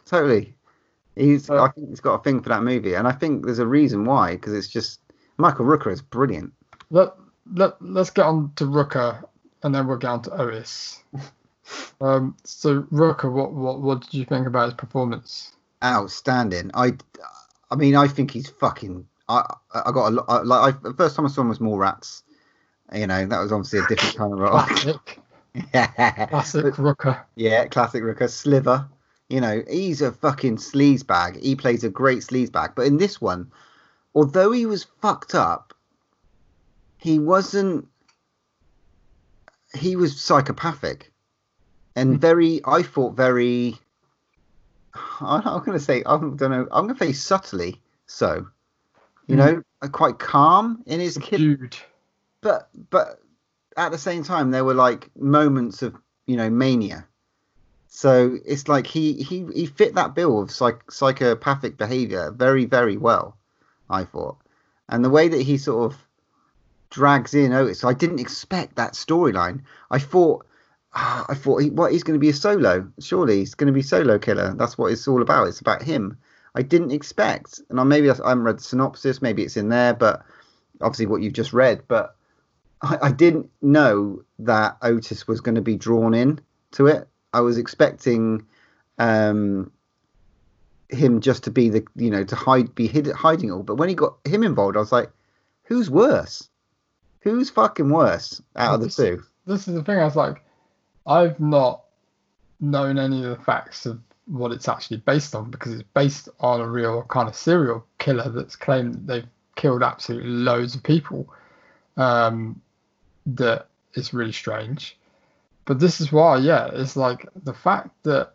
[0.04, 0.54] totally.
[1.14, 1.48] He's.
[1.50, 3.66] Uh, I think he's got a thing for that movie, and I think there's a
[3.66, 5.00] reason why because it's just
[5.38, 6.52] Michael Rooker is brilliant.
[6.90, 7.14] let
[7.52, 9.24] let let's get on to Rooker
[9.62, 11.02] and then we'll get on to Otis.
[12.00, 15.56] Um, so Rooker, what what what did you think about his performance?
[15.82, 16.70] Outstanding.
[16.74, 16.92] I.
[17.72, 19.04] I mean, I think he's fucking.
[19.28, 19.52] I.
[19.74, 20.46] I got a lot.
[20.46, 22.22] Like I, the first time I saw him was Mallrats.
[22.94, 24.60] You know, that was obviously a different kind of role.
[25.72, 26.26] Classic, yeah.
[26.26, 27.24] classic But- Rooker.
[27.34, 28.28] Yeah, classic Rooker.
[28.30, 28.86] Slither.
[29.28, 31.42] You know, he's a fucking sleazebag.
[31.42, 32.74] He plays a great sleazebag.
[32.76, 33.50] But in this one,
[34.14, 35.74] although he was fucked up,
[36.98, 37.88] he wasn't
[39.74, 41.12] he was psychopathic
[41.94, 43.76] and very I thought very
[45.20, 48.46] I'm going to say I don't know I'm going to say subtly so
[49.26, 49.62] you Mm.
[49.82, 51.76] know quite calm in his kid
[52.40, 53.20] but but
[53.76, 55.94] at the same time there were like moments of
[56.26, 57.06] you know mania.
[57.88, 62.96] So it's like he he he fit that bill of psych, psychopathic behavior very very
[62.96, 63.36] well
[63.88, 64.36] i thought.
[64.88, 65.98] And the way that he sort of
[66.90, 69.62] drags in otis i didn't expect that storyline.
[69.90, 70.46] I thought
[70.94, 72.90] ah, i thought what he's going to be a solo.
[73.00, 74.54] Surely he's going to be solo killer.
[74.54, 75.48] That's what it's all about.
[75.48, 76.18] It's about him.
[76.56, 79.92] I didn't expect and I, maybe i haven't read the synopsis maybe it's in there
[79.92, 80.24] but
[80.80, 82.15] obviously what you've just read but
[82.86, 86.40] I, I didn't know that Otis was going to be drawn in
[86.72, 87.08] to it.
[87.32, 88.46] I was expecting
[88.98, 89.70] um,
[90.88, 93.62] him just to be the you know to hide be hid, hiding all.
[93.62, 95.10] But when he got him involved, I was like,
[95.64, 96.48] who's worse?
[97.20, 99.22] Who's fucking worse out of the two?
[99.46, 99.98] This is the thing.
[99.98, 100.44] I was like,
[101.06, 101.82] I've not
[102.60, 106.60] known any of the facts of what it's actually based on because it's based on
[106.60, 111.32] a real kind of serial killer that's claimed that they've killed absolutely loads of people.
[111.96, 112.60] Um,
[113.26, 114.96] that is really strange.
[115.64, 118.34] But this is why, yeah, it's like the fact that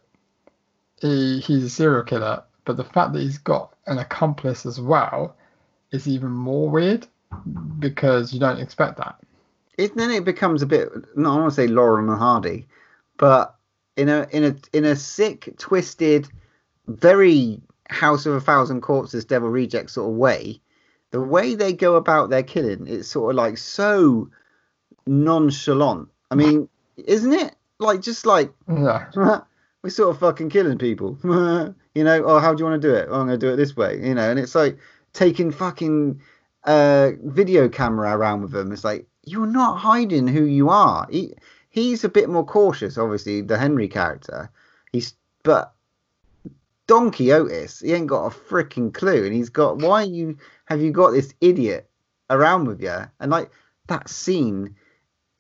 [1.00, 5.36] he, he's a serial killer, but the fact that he's got an accomplice as well
[5.92, 7.08] is even more weird
[7.80, 9.16] because you don't expect that.
[9.78, 10.90] It, then it becomes a bit.
[11.16, 12.68] No, I want to say Laurel and Hardy,
[13.18, 13.56] but
[13.96, 16.28] in a in a in a sick, twisted,
[16.88, 20.62] very House of a Thousand Corpses, Devil Reject sort of way.
[21.12, 24.30] The way they go about their killing, it's sort of like so
[25.06, 26.10] nonchalant.
[26.30, 27.56] I mean, isn't it?
[27.80, 29.10] Like just like Yeah.
[29.84, 31.18] we're sort of fucking killing people.
[31.24, 33.08] you know, oh, how do you want to do it?
[33.10, 34.00] Oh, I'm going to do it this way.
[34.02, 34.78] You know, and it's like
[35.14, 36.22] taking fucking
[36.64, 38.72] uh, video camera around with them.
[38.72, 41.08] It's like you're not hiding who you are.
[41.10, 41.34] He,
[41.70, 44.50] he's a bit more cautious, obviously, the Henry character.
[44.92, 45.74] He's but
[46.88, 50.92] Donkey Otis, he ain't got a freaking clue, and he's got why you have you
[50.92, 51.90] got this idiot
[52.30, 52.96] around with you?
[53.20, 53.52] And like
[53.88, 54.76] that scene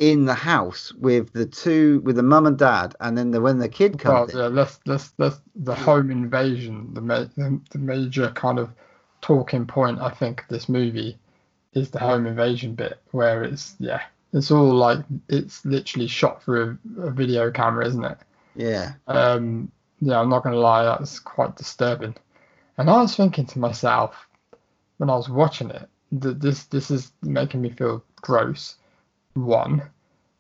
[0.02, 3.60] in the house with the two with the mum and dad, and then the when
[3.60, 4.40] the kid comes in.
[4.40, 6.91] yeah, let's let's let's the home invasion.
[6.94, 8.72] The, ma- the the major kind of
[9.22, 11.19] talking point I think of this movie
[11.73, 14.02] is the home invasion bit where it's yeah,
[14.34, 18.18] it's all like it's literally shot through a, a video camera, isn't it?
[18.56, 22.15] Yeah, Um, yeah, I'm not gonna lie, that's quite disturbing.
[22.78, 24.28] And I was thinking to myself
[24.98, 28.78] when I was watching it that this this is making me feel gross.
[29.34, 29.82] One,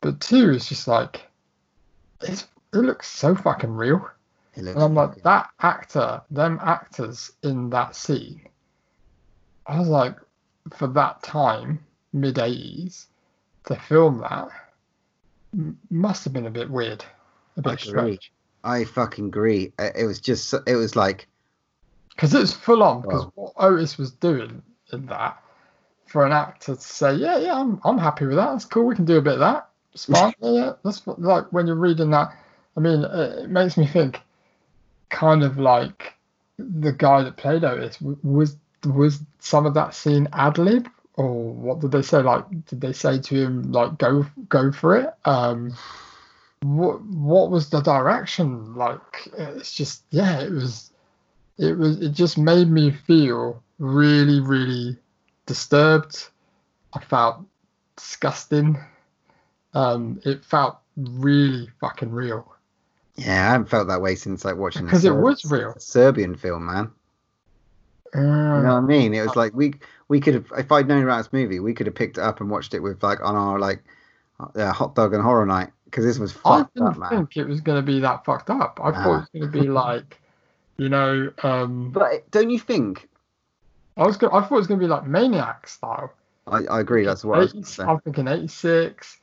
[0.01, 1.27] but two is just like
[2.21, 4.09] it's it looks so fucking real.
[4.55, 8.41] it looks And I'm like, fucking- that actor, them actors in that scene,
[9.65, 10.15] I was like,
[10.73, 13.07] for that time, mid 80s,
[13.65, 14.49] to film that,
[15.89, 17.03] must have been a bit weird,
[17.57, 17.89] a bit agree.
[17.89, 18.31] strange.
[18.63, 19.73] I fucking agree.
[19.79, 21.27] It it was just it was like
[22.11, 24.61] Because it's full on, because what Otis was doing
[24.93, 25.43] in that,
[26.11, 28.95] for an actor to say, yeah, yeah, I'm, I'm happy with that, that's cool, we
[28.95, 31.75] can do a bit of that, it's fine, yeah, yeah, that's what- like when you're
[31.75, 32.35] reading that,
[32.77, 34.21] I mean, it, it makes me think
[35.09, 36.13] kind of like
[36.57, 38.55] the guy that played Otis was
[38.85, 40.87] was some of that scene ad lib?
[41.15, 42.21] Or what did they say?
[42.21, 45.13] Like did they say to him like go go for it?
[45.25, 45.73] Um
[46.61, 48.75] what what was the direction?
[48.75, 50.91] Like it's just yeah it was
[51.57, 54.97] it was it just made me feel really really
[55.45, 56.29] disturbed
[56.93, 57.43] i felt
[57.95, 58.77] disgusting
[59.73, 62.51] um it felt really fucking real
[63.17, 65.75] yeah, I haven't felt that way since like watching Because it was real.
[65.77, 66.91] Serbian film, man.
[68.15, 69.13] You know what I mean?
[69.13, 69.73] It was like we
[70.07, 72.41] we could have if I'd known about this movie, we could have picked it up
[72.41, 73.83] and watched it with like on our like
[74.55, 77.09] uh, hot dog and horror night because this was fucked I didn't up, man.
[77.09, 78.79] think it was going to be that fucked up.
[78.83, 80.19] I thought it was going to be like,
[80.77, 83.07] you know, um, But don't you think?
[83.97, 86.13] I was going I thought it was going to be like Maniac style.
[86.47, 87.05] I, I agree.
[87.05, 87.83] That's what I was 80 gonna say.
[87.83, 89.17] I'm thinking 86.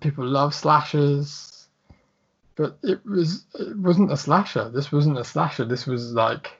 [0.00, 1.68] People love slashers,
[2.56, 4.68] but it was it wasn't a slasher.
[4.68, 5.64] This wasn't a slasher.
[5.64, 6.50] This was like,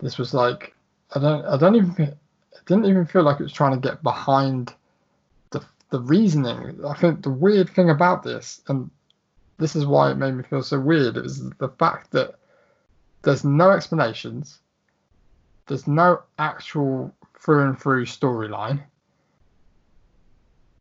[0.00, 0.74] this was like,
[1.14, 2.18] I don't I don't even it
[2.66, 4.74] didn't even feel like it was trying to get behind
[5.50, 6.84] the the reasoning.
[6.86, 8.90] I think the weird thing about this, and
[9.58, 12.34] this is why it made me feel so weird, is the fact that
[13.22, 14.60] there's no explanations.
[15.66, 18.82] There's no actual through and through storyline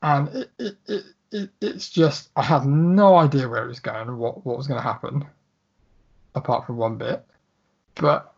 [0.03, 4.07] and it, it, it, it, it's just I had no idea where it was going
[4.09, 5.25] and what, what was going to happen,
[6.35, 7.25] apart from one bit.
[7.95, 8.33] But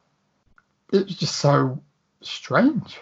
[0.94, 1.82] it was just so
[2.22, 3.00] strange.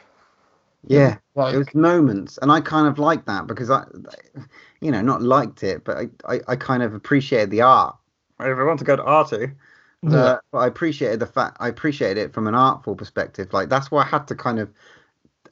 [0.88, 3.84] Yeah, Like it was moments, and I kind of liked that because I,
[4.82, 7.96] you know, not liked it, but I, I, I kind of appreciated the art.
[8.40, 9.48] If I want to go to Artu, Yeah.
[10.12, 13.54] But I appreciated the fact I appreciated it from an artful perspective.
[13.54, 14.70] Like that's why I had to kind of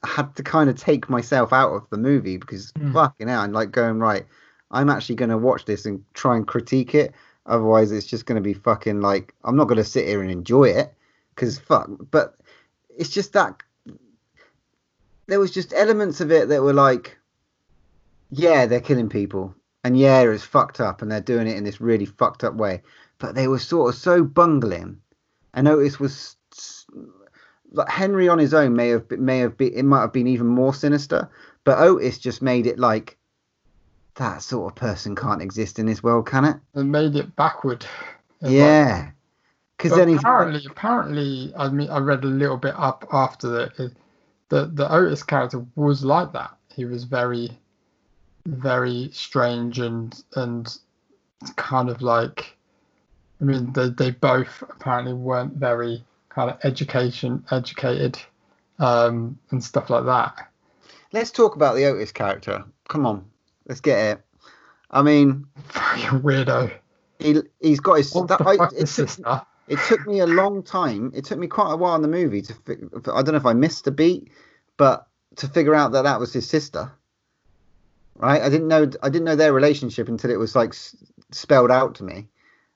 [0.04, 2.92] had to kind of take myself out of the movie because Mm.
[2.92, 4.26] fucking hell, I'm like going right.
[4.70, 7.12] I'm actually going to watch this and try and critique it.
[7.46, 10.30] Otherwise, it's just going to be fucking like I'm not going to sit here and
[10.30, 10.92] enjoy it
[11.34, 11.88] because fuck.
[12.10, 12.36] But
[12.96, 13.62] it's just that
[15.26, 17.18] there was just elements of it that were like,
[18.30, 19.54] yeah, they're killing people,
[19.84, 22.82] and yeah, it's fucked up, and they're doing it in this really fucked up way.
[23.22, 25.00] But they were sort of so bungling,
[25.54, 26.34] and Otis was
[27.70, 30.26] like Henry on his own may have been, may have been it might have been
[30.26, 31.30] even more sinister,
[31.62, 33.16] but Otis just made it like
[34.16, 36.56] that sort of person can't exist in this world, can it?
[36.74, 37.86] and made it backward.
[38.40, 39.10] Like- Yeah,
[39.76, 43.92] because then he's apparently, apparently, I mean, I read a little bit up after that.
[44.48, 46.56] The the Otis character was like that.
[46.74, 47.56] He was very,
[48.46, 50.76] very strange and and
[51.54, 52.56] kind of like,
[53.42, 58.18] I mean, they they both apparently weren't very kind of education educated,
[58.78, 60.48] um, and stuff like that.
[61.12, 62.64] let's talk about the Otis character.
[62.88, 63.24] Come on,
[63.68, 64.24] let's get it.
[64.90, 66.72] I mean, Fucking weirdo.
[67.18, 68.14] he he's got his.
[68.14, 69.42] What that- the I- fuck it sister?
[69.68, 71.10] it took me a long time.
[71.14, 72.54] It took me quite a while in the movie to.
[73.12, 74.30] I don't know if I missed a beat,
[74.76, 76.92] but to figure out that that was his sister.
[78.16, 78.88] Right, I didn't know.
[79.02, 80.94] I didn't know their relationship until it was like s-
[81.32, 82.28] spelled out to me,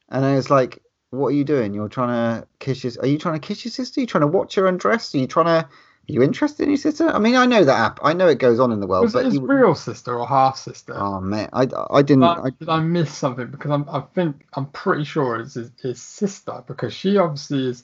[0.09, 1.75] and I was like, "What are you doing?
[1.75, 2.93] You're trying to kiss your?
[3.01, 4.01] Are you trying to kiss your sister?
[4.01, 5.15] Are you trying to watch her undress?
[5.15, 5.69] Are you trying to?
[6.09, 7.09] Are you interested in your sister?
[7.09, 7.99] I mean, I know that app.
[8.03, 10.17] I know it goes on in the world, Was it but his you, real sister
[10.19, 10.95] or half sister?
[10.97, 12.21] oh man, I I didn't.
[12.21, 13.49] But I, did I miss something?
[13.49, 17.83] Because I'm, I think I'm pretty sure it's his, his sister because she obviously is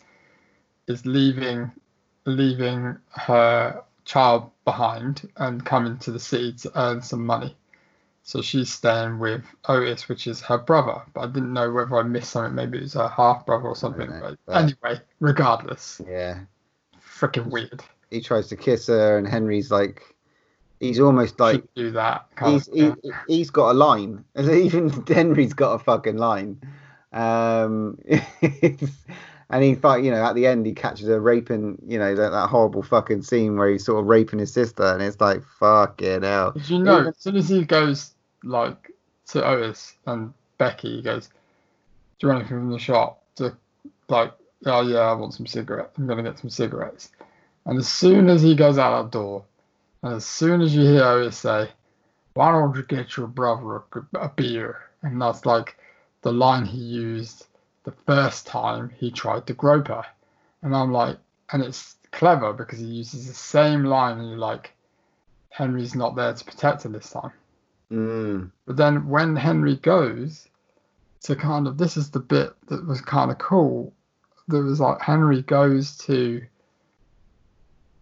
[0.87, 1.73] is leaving
[2.25, 7.57] leaving her child behind and coming to the city to earn some money.
[8.25, 11.03] So she's staying with Otis, which is her brother.
[11.13, 12.55] But I didn't know whether I missed something.
[12.55, 14.09] Maybe it was her half brother or something.
[14.09, 16.41] know, But anyway, regardless, yeah.
[17.19, 17.83] freaking weird.
[18.11, 20.15] he tries to kiss her, and Henry's like,
[20.79, 22.27] he's almost like Should do that.
[22.45, 22.93] He's he,
[23.27, 24.25] he's got a line.
[24.39, 26.61] Even Henry's got a fucking line.
[27.13, 27.99] Um,
[29.53, 32.31] and he fight, you know, at the end he catches her raping, you know, that,
[32.31, 36.23] that horrible fucking scene where he's sort of raping his sister, and it's like fucking
[36.23, 36.53] hell.
[36.53, 38.91] Did you know, Even- as soon as he goes like
[39.29, 41.29] to Otis and Becky, he goes,
[42.19, 43.55] "Do you want anything from the shop?" To
[44.09, 44.33] like,
[44.65, 45.99] "Oh yeah, I want some cigarettes.
[45.99, 47.11] I'm gonna get some cigarettes."
[47.67, 49.45] And as soon as he goes out that door,
[50.03, 51.71] and as soon as you hear Otis say,
[52.35, 53.83] "Why don't you get your brother
[54.15, 55.77] a beer?" and that's like
[56.23, 57.47] the line he used
[57.85, 60.05] the first time he tried to grope her,
[60.63, 61.19] and I'm like,
[61.53, 64.73] and it's clever because he uses the same line, and you're like,
[65.51, 67.33] Henry's not there to protect her this time.
[67.91, 70.49] Mm, But then when Henry goes
[71.23, 73.93] to kind of this is the bit that was kind of cool.
[74.49, 76.43] There was like Henry goes to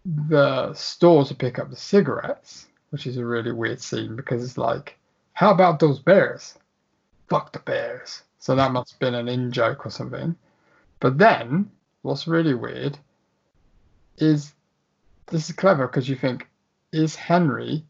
[0.05, 4.57] the store to pick up the cigarettes, which is a really weird scene because it's
[4.57, 4.97] like,
[5.35, 6.57] how about those bears?
[7.29, 8.23] Fuck the bears.
[8.41, 10.35] So that must have been an in joke or something.
[10.99, 11.71] But then
[12.03, 12.99] what's really weird
[14.17, 14.53] is
[15.27, 16.49] this is clever because you think,
[16.93, 17.85] is Henry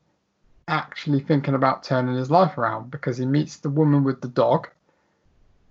[0.68, 4.68] actually thinking about turning his life around because he meets the woman with the dog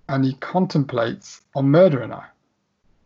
[0.07, 2.25] and he contemplates on murdering her.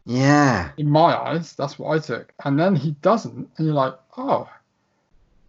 [0.06, 2.34] yeah, In my eyes, that's what I took.
[2.46, 4.50] And then he doesn't, and you're like, oh,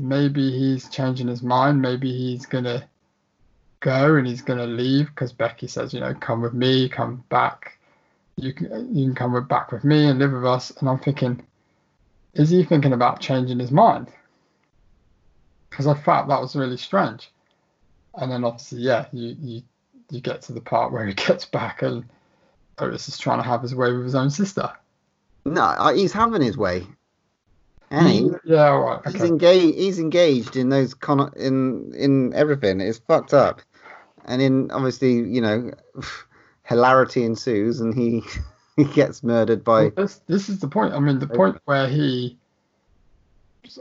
[0.00, 1.80] maybe he's changing his mind.
[1.80, 2.88] Maybe he's gonna
[3.84, 7.78] go and he's gonna leave because Becky says, you know, come with me, come back.
[8.36, 10.70] You can you can come with, back with me and live with us.
[10.80, 11.46] And I'm thinking,
[12.32, 14.08] is he thinking about changing his mind?
[15.68, 17.30] Because I felt that was really strange.
[18.14, 19.62] And then obviously, yeah, you you
[20.10, 22.04] you get to the part where he gets back and
[22.78, 24.72] Otis is trying to have his way with his own sister.
[25.44, 26.86] no, uh, he's having his way.
[27.90, 29.00] And he, Yeah, right.
[29.06, 29.78] he's engaged.
[29.78, 32.80] He's engaged in those con in in everything.
[32.80, 33.60] It's fucked up,
[34.24, 35.72] and in obviously, you know,
[36.64, 38.22] hilarity ensues, and he
[38.76, 39.82] he gets murdered by.
[39.82, 40.94] Well, this, this is the point.
[40.94, 42.38] I mean, the point where he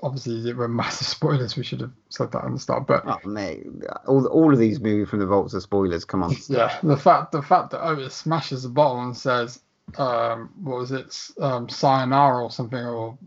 [0.02, 1.56] obviously there were massive spoilers.
[1.56, 3.66] We should have said that on the start, but Oh mate,
[4.08, 6.06] all all of these movies from the vaults are spoilers.
[6.06, 6.36] Come on.
[6.48, 9.62] yeah, the fact the fact that Otis smashes the bottle and says,
[9.98, 11.16] um, "What was it?
[11.40, 13.18] Um, sayonara or something or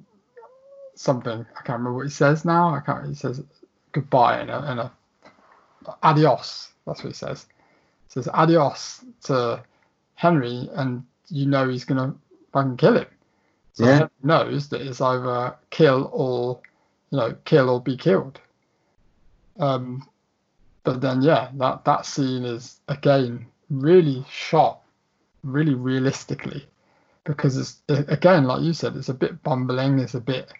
[0.95, 2.75] something." I can't remember what he says now.
[2.75, 3.07] I can't.
[3.07, 3.43] He says
[3.93, 4.93] goodbye in a, in a
[6.03, 6.73] adios.
[6.87, 7.47] That's what he says.
[8.09, 9.63] He says adios to
[10.15, 12.15] Henry, and you know he's gonna
[12.53, 13.07] fucking kill him.
[13.73, 13.93] So Yeah.
[13.93, 16.61] Henry knows that it's either kill or
[17.11, 18.41] you know, kill or be killed.
[19.59, 20.09] Um,
[20.85, 24.81] but then yeah, that that scene is again really shot
[25.43, 26.67] really realistically
[27.25, 30.53] because it's again like you said, it's a bit bumbling, it's a bit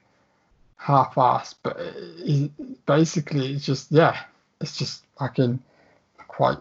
[0.77, 4.19] half-assed, but it, it, basically it's just yeah,
[4.61, 5.63] it's just fucking
[6.37, 6.59] quite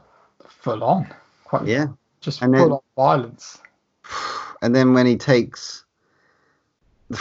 [0.47, 1.07] full on,
[1.43, 1.87] quite Yeah.
[2.21, 3.59] just And full then- on violence.
[4.61, 5.83] And then when he takes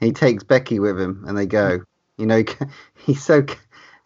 [0.00, 1.80] he takes Becky with him and they go,
[2.16, 2.42] you know,
[2.96, 3.44] he's so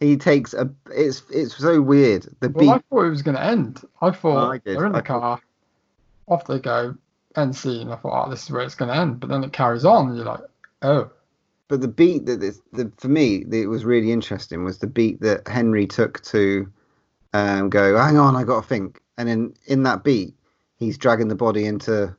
[0.00, 2.26] he takes a it's it's so weird.
[2.40, 3.82] The beat I thought it was going to end.
[4.00, 4.76] I thought I did.
[4.76, 5.40] they're in I the thought- car,
[6.26, 6.96] off they go,
[7.36, 7.90] end scene.
[7.90, 9.20] I thought, oh, this is where it's going to end.
[9.20, 10.40] But then it carries on, and you're like,
[10.82, 11.10] oh,
[11.68, 15.20] but the beat that this, the, for me it was really interesting was the beat
[15.20, 16.70] that Henry took to
[17.34, 17.98] um, go.
[17.98, 19.00] Hang on, I got to think.
[19.18, 20.34] And then in that beat,
[20.76, 22.16] he's dragging the body into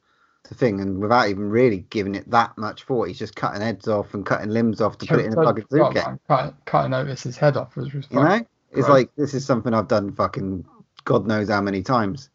[0.48, 3.88] the thing, and without even really giving it that much thought, he's just cutting heads
[3.88, 6.04] off and cutting limbs off to put it in a fucking suitcase.
[6.28, 10.14] Cutting, cutting Otis's head off, was You know, it's like this is something I've done
[10.14, 10.66] fucking
[11.06, 12.30] God knows how many times.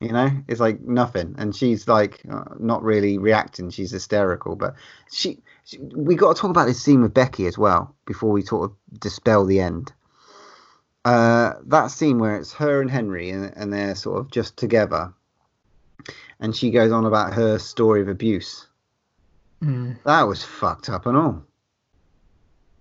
[0.00, 3.70] You know, it's like nothing, and she's like uh, not really reacting.
[3.70, 4.74] She's hysterical, but
[5.10, 5.38] she.
[5.90, 9.00] We got to talk about this scene with Becky as well before we sort of
[9.00, 9.92] dispel the end.
[11.04, 15.12] Uh, that scene where it's her and Henry, and, and they're sort of just together,
[16.40, 18.66] and she goes on about her story of abuse.
[19.62, 19.98] Mm.
[20.04, 21.44] That was fucked up and all.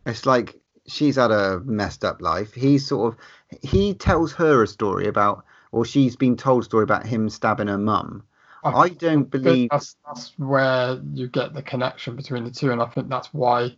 [0.05, 2.53] It's like she's had a messed up life.
[2.53, 3.19] He's sort of
[3.61, 7.67] he tells her a story about, or she's been told a story about him stabbing
[7.67, 8.23] her mum.
[8.63, 9.69] I don't believe.
[9.69, 13.75] that's that's where you get the connection between the two, and I think that's why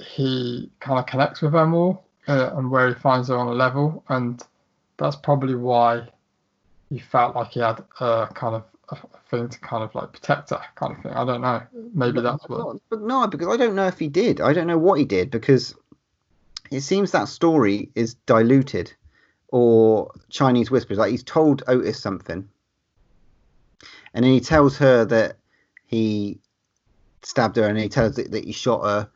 [0.00, 3.52] he kind of connects with her more, uh, and where he finds her on a
[3.52, 4.42] level, and
[4.96, 6.08] that's probably why
[6.88, 8.96] he felt like he had a kind of a
[9.30, 11.12] thing to kind of like protect her, kind of thing.
[11.12, 11.62] I don't know.
[11.94, 12.78] Maybe that's what.
[12.88, 14.40] But no, because I don't know if he did.
[14.40, 15.74] I don't know what he did because
[16.70, 18.92] it seems that story is diluted
[19.48, 20.98] or Chinese whispers.
[20.98, 22.48] Like he's told Otis something,
[24.14, 25.36] and then he tells her that
[25.86, 26.40] he
[27.22, 29.10] stabbed her, and he tells that, that he shot her,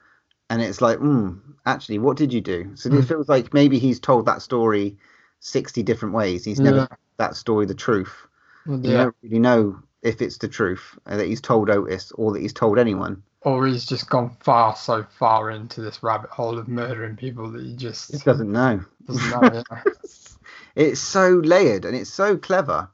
[0.50, 1.30] and it's like, hmm,
[1.66, 2.72] actually, what did you do?
[2.74, 3.00] So it Hmm.
[3.04, 4.96] feels like maybe he's told that story
[5.40, 6.44] sixty different ways.
[6.44, 6.86] He's never Yeah.
[6.86, 8.26] told that story the truth.
[8.66, 9.04] You Yeah.
[9.04, 12.52] don't really know if it's the truth uh, that he's told Otis or that he's
[12.52, 13.22] told anyone.
[13.42, 17.62] Or he's just gone far so far into this rabbit hole of murdering people that
[17.62, 18.84] he just He doesn't know.
[19.06, 19.62] doesn't know.
[19.70, 19.82] yeah.
[20.76, 22.88] it's so layered and it's so clever.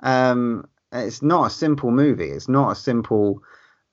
[0.00, 2.30] Um, it's not a simple movie.
[2.30, 3.42] It's not a simple.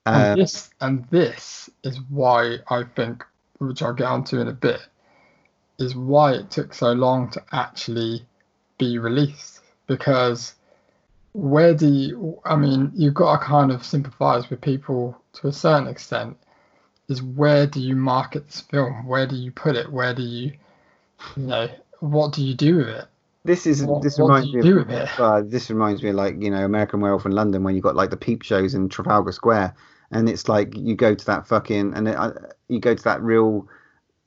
[0.05, 3.23] Uh, and this and this is why I think,
[3.59, 4.81] which I'll get onto in a bit,
[5.79, 8.25] is why it took so long to actually
[8.77, 9.61] be released.
[9.87, 10.55] Because
[11.33, 12.39] where do you?
[12.45, 16.37] I mean, you've got to kind of sympathise with people to a certain extent.
[17.09, 19.05] Is where do you market this film?
[19.05, 19.91] Where do you put it?
[19.91, 20.53] Where do you,
[21.35, 21.69] you know,
[21.99, 23.05] what do you do with it?
[23.43, 24.71] This is What- this what reminds me.
[24.71, 27.81] Of, uh, this reminds me of like you know American Werewolf in London when you
[27.81, 29.73] got like the peep shows in Trafalgar Square,
[30.11, 32.31] and it's like you go to that fucking and it, uh,
[32.67, 33.67] you go to that real.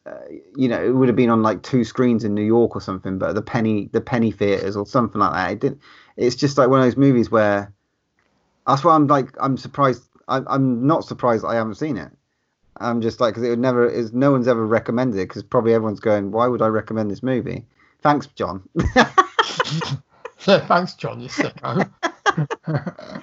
[0.07, 0.19] Uh,
[0.55, 3.19] you know, it would have been on like two screens in New York or something,
[3.19, 5.53] but the penny the penny theaters or something like that.
[5.53, 5.81] It didn't.
[6.17, 7.73] It's just like one of those movies where
[8.67, 10.03] that's why I'm like I'm surprised.
[10.29, 12.11] I'm I'm not surprised I haven't seen it.
[12.79, 15.73] I'm just like because it would never is no one's ever recommended it because probably
[15.75, 17.65] everyone's going why would I recommend this movie?
[18.05, 18.69] Thanks, John.
[20.47, 21.21] Yeah, thanks, John.
[21.21, 21.91] You sicko.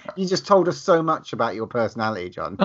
[0.16, 2.58] you just told us so much about your personality, John.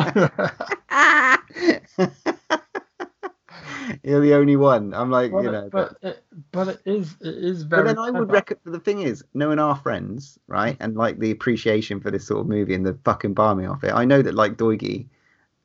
[4.02, 4.94] You're the only one.
[4.94, 5.68] I'm like, but, you know.
[5.70, 7.88] but it, but it is it is But very.
[7.88, 8.74] then I would recommend.
[8.74, 12.48] The thing is, knowing our friends, right, and like the appreciation for this sort of
[12.48, 15.06] movie and the fucking barmy of it, I know that like Doigy,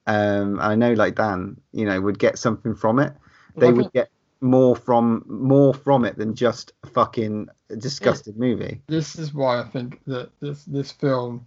[0.06, 3.14] um, I know like Dan, you know, would get something from it.
[3.56, 4.10] They would get
[4.41, 7.47] more from more from it than just a fucking
[7.77, 8.81] disgusting movie.
[8.88, 11.45] this is why I think that this this film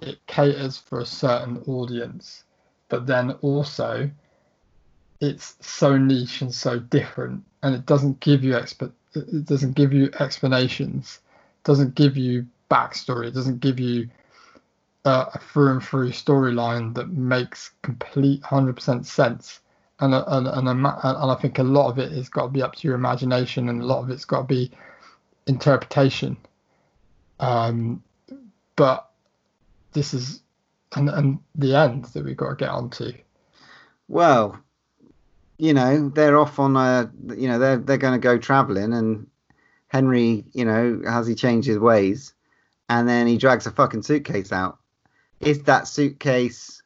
[0.00, 2.44] it caters for a certain audience,
[2.88, 4.10] but then also
[5.20, 9.92] it's so niche and so different, and it doesn't give you exp- it doesn't give
[9.92, 11.20] you explanations,
[11.62, 14.08] doesn't give you backstory, it doesn't give you
[15.04, 19.60] uh, a through and through storyline that makes complete hundred percent sense.
[20.02, 22.48] And, uh, and, and, and and I think a lot of it has got to
[22.48, 24.72] be up to your imagination, and a lot of it's got to be
[25.46, 26.36] interpretation.
[27.38, 28.02] Um,
[28.74, 29.08] but
[29.92, 30.42] this is
[30.96, 33.12] and and the end that we've got to get onto.
[34.08, 34.58] Well,
[35.56, 39.28] you know, they're off on a, you know, they're they're going to go traveling, and
[39.86, 42.34] Henry, you know, has he changed his ways,
[42.88, 44.78] and then he drags a fucking suitcase out.
[45.38, 46.82] Is that suitcase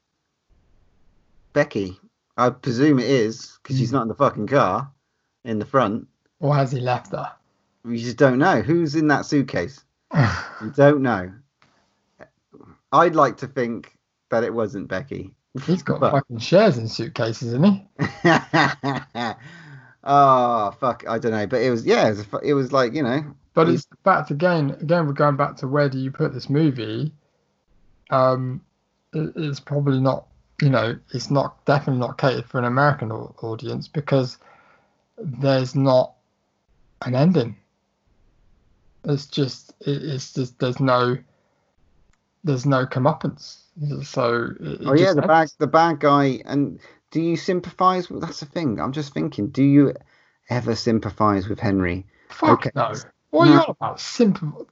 [1.55, 1.99] Becky?
[2.37, 4.91] I presume it is because she's not in the fucking car
[5.45, 6.07] in the front.
[6.41, 7.33] Or has he left her?
[7.85, 9.83] We just don't know who's in that suitcase.
[10.63, 11.33] We don't know.
[12.93, 13.97] I'd like to think
[14.31, 15.35] that it wasn't Becky.
[15.65, 17.87] He's got But- fucking shares in suitcases, isn't he?
[20.05, 21.05] oh fuck!
[21.09, 23.69] I don't know, but it was yeah, it was, it was like you know, But
[23.69, 24.71] it's back again.
[24.81, 27.13] Again, we're going back to where do you put this movie?
[28.11, 28.61] Um,
[29.13, 30.27] it, it's probably not.
[30.63, 34.39] You know, it's not definitely not catered for an American au- audience because
[35.19, 36.15] there's not
[37.03, 37.57] an ending.
[39.05, 41.19] It's just it, it's just there's no
[42.45, 43.59] there's no comeuppance.
[44.05, 44.49] So
[44.87, 45.27] oh yeah, the ends.
[45.27, 46.41] bad the bad guy.
[46.47, 46.81] And
[47.11, 48.09] do you sympathise?
[48.09, 48.81] with That's the thing.
[48.81, 49.49] I'm just thinking.
[49.49, 49.95] Do you
[50.49, 52.07] ever sympathise with Henry?
[52.31, 52.71] Fuck okay.
[52.75, 52.95] no.
[53.31, 53.63] What are you No.
[53.65, 53.97] on about?
[53.99, 54.67] Sympath-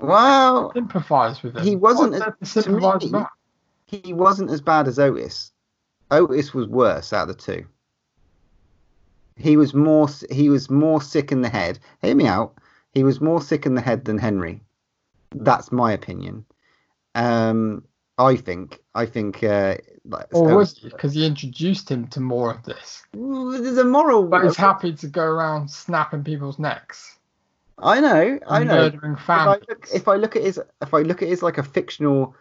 [0.00, 1.62] Well, sympathise with him.
[1.64, 3.24] He wasn't What's as- to to sympathise me-?
[4.02, 5.52] He wasn't as bad as Otis.
[6.10, 7.66] Otis was worse out of the two.
[9.36, 11.78] He was more he was more sick in the head.
[12.02, 12.56] Hear me out.
[12.92, 14.60] He was more sick in the head than Henry.
[15.32, 16.44] That's my opinion.
[17.16, 17.84] Um,
[18.18, 18.78] I think.
[18.94, 19.42] I think.
[19.42, 20.78] Uh, like, Or was?
[20.78, 23.02] Because he introduced him to more of this.
[23.12, 24.24] There's a moral.
[24.24, 27.18] But he's happy to go around snapping people's necks.
[27.78, 28.38] I know.
[28.46, 28.90] I know.
[28.90, 31.58] Murdering If I, look, if I look at his, if I look at his like
[31.58, 32.36] a fictional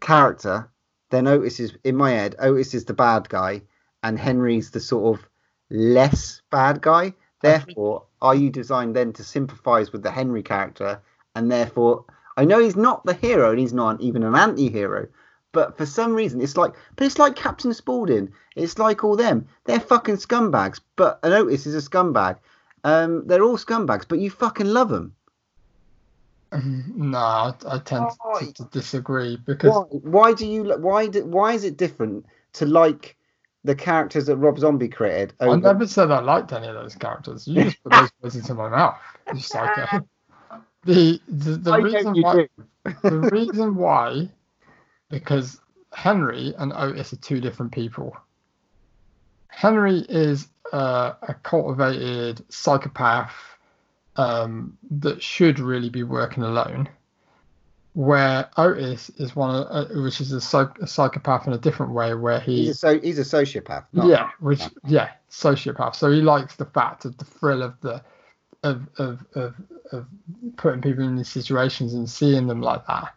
[0.00, 0.70] character,
[1.10, 2.36] then Otis is in my head.
[2.38, 3.62] Otis is the bad guy,
[4.02, 5.28] and Henry's the sort of
[5.70, 7.14] less bad guy.
[7.42, 11.00] Therefore, are you designed then to sympathise with the Henry character,
[11.34, 12.04] and therefore,
[12.36, 15.08] I know he's not the hero, and he's not even an anti-hero,
[15.52, 18.32] but for some reason, it's like, but it's like Captain Spaulding.
[18.56, 19.46] It's like all them.
[19.64, 22.38] They're fucking scumbags, but an Otis is a scumbag.
[22.84, 25.14] Um, they're all scumbags, but you fucking love them.
[26.52, 31.24] No, I, I tend Oh, to, to disagree because why, why do you why do,
[31.24, 33.16] why is it different to like
[33.64, 35.34] the characters that Rob Zombie created?
[35.40, 37.48] I never said I liked any of those characters.
[37.48, 38.98] You just put those words into my mouth.
[39.30, 39.86] You psycho.
[40.84, 42.48] The the, the reason why
[43.04, 44.30] the reason why
[45.10, 45.60] because
[45.92, 48.16] Henry and Otis are two different people.
[49.48, 53.49] Henry is uh, a cultivated psychopath
[54.20, 56.90] um, that should really be working alone,
[57.94, 62.12] where Otis is one of, uh, which is a, a psychopath in a different way,
[62.12, 63.86] where he He's a so he's a sociopath.
[63.94, 65.94] not- yeah, which yeah, sociopath.
[65.94, 68.02] So he likes the fact of the thrill of the
[68.62, 69.54] of of of,
[69.90, 70.06] of
[70.58, 73.14] putting people in these situations and seeing them like that,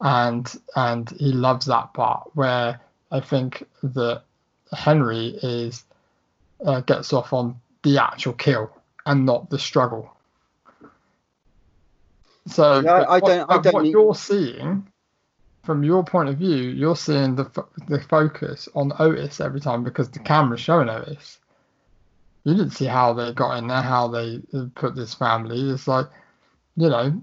[0.00, 2.30] and and he loves that part.
[2.32, 2.80] Where
[3.12, 4.22] I think that
[4.72, 5.84] Henry is
[6.64, 8.70] uh, gets off on the actual kill
[9.04, 10.14] and not the struggle.
[12.48, 14.86] So I- what- don't- I don't what need- you're seeing
[15.64, 19.84] from your point of view, you're seeing the fo- the focus on Otis every time
[19.84, 21.38] because the camera's showing Otis.
[22.44, 24.40] You didn't see how they got in there, how they
[24.74, 25.70] put this family.
[25.70, 26.06] It's like,
[26.76, 27.20] you know,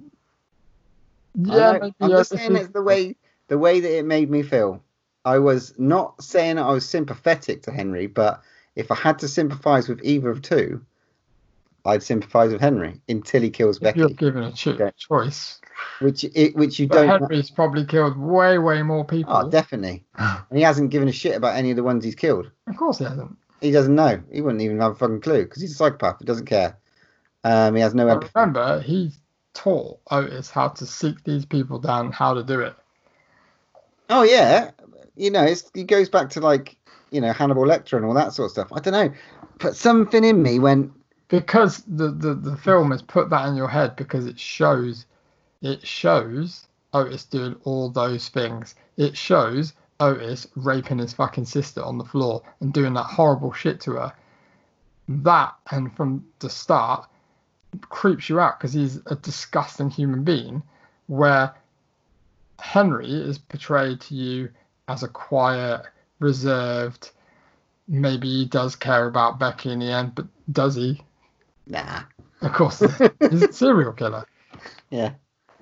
[1.36, 1.92] yeah, know.
[2.02, 3.16] I'm just saying is- it's the way
[3.48, 4.82] the way that it made me feel.
[5.24, 8.42] I was not saying I was sympathetic to Henry, but
[8.76, 10.82] if I had to sympathise with either of two,
[11.86, 14.92] I'd sympathise with Henry until he kills if you're Becky, given a cho- Okay.
[14.98, 15.60] choice.
[16.00, 17.08] which it, which you But don't.
[17.08, 19.34] want- Henry's probably killed way, way more people.
[19.36, 20.04] Oh, definitely.
[20.18, 22.50] and he hasn't given a shit about any of the ones he's killed.
[22.68, 23.38] of course he hasn't.
[23.62, 24.22] He doesn't know.
[24.32, 26.18] He wouldn't even have a fucking clue because he's a psychopath.
[26.20, 26.78] He doesn't care.
[27.44, 28.32] Um, he has no empathy.
[28.36, 29.12] remember, he
[29.54, 32.76] taught Otis how to seek these people down, how to do it.
[34.10, 34.72] Oh yeah,
[35.16, 36.76] you know, it's, it goes back to like
[37.12, 38.68] you know Hannibal Lecter and all that sort of stuff.
[38.74, 39.14] I don't know,
[39.60, 40.92] but something in me went,
[41.28, 45.06] because the, the, the film has put that in your head because it shows
[45.62, 48.76] it shows Otis doing all those things.
[48.98, 53.80] It shows Otis raping his fucking sister on the floor and doing that horrible shit
[53.82, 54.14] to her.
[55.08, 57.10] That and from the start
[57.90, 60.62] creeps you out because he's a disgusting human being.
[61.08, 61.56] Where
[62.60, 64.50] Henry is portrayed to you
[64.88, 65.86] as a quiet,
[66.20, 67.12] reserved.
[67.88, 71.02] Maybe he does care about Becky in the end, but does he?
[71.68, 72.04] Nah,
[72.42, 72.80] Of course,
[73.30, 74.26] he's a serial killer.
[74.90, 75.14] yeah.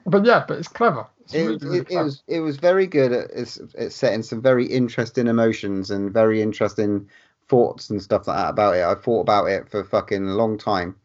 [0.06, 1.08] But yeah, but it's clever.
[1.22, 3.32] It's It, really, really it, it was it was very good at,
[3.78, 7.10] at setting some very interesting emotions and very interesting
[7.48, 8.84] thoughts and stuff like that about it.
[8.84, 10.96] I thought about it for a fucking a long time,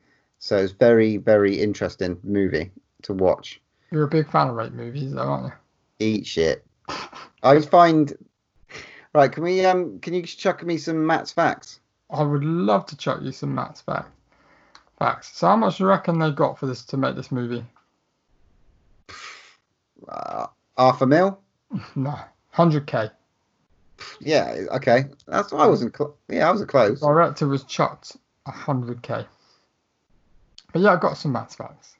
[0.40, 2.72] so it's very very interesting movie
[3.02, 3.60] to watch.
[3.92, 5.52] You're a big fan of rape movies, though, aren't you?
[6.06, 6.64] Eat shit.
[7.42, 8.12] I find.
[9.14, 11.80] Right, can we um can you chuck me some Matt's facts?
[12.10, 14.06] I would love to chuck you some Matt's back.
[14.98, 15.36] Facts.
[15.36, 17.64] So how much do you reckon they got for this to make this movie?
[20.08, 20.46] Uh,
[20.76, 21.40] half a mil.
[21.94, 22.18] No,
[22.50, 23.10] hundred k.
[24.20, 25.04] Yeah, okay.
[25.26, 25.96] That's why I wasn't.
[25.96, 27.00] Cl- yeah, I was close.
[27.00, 28.16] Director was chucked
[28.46, 29.26] 100k.
[30.72, 31.96] But yeah, I got some maths facts.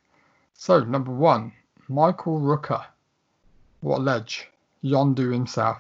[0.54, 1.52] So number one,
[1.88, 2.84] Michael Rooker.
[3.80, 4.48] What ledge?
[4.82, 5.78] Yondu himself.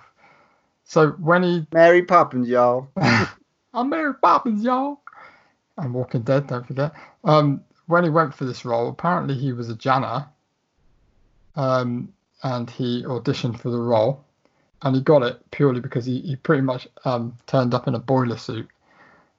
[0.84, 2.88] So when he Mary Poppins, y'all.
[3.74, 5.00] I'm Mary Poppins, y'all.
[5.78, 6.92] And Walking Dead, don't forget.
[7.24, 10.26] Um, when he went for this role, apparently he was a Janner.
[11.56, 14.24] Um, and he auditioned for the role.
[14.82, 17.98] And he got it purely because he, he pretty much um, turned up in a
[17.98, 18.68] boiler suit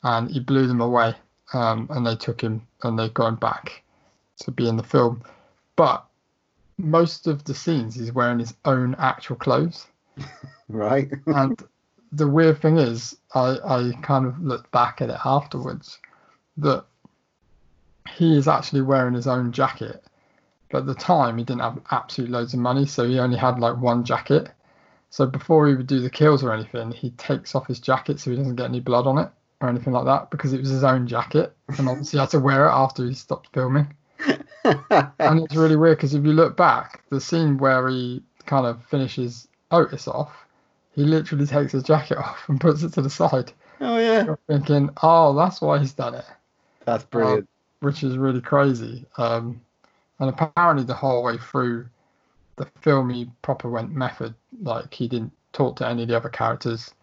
[0.04, 1.14] and he blew them away.
[1.54, 3.84] Um, and they took him and they got him back
[4.42, 5.24] to be in the film.
[5.76, 6.06] But
[6.78, 9.88] most of the scenes he's wearing his own actual clothes.
[10.72, 11.12] Right.
[11.26, 11.60] and
[12.12, 15.98] the weird thing is, I, I kind of looked back at it afterwards
[16.62, 16.86] that
[18.16, 20.04] he is actually wearing his own jacket.
[20.72, 23.60] But at the time, he didn't have absolute loads of money, so he only had
[23.60, 24.50] like one jacket.
[25.10, 28.30] So before he would do the kills or anything, he takes off his jacket so
[28.30, 29.30] he doesn't get any blood on it
[29.62, 32.40] or anything like that because it was his own jacket, and obviously he had to
[32.40, 33.94] wear it after he stopped filming.
[34.64, 38.84] and it's really weird because if you look back, the scene where he kind of
[38.86, 40.46] finishes Otis off,
[40.94, 43.52] he literally takes his jacket off and puts it to the side.
[43.82, 44.26] oh yeah.
[44.26, 46.26] You're thinking, oh, that's why he's done it,
[46.90, 47.48] That's brilliant.
[47.82, 49.06] which is really crazy.
[49.18, 49.62] Um,
[50.20, 51.88] and apparently, the whole way through
[52.56, 54.34] the film, he proper went method.
[54.62, 56.94] Like he didn't talk to any of the other characters.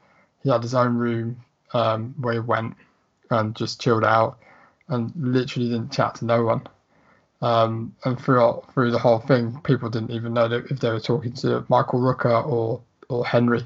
[0.42, 1.36] He had his own room
[1.72, 2.74] um, where he went
[3.30, 4.38] and just chilled out,
[4.88, 6.66] and literally didn't chat to no one.
[7.40, 11.00] Um, and throughout through the whole thing, people didn't even know that if they were
[11.00, 13.64] talking to Michael Rooker or or Henry,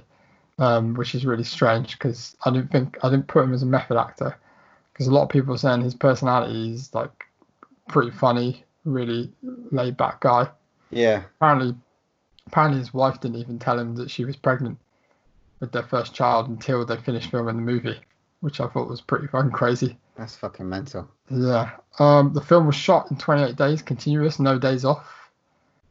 [0.58, 3.66] um, which is really strange because I didn't think I didn't put him as a
[3.66, 4.36] method actor
[5.00, 7.24] because a lot of people are saying his personality is like
[7.88, 9.32] pretty funny, really
[9.70, 10.46] laid back guy.
[10.90, 11.22] yeah.
[11.36, 11.74] Apparently,
[12.46, 14.76] apparently his wife didn't even tell him that she was pregnant
[15.58, 17.98] with their first child until they finished filming the movie,
[18.40, 19.96] which I thought was pretty fucking crazy.
[20.18, 21.08] That's fucking mental.
[21.30, 21.70] Yeah.
[21.98, 25.30] Um, the film was shot in 28 days, continuous, no days off.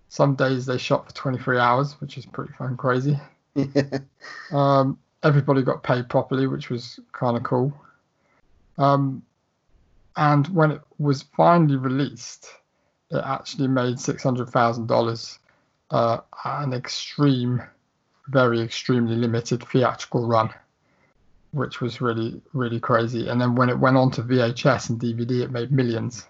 [0.10, 3.18] Some days they shot for 23 hours, which is pretty fucking crazy.
[4.52, 7.73] Um, everybody got paid properly, which was kind of cool.
[8.80, 9.23] Um,
[10.15, 12.47] and when it was finally released,
[13.11, 15.38] it actually made six hundred thousand dollars,
[15.91, 17.61] uh, an extreme,
[18.30, 20.49] very extremely limited theatrical run,
[21.51, 23.27] which was really really crazy.
[23.27, 26.26] And then when it went on to VHS and DVD, it made millions.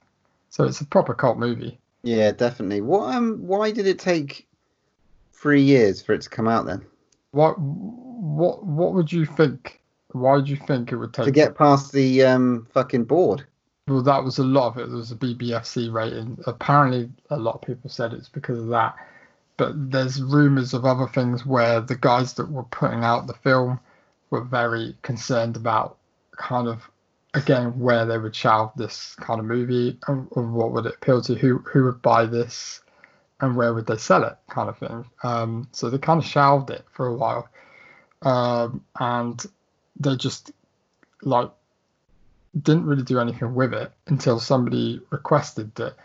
[0.50, 1.80] So it's a proper cult movie.
[2.04, 2.82] yeah, definitely.
[2.82, 4.48] What um why did it take
[5.34, 6.86] three years for it to come out then?
[7.32, 9.79] What what what would you think?
[10.12, 13.46] Why did you think it would take To get past the um fucking board.
[13.88, 14.88] Well, that was a lot of it.
[14.88, 16.38] There was a BBFC rating.
[16.46, 18.96] Apparently, a lot of people said it's because of that.
[19.58, 23.80] But there's rumours of other things where the guys that were putting out the film
[24.30, 25.98] were very concerned about
[26.38, 26.90] kind of
[27.34, 31.22] again where they would shelve this kind of movie and, and what would it appeal
[31.24, 32.82] to, who who would buy this,
[33.42, 35.06] and where would they sell it, kind of thing.
[35.24, 37.50] Um, so they kind of shelved it for a while,
[38.22, 39.44] um, and
[40.00, 40.52] they just
[41.22, 41.50] like
[42.62, 45.96] didn't really do anything with it until somebody requested that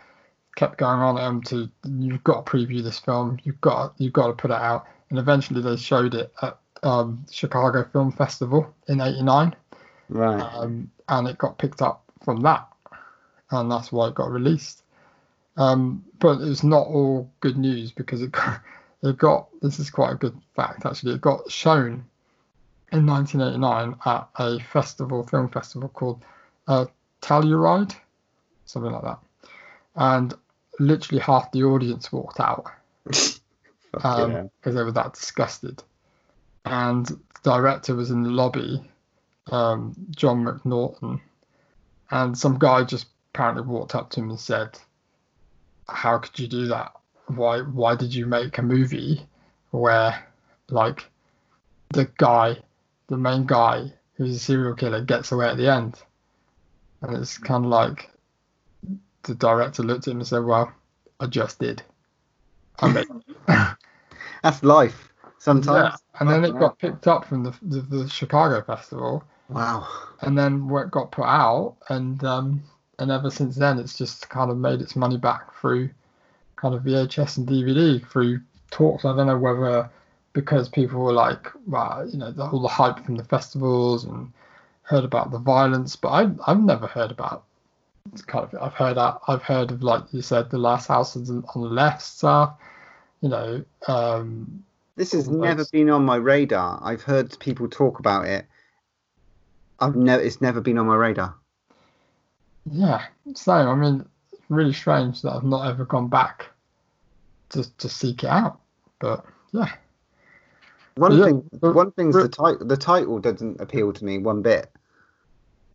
[0.55, 1.69] kept going on um to
[1.99, 3.39] you've got to preview this film.
[3.43, 4.85] You've got you've got to put it out.
[5.09, 9.55] And eventually they showed it at um, Chicago Film Festival in '89
[10.09, 10.39] Right.
[10.41, 12.67] um, and it got picked up from that.
[13.51, 14.83] And that's why it got released.
[15.57, 18.61] Um, but it's not all good news because it got,
[19.03, 21.13] it got this is quite a good fact actually.
[21.13, 22.05] It got shown
[22.95, 26.23] in 1989 at a festival film festival called
[26.67, 26.85] uh,
[27.21, 27.95] Telluride
[28.65, 29.19] something like that
[29.95, 30.33] and
[30.79, 32.65] literally half the audience walked out
[34.01, 34.43] Fuck um, yeah.
[34.59, 35.83] because they were that disgusted.
[36.65, 38.83] And the director was in the lobby,
[39.51, 41.21] um, John McNaughton,
[42.11, 44.77] and some guy just apparently walked up to him and said,
[45.87, 46.93] "How could you do that?
[47.27, 47.61] Why?
[47.61, 49.25] Why did you make a movie
[49.71, 50.25] where,
[50.69, 51.09] like,
[51.89, 52.57] the guy,
[53.07, 55.95] the main guy who's a serial killer, gets away at the end?"
[57.01, 58.09] And it's kind of like
[59.23, 60.71] the director looked at him and said, "Well,
[61.19, 61.81] I just did.
[62.79, 63.07] I made."
[64.43, 65.11] That's life.
[65.39, 65.93] Sometimes.
[65.93, 69.87] Yeah, and then it got picked up from the, the, the Chicago festival, Wow.
[70.21, 72.63] and then where it got put out, and um,
[72.99, 75.89] and ever since then, it's just kind of made its money back through
[76.55, 78.41] kind of VHS and DVD through
[78.71, 79.05] talks.
[79.05, 79.89] I don't know whether
[80.35, 84.31] because people were like, well, you know, the, all the hype from the festivals and
[84.83, 87.45] heard about the violence, but I I've never heard about.
[88.11, 91.15] It's kind of I've heard that I've heard of like you said, the last house
[91.15, 92.55] on the left stuff,
[93.21, 93.63] you know.
[93.87, 94.63] Um,
[94.97, 96.79] This has never those- been on my radar.
[96.83, 98.45] I've heard people talk about it.
[99.79, 100.21] I've never.
[100.21, 101.33] It's never been on my radar.
[102.69, 103.67] Yeah, same.
[103.67, 104.05] I mean,
[104.49, 106.47] really strange that I've not ever gone back
[107.49, 108.59] to to seek it out.
[108.99, 109.71] But yeah,
[110.97, 111.49] One Yeah, thing.
[111.59, 112.65] but- One thing's but- the title.
[112.67, 114.71] The title doesn't appeal to me one bit.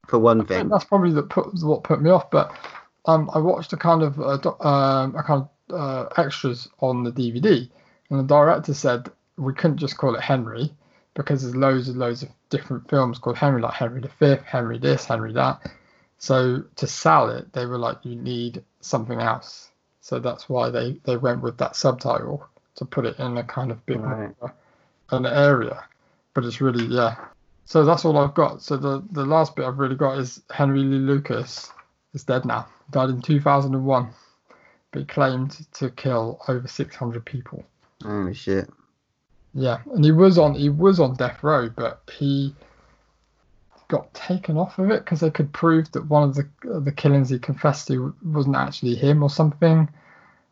[0.06, 0.68] For one I thing.
[0.68, 2.30] that's probably the put what put me off.
[2.30, 2.50] But
[3.04, 7.12] um, I watched a kind of uh, um, a kind of uh, extras on the
[7.12, 7.68] DVD,
[8.08, 10.72] and the director said we couldn't just call it Henry
[11.14, 15.04] because there's loads and loads of different films called Henry, like Henry V, Henry this,
[15.04, 15.70] Henry that.
[16.18, 19.70] So to sell it, they were like, you need something else.
[20.00, 22.44] So that's why they they went with that subtitle
[22.76, 24.34] to put it in a kind of bit Right.
[25.10, 25.84] An area.
[26.34, 27.16] But it's really yeah.
[27.64, 28.62] So that's all I've got.
[28.62, 31.70] So the the last bit I've really got is Henry Lee Lucas
[32.14, 32.66] is dead now.
[32.90, 34.08] Died in 2001,
[34.90, 37.64] but he claimed to kill over 600 people.
[38.02, 38.68] Holy shit.
[39.54, 42.54] Yeah, and he was on he was on death row, but he
[43.88, 46.48] got taken off of it because they could prove that one of the
[46.80, 49.88] the killings he confessed to wasn't actually him or something.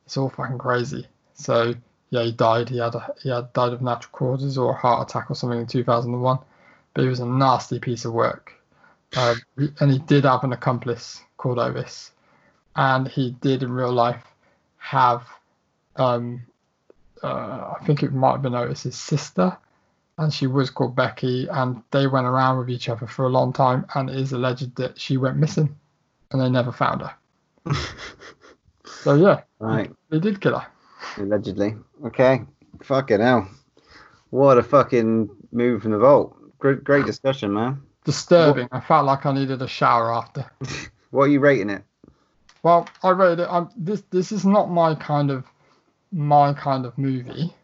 [0.05, 1.07] It's all fucking crazy.
[1.35, 1.75] So
[2.11, 2.69] yeah, he died.
[2.69, 5.61] He had a, he had died of natural causes or a heart attack or something
[5.61, 6.39] in 2001.
[6.95, 8.53] But he was a nasty piece of work,
[9.17, 9.35] uh,
[9.79, 12.11] and he did have an accomplice called Otis,
[12.77, 14.25] and he did in real life
[14.79, 15.23] have
[15.97, 16.43] um,
[17.23, 19.57] uh, I think it might have been Otis's sister,
[20.17, 23.53] and she was called Becky, and they went around with each other for a long
[23.53, 25.77] time, and it is alleged that she went missing,
[26.33, 27.15] and they never found her.
[28.85, 29.93] so yeah, Right.
[30.11, 30.67] they did kill her.
[31.17, 31.77] Allegedly.
[32.05, 32.43] Okay.
[32.83, 33.49] Fucking hell.
[34.31, 36.37] What a fucking move from the vault.
[36.59, 37.81] Great, great discussion, man.
[38.05, 38.69] Disturbing.
[38.73, 40.51] I felt like I needed a shower after.
[41.11, 41.85] What are you rating it?
[42.63, 43.49] Well, I read it.
[43.51, 45.47] I'm, this this is not my kind of
[46.13, 47.55] my kind of movie.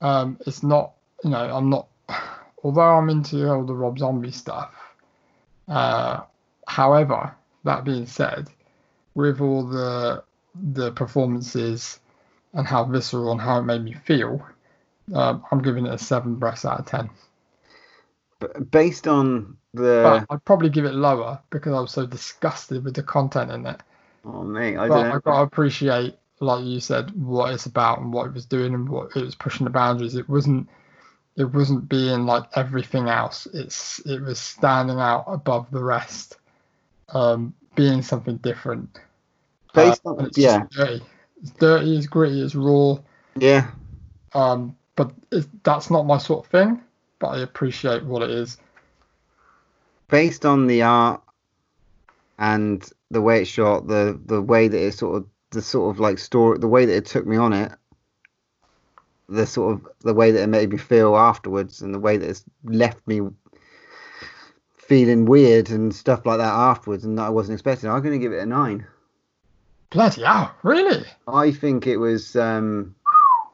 [0.00, 0.92] Um, it's not.
[1.24, 1.88] You know, I'm not.
[2.64, 4.72] Although I'm into all the Rob Zombie stuff.
[5.68, 6.20] Uh,
[6.66, 7.34] however,
[7.64, 8.48] that being said,
[9.14, 12.00] with all the the performances
[12.54, 14.46] and how visceral and how it made me feel,
[15.14, 17.10] um, I'm giving it a seven breaths out of ten.
[18.70, 20.02] Based on the.
[20.02, 23.66] But I'd probably give it lower because I was so disgusted with the content in
[23.66, 23.80] it.
[24.24, 24.76] oh, mate.
[24.76, 28.26] I but don't I've got to appreciate, like you said, what it's about and what
[28.26, 30.16] it was doing and what it was pushing the boundaries.
[30.16, 30.68] It wasn't,
[31.36, 33.46] it wasn't being like everything else.
[33.54, 36.36] It's it was standing out above the rest,
[37.10, 38.98] um, being something different.
[39.72, 40.30] Based Uh, on.
[40.34, 40.66] Yeah.
[40.70, 41.02] dirty.
[41.42, 41.96] It's dirty.
[41.96, 42.40] It's gritty.
[42.40, 42.96] It's raw.
[43.36, 43.70] Yeah.
[44.32, 46.80] Um, but it, that's not my sort of thing.
[47.18, 48.58] But I appreciate what it is.
[50.08, 51.22] Based on the art
[52.38, 56.00] and the way it's shot, the the way that it sort of the sort of
[56.00, 57.72] like story, the way that it took me on it,
[59.28, 62.28] the sort of the way that it made me feel afterwards, and the way that
[62.28, 63.20] it's left me
[64.76, 67.88] feeling weird and stuff like that afterwards, and that I wasn't expecting.
[67.88, 68.86] I'm going to give it a nine.
[69.92, 70.54] Bloody hell!
[70.62, 71.04] Really?
[71.28, 72.36] I think it was.
[72.36, 72.94] Um,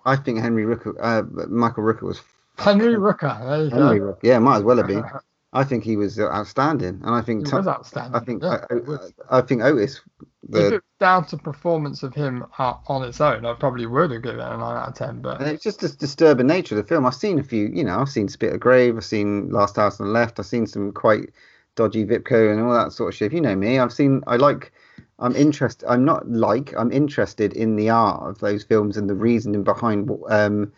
[0.04, 2.20] I think Henry Rooker, uh, Michael Rooker was
[2.56, 3.70] Henry Rooker.
[3.72, 4.00] Henry.
[4.00, 4.18] Rooker.
[4.22, 5.04] Yeah, might as well have been.
[5.54, 8.14] I think he was outstanding, and I think He Tom- was outstanding.
[8.14, 8.74] I think yeah, I.
[8.74, 10.02] I, I think Otis.
[10.20, 13.86] if The, it was down to performance of him uh, on its own, I probably
[13.86, 15.22] would have given it a nine out of ten.
[15.22, 17.06] But it's just the disturbing nature of the film.
[17.06, 19.98] I've seen a few, you know, I've seen Spit of Grave, I've seen Last House
[20.00, 21.30] on the Left, I've seen some quite
[21.76, 23.32] dodgy Vipco and all that sort of shit.
[23.32, 24.22] You know me, I've seen.
[24.26, 24.70] I like.
[25.18, 25.88] I'm interested.
[25.88, 26.74] I'm not like.
[26.76, 30.72] I'm interested in the art of those films and the reasoning behind um,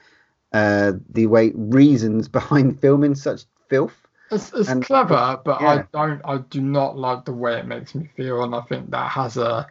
[0.53, 3.97] uh, the way reasons behind filming such filth.
[4.31, 5.69] it's, it's and- clever, but yeah.
[5.69, 6.21] I don't.
[6.25, 9.37] I do not like the way it makes me feel, and I think that has
[9.37, 9.67] a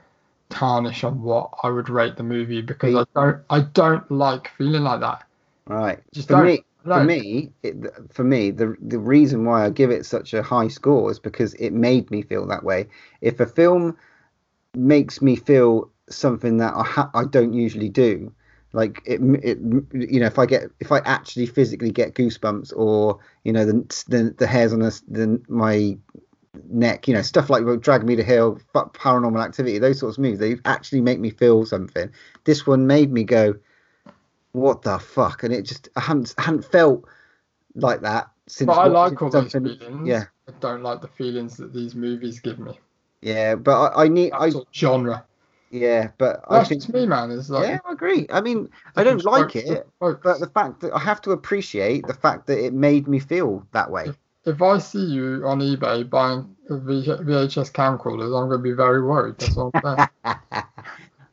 [0.49, 3.41] tarnish on what I would rate the movie because I don't.
[3.49, 5.25] I don't like feeling like that.
[5.67, 5.99] Right.
[6.13, 6.45] Just for don't.
[6.45, 7.07] me, for don't.
[7.07, 7.75] me, it,
[8.13, 11.55] for me, the the reason why I give it such a high score is because
[11.55, 12.87] it made me feel that way.
[13.21, 13.97] If a film
[14.79, 18.33] makes me feel something that I ha- I don't usually do,
[18.73, 19.57] like it, it,
[19.93, 24.05] you know, if I get if I actually physically get goosebumps or you know the
[24.07, 25.97] the, the hairs on the, the my
[26.69, 30.39] neck, you know, stuff like Drag Me to Hell, Paranormal Activity, those sorts of movies,
[30.39, 32.09] they actually make me feel something.
[32.43, 33.55] This one made me go,
[34.51, 35.43] what the fuck?
[35.43, 37.05] And it just I haven't I hadn't felt
[37.75, 38.67] like that since.
[38.67, 40.07] But I like all those feelings.
[40.07, 42.79] Yeah, I don't like the feelings that these movies give me.
[43.21, 45.25] Yeah, but I, I need I genre.
[45.71, 47.31] yeah, but I That's think just me, man.
[47.31, 48.25] It's like yeah, I agree.
[48.29, 52.13] I mean, I don't like it, but the fact that I have to appreciate the
[52.13, 54.13] fact that it made me feel that way.
[54.45, 59.35] if I see you on eBay buying VHS camcorders, I'm going to be very worried.
[59.37, 60.07] That's all I'm.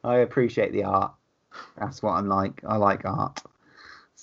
[0.04, 1.12] I appreciate the art.
[1.78, 2.62] That's what I'm like.
[2.66, 3.42] I like art.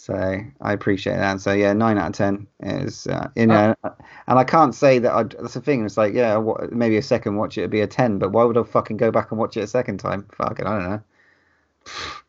[0.04, 1.40] So I appreciate that.
[1.40, 5.14] So yeah, nine out of ten is uh, you know, and I can't say that.
[5.14, 5.86] I'd, that's the thing.
[5.86, 8.44] It's like yeah, what, maybe a second watch it would be a ten, but why
[8.44, 10.28] would I fucking go back and watch it a second time?
[10.34, 11.02] Fucking, I don't know.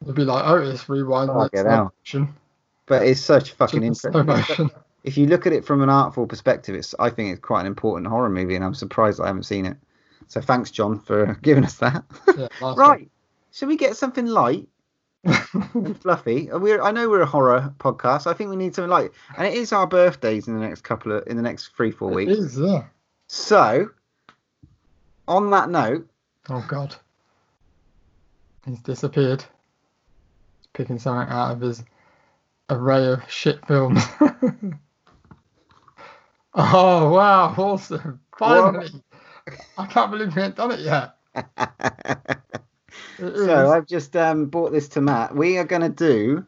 [0.02, 1.32] It'd be like, oh, it's rewind.
[1.32, 1.92] Fuck it out.
[2.86, 4.70] But it's such fucking interesting.
[5.02, 7.66] If you look at it from an artful perspective, it's I think it's quite an
[7.66, 9.76] important horror movie, and I'm surprised I haven't seen it.
[10.28, 12.04] So thanks, John, for giving us that.
[12.38, 13.10] Yeah, right,
[13.50, 14.68] should we get something light?
[16.00, 16.48] fluffy.
[16.52, 18.26] We're, I know we're a horror podcast.
[18.26, 21.12] I think we need something light, and it is our birthdays in the next couple
[21.12, 22.32] of in the next three four It weeks.
[22.32, 22.84] is, yeah.
[23.28, 23.88] So,
[25.28, 26.08] on that note,
[26.50, 26.94] Oh god.
[28.66, 29.42] He's disappeared.
[29.42, 31.82] He's picking something out of his
[32.70, 34.02] array of shit films.
[36.54, 38.20] oh wow, awesome.
[38.38, 38.90] Finally.
[39.76, 41.16] I can't believe we ain't done it yet.
[43.18, 45.34] So I've just um, bought this to Matt.
[45.34, 46.44] We are going to do,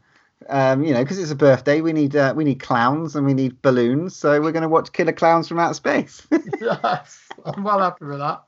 [0.48, 3.34] um, you know, because it's a birthday, we need uh, we need clowns and we
[3.34, 4.16] need balloons.
[4.16, 6.26] So we're going to watch Killer Klowns from Outer Space.
[6.60, 7.28] yes.
[7.44, 8.42] I'm well happy with that.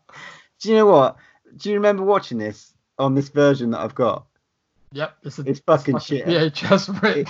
[0.61, 1.17] do you know what?
[1.57, 4.27] Do you remember watching this on this version that I've got?
[4.93, 6.27] Yep, it's, a, It's fucking shit.
[6.27, 7.29] Yeah, just rip.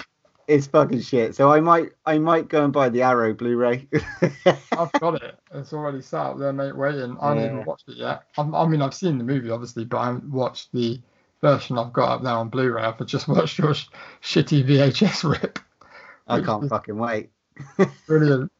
[0.49, 1.35] It's fucking shit.
[1.37, 3.87] So I might I might go and buy the Arrow Blu-ray.
[4.73, 5.39] I've got it.
[5.53, 7.19] It's already sat up there, mate, waiting.
[7.21, 7.51] I haven't Yeah.
[7.51, 8.23] even watched it yet.
[8.39, 11.01] I'm, I mean, I've seen the movie, obviously, but I haven't watched the
[11.43, 12.83] version I've got up there on Blu-ray.
[12.83, 13.89] I've just watched your sh-
[14.23, 15.59] shitty VHS rip.
[16.27, 17.31] I can't fucking wait.
[18.07, 18.51] Brilliant.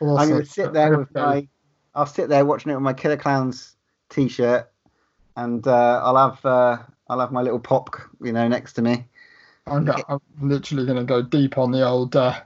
[0.00, 1.46] I'm gonna sit there with my
[1.94, 3.74] I'll sit there watching it with my Killer Klowns
[4.10, 4.68] t-shirt,
[5.36, 6.78] and uh, I'll have uh,
[7.08, 9.06] I'll have my little pop, you know, next to me.
[9.66, 12.40] I'm, go- I'm literally going to go deep on the old uh,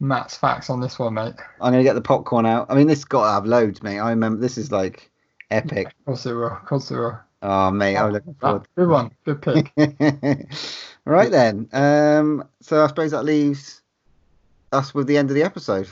[0.00, 1.34] Matt's facts on this one, mate.
[1.60, 2.66] I'm gonna get the popcorn out.
[2.68, 3.98] I mean, this got to have loads, mate.
[3.98, 5.10] I remember this is like
[5.50, 5.86] epic.
[5.86, 6.46] Of course it will.
[6.48, 7.18] Of course it will.
[7.42, 8.68] Oh, mate, I'm looking Ah, forward.
[8.76, 9.10] good one.
[9.24, 9.72] Good pick.
[11.06, 11.68] right then.
[11.72, 13.80] Um, so I suppose that leaves
[14.72, 15.88] us with the end of the episode.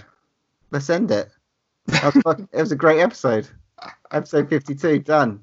[0.71, 1.31] Let's end it.
[1.89, 3.49] Was fuck- it was a great episode.
[4.11, 5.41] Episode 52 done.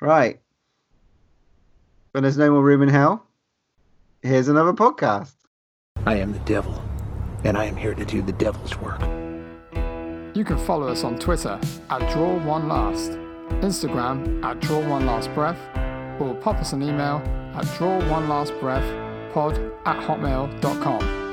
[0.00, 0.40] Right.
[2.12, 3.24] When there's no more room in hell,
[4.22, 5.34] here's another podcast.
[6.06, 6.82] I am the devil,
[7.44, 9.00] and I am here to do the devil's work.
[10.34, 11.58] You can follow us on Twitter
[11.90, 13.16] at Draw1Last,
[13.60, 15.58] Instagram at Draw One Last Breath,
[16.20, 17.16] or pop us an email
[17.54, 21.27] at Draw1LastBreath pod at hotmail.com.